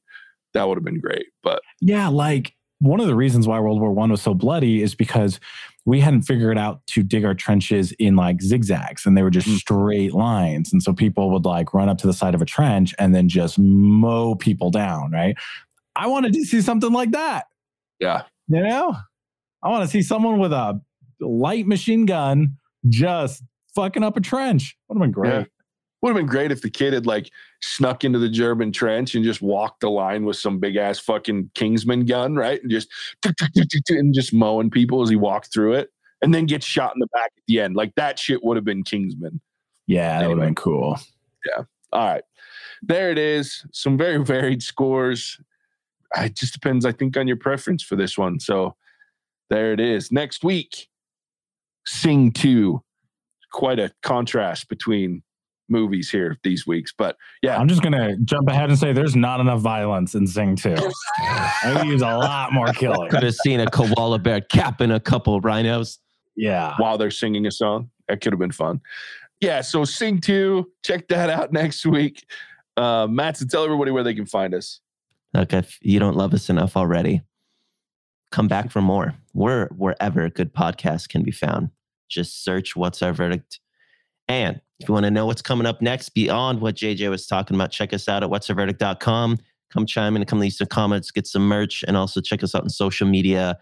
that 0.55 0.69
would 0.69 0.77
have 0.77 0.85
been 0.85 1.01
great. 1.01 1.27
But 1.43 1.61
yeah, 1.81 2.09
like 2.09 2.55
one 2.81 3.01
of 3.01 3.07
the 3.07 3.17
reasons 3.17 3.47
why 3.47 3.59
World 3.59 3.81
War 3.81 3.93
One 3.93 4.11
was 4.11 4.23
so 4.23 4.35
bloody 4.35 4.83
is 4.83 4.95
because 4.95 5.41
we 5.85 6.01
hadn't 6.01 6.23
figured 6.23 6.59
out 6.59 6.85
to 6.89 7.03
dig 7.03 7.25
our 7.25 7.35
trenches 7.35 7.93
in 7.93 8.17
like 8.17 8.43
zigzags 8.43 9.07
and 9.07 9.17
they 9.17 9.23
were 9.23 9.31
just 9.31 9.49
mm. 9.49 9.57
straight 9.57 10.13
lines. 10.13 10.73
And 10.73 10.83
so 10.83 10.93
people 10.93 11.31
would 11.31 11.45
like 11.45 11.73
run 11.73 11.89
up 11.89 11.99
to 11.99 12.09
the 12.09 12.13
side 12.13 12.35
of 12.35 12.43
a 12.43 12.45
trench 12.45 12.93
and 12.99 13.15
then 13.15 13.29
just 13.29 13.57
mow 13.59 14.35
people 14.35 14.71
down, 14.71 15.13
right? 15.13 15.37
I 15.97 16.07
wanted 16.07 16.33
to 16.35 16.45
see 16.45 16.61
something 16.61 16.93
like 16.93 17.13
that. 17.13 17.47
Yeah. 17.99 18.23
You 18.49 18.63
know, 18.63 18.97
I 19.63 19.71
want 19.71 19.85
to 19.85 19.91
see 19.91 20.03
someone 20.03 20.39
with 20.39 20.53
a 20.53 20.81
light 21.21 21.67
machine 21.67 22.07
gun 22.07 22.57
just 22.89 23.43
fucking 23.75 24.03
up 24.03 24.17
a 24.17 24.21
trench. 24.21 24.77
Would 24.89 24.97
have 24.97 25.03
been 25.03 25.13
great. 25.13 25.33
Yeah. 25.33 25.45
Would 26.03 26.11
have 26.11 26.17
been 26.17 26.27
great 26.27 26.53
if 26.53 26.63
the 26.63 26.71
kid 26.71 26.93
had 26.93 27.07
like 27.07 27.31
snuck 27.63 28.05
into 28.05 28.19
the 28.19 28.29
German 28.29 28.71
trench 28.71 29.15
and 29.15 29.25
just 29.25 29.41
walked 29.43 29.81
the 29.81 29.91
line 29.91 30.25
with 30.25 30.37
some 30.37 30.59
big 30.59 30.77
ass 30.77 30.99
fucking 30.99 31.51
Kingsman 31.55 32.05
gun, 32.05 32.37
right? 32.37 32.61
And 32.63 32.71
just 32.71 32.89
and 33.89 34.15
just 34.15 34.33
mowing 34.33 34.71
people 34.71 35.03
as 35.03 35.09
he 35.09 35.17
walked 35.17 35.53
through 35.53 35.73
it, 35.73 35.91
and 36.23 36.35
then 36.35 36.47
gets 36.47 36.67
shot 36.67 36.93
in 36.95 37.01
the 37.01 37.09
back 37.09 37.33
at 37.37 37.43
the 37.49 37.61
end. 37.61 37.75
Like 37.75 37.95
that 37.97 38.19
shit 38.19 38.45
would 38.45 38.57
have 38.57 38.65
been 38.65 38.85
Kingsman. 38.85 39.41
Yeah, 39.87 40.19
that 40.19 40.25
anyway. 40.25 40.29
would 40.29 40.41
have 40.43 40.47
been 40.49 40.55
cool. 40.55 40.99
Yeah. 41.47 41.65
All 41.93 42.07
right. 42.07 42.25
There 42.83 43.11
it 43.11 43.19
is. 43.19 43.65
Some 43.73 43.97
very 43.97 44.23
varied 44.23 44.63
scores 44.63 45.41
it 46.17 46.37
just 46.37 46.53
depends, 46.53 46.85
I 46.85 46.93
think, 46.93 47.17
on 47.17 47.27
your 47.27 47.37
preference 47.37 47.83
for 47.83 47.97
this 47.97 48.17
one. 48.17 48.41
So 48.41 48.77
there 49.51 49.73
it 49.73 49.81
is. 49.81 50.11
Next 50.11 50.45
week, 50.45 50.89
Sing 51.87 52.33
2. 52.33 52.83
Quite 53.53 53.79
a 53.79 53.93
contrast 54.03 54.69
between 54.69 55.23
movies 55.69 56.11
here 56.11 56.37
these 56.43 56.67
weeks. 56.67 56.93
But 56.97 57.17
yeah. 57.43 57.57
I'm 57.57 57.69
just 57.69 57.83
gonna 57.83 58.17
jump 58.19 58.49
ahead 58.49 58.69
and 58.69 58.79
say 58.79 58.93
there's 58.93 59.17
not 59.17 59.41
enough 59.41 59.61
violence 59.61 60.15
in 60.15 60.27
Sing 60.27 60.57
2. 60.57 60.77
I 61.19 61.83
use 61.87 62.03
a 62.03 62.17
lot 62.17 62.53
more 62.53 62.73
killing. 62.73 63.09
Could 63.11 63.23
have 63.23 63.35
seen 63.35 63.61
a 63.61 63.71
koala 63.71 64.19
bear 64.19 64.41
capping 64.41 64.91
a 64.91 65.01
couple 65.01 65.41
rhinos. 65.41 65.99
Yeah. 66.37 66.75
While 66.79 66.99
they're 66.99 67.11
singing 67.11 67.47
a 67.47 67.51
song. 67.51 67.91
That 68.09 68.21
could 68.21 68.33
have 68.33 68.39
been 68.39 68.53
fun. 68.53 68.81
Yeah, 69.41 69.61
so 69.61 69.85
Sing 69.85 70.21
2, 70.21 70.71
check 70.85 71.09
that 71.09 71.29
out 71.31 71.53
next 71.53 71.85
week. 71.85 72.25
Uh, 72.77 73.07
Matson, 73.09 73.49
tell 73.49 73.65
everybody 73.65 73.91
where 73.91 74.03
they 74.03 74.15
can 74.15 74.27
find 74.27 74.55
us. 74.55 74.81
Look, 75.37 75.53
if 75.53 75.79
you 75.83 75.99
don't 76.01 76.17
love 76.17 76.33
us 76.33 76.49
enough 76.49 76.79
already, 76.79 77.21
come 78.33 78.49
back 78.49 78.71
for 78.71 78.81
more. 78.81 79.15
We're 79.35 79.69
wherever 79.69 80.31
good 80.31 80.55
podcasts 80.55 81.07
can 81.07 81.23
be 81.23 81.31
found. 81.31 81.71
Just 82.09 82.43
search 82.43 82.75
What's 82.75 83.03
Our 83.03 83.13
Verdict. 83.13 83.61
And 84.29 84.63
if 84.81 84.89
you 84.89 84.95
want 84.95 85.05
to 85.05 85.11
know 85.11 85.27
what's 85.27 85.43
coming 85.43 85.67
up 85.67 85.83
next 85.83 86.11
beyond 86.11 86.63
what 86.63 86.77
JJ 86.77 87.11
was 87.11 87.27
talking 87.27 87.55
about, 87.55 87.71
check 87.71 87.93
us 87.93 88.09
out 88.09 88.23
at 88.23 88.31
whatsourverdict.com. 88.31 89.39
Come 89.71 89.87
chime 89.87 90.17
in 90.17 90.23
and 90.23 90.29
come 90.29 90.39
leave 90.39 90.55
some 90.55 90.69
comments, 90.69 91.11
get 91.11 91.27
some 91.27 91.47
merch, 91.47 91.85
and 91.87 91.99
also 91.99 92.23
check 92.23 92.43
us 92.43 92.55
out 92.55 92.63
on 92.63 92.71
social 92.71 93.07
media 93.07 93.59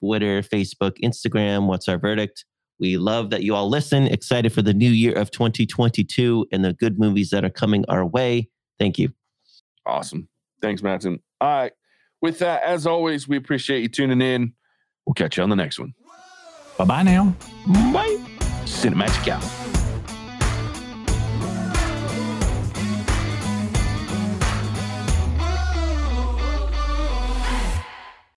Twitter, 0.00 0.42
Facebook, 0.42 0.98
Instagram. 1.02 1.66
What's 1.66 1.88
Our 1.88 1.98
Verdict? 1.98 2.44
We 2.78 2.98
love 2.98 3.30
that 3.30 3.42
you 3.42 3.54
all 3.54 3.70
listen. 3.70 4.06
Excited 4.06 4.52
for 4.52 4.60
the 4.60 4.74
new 4.74 4.90
year 4.90 5.14
of 5.14 5.30
2022 5.30 6.46
and 6.52 6.62
the 6.62 6.74
good 6.74 6.98
movies 6.98 7.30
that 7.30 7.42
are 7.42 7.50
coming 7.50 7.86
our 7.88 8.04
way. 8.04 8.50
Thank 8.78 8.98
you. 8.98 9.14
Awesome. 9.86 10.28
Thanks, 10.62 10.82
Matson. 10.82 11.20
All 11.40 11.48
right. 11.48 11.72
With 12.22 12.38
that, 12.38 12.62
as 12.62 12.86
always, 12.86 13.28
we 13.28 13.36
appreciate 13.36 13.82
you 13.82 13.88
tuning 13.88 14.20
in. 14.20 14.54
We'll 15.06 15.14
catch 15.14 15.36
you 15.36 15.42
on 15.42 15.50
the 15.50 15.56
next 15.56 15.78
one. 15.78 15.94
Bye 16.78 16.84
bye 16.84 17.02
now. 17.02 17.34
Bye. 17.92 18.16
Cinematic 18.64 19.28
out. 19.28 19.65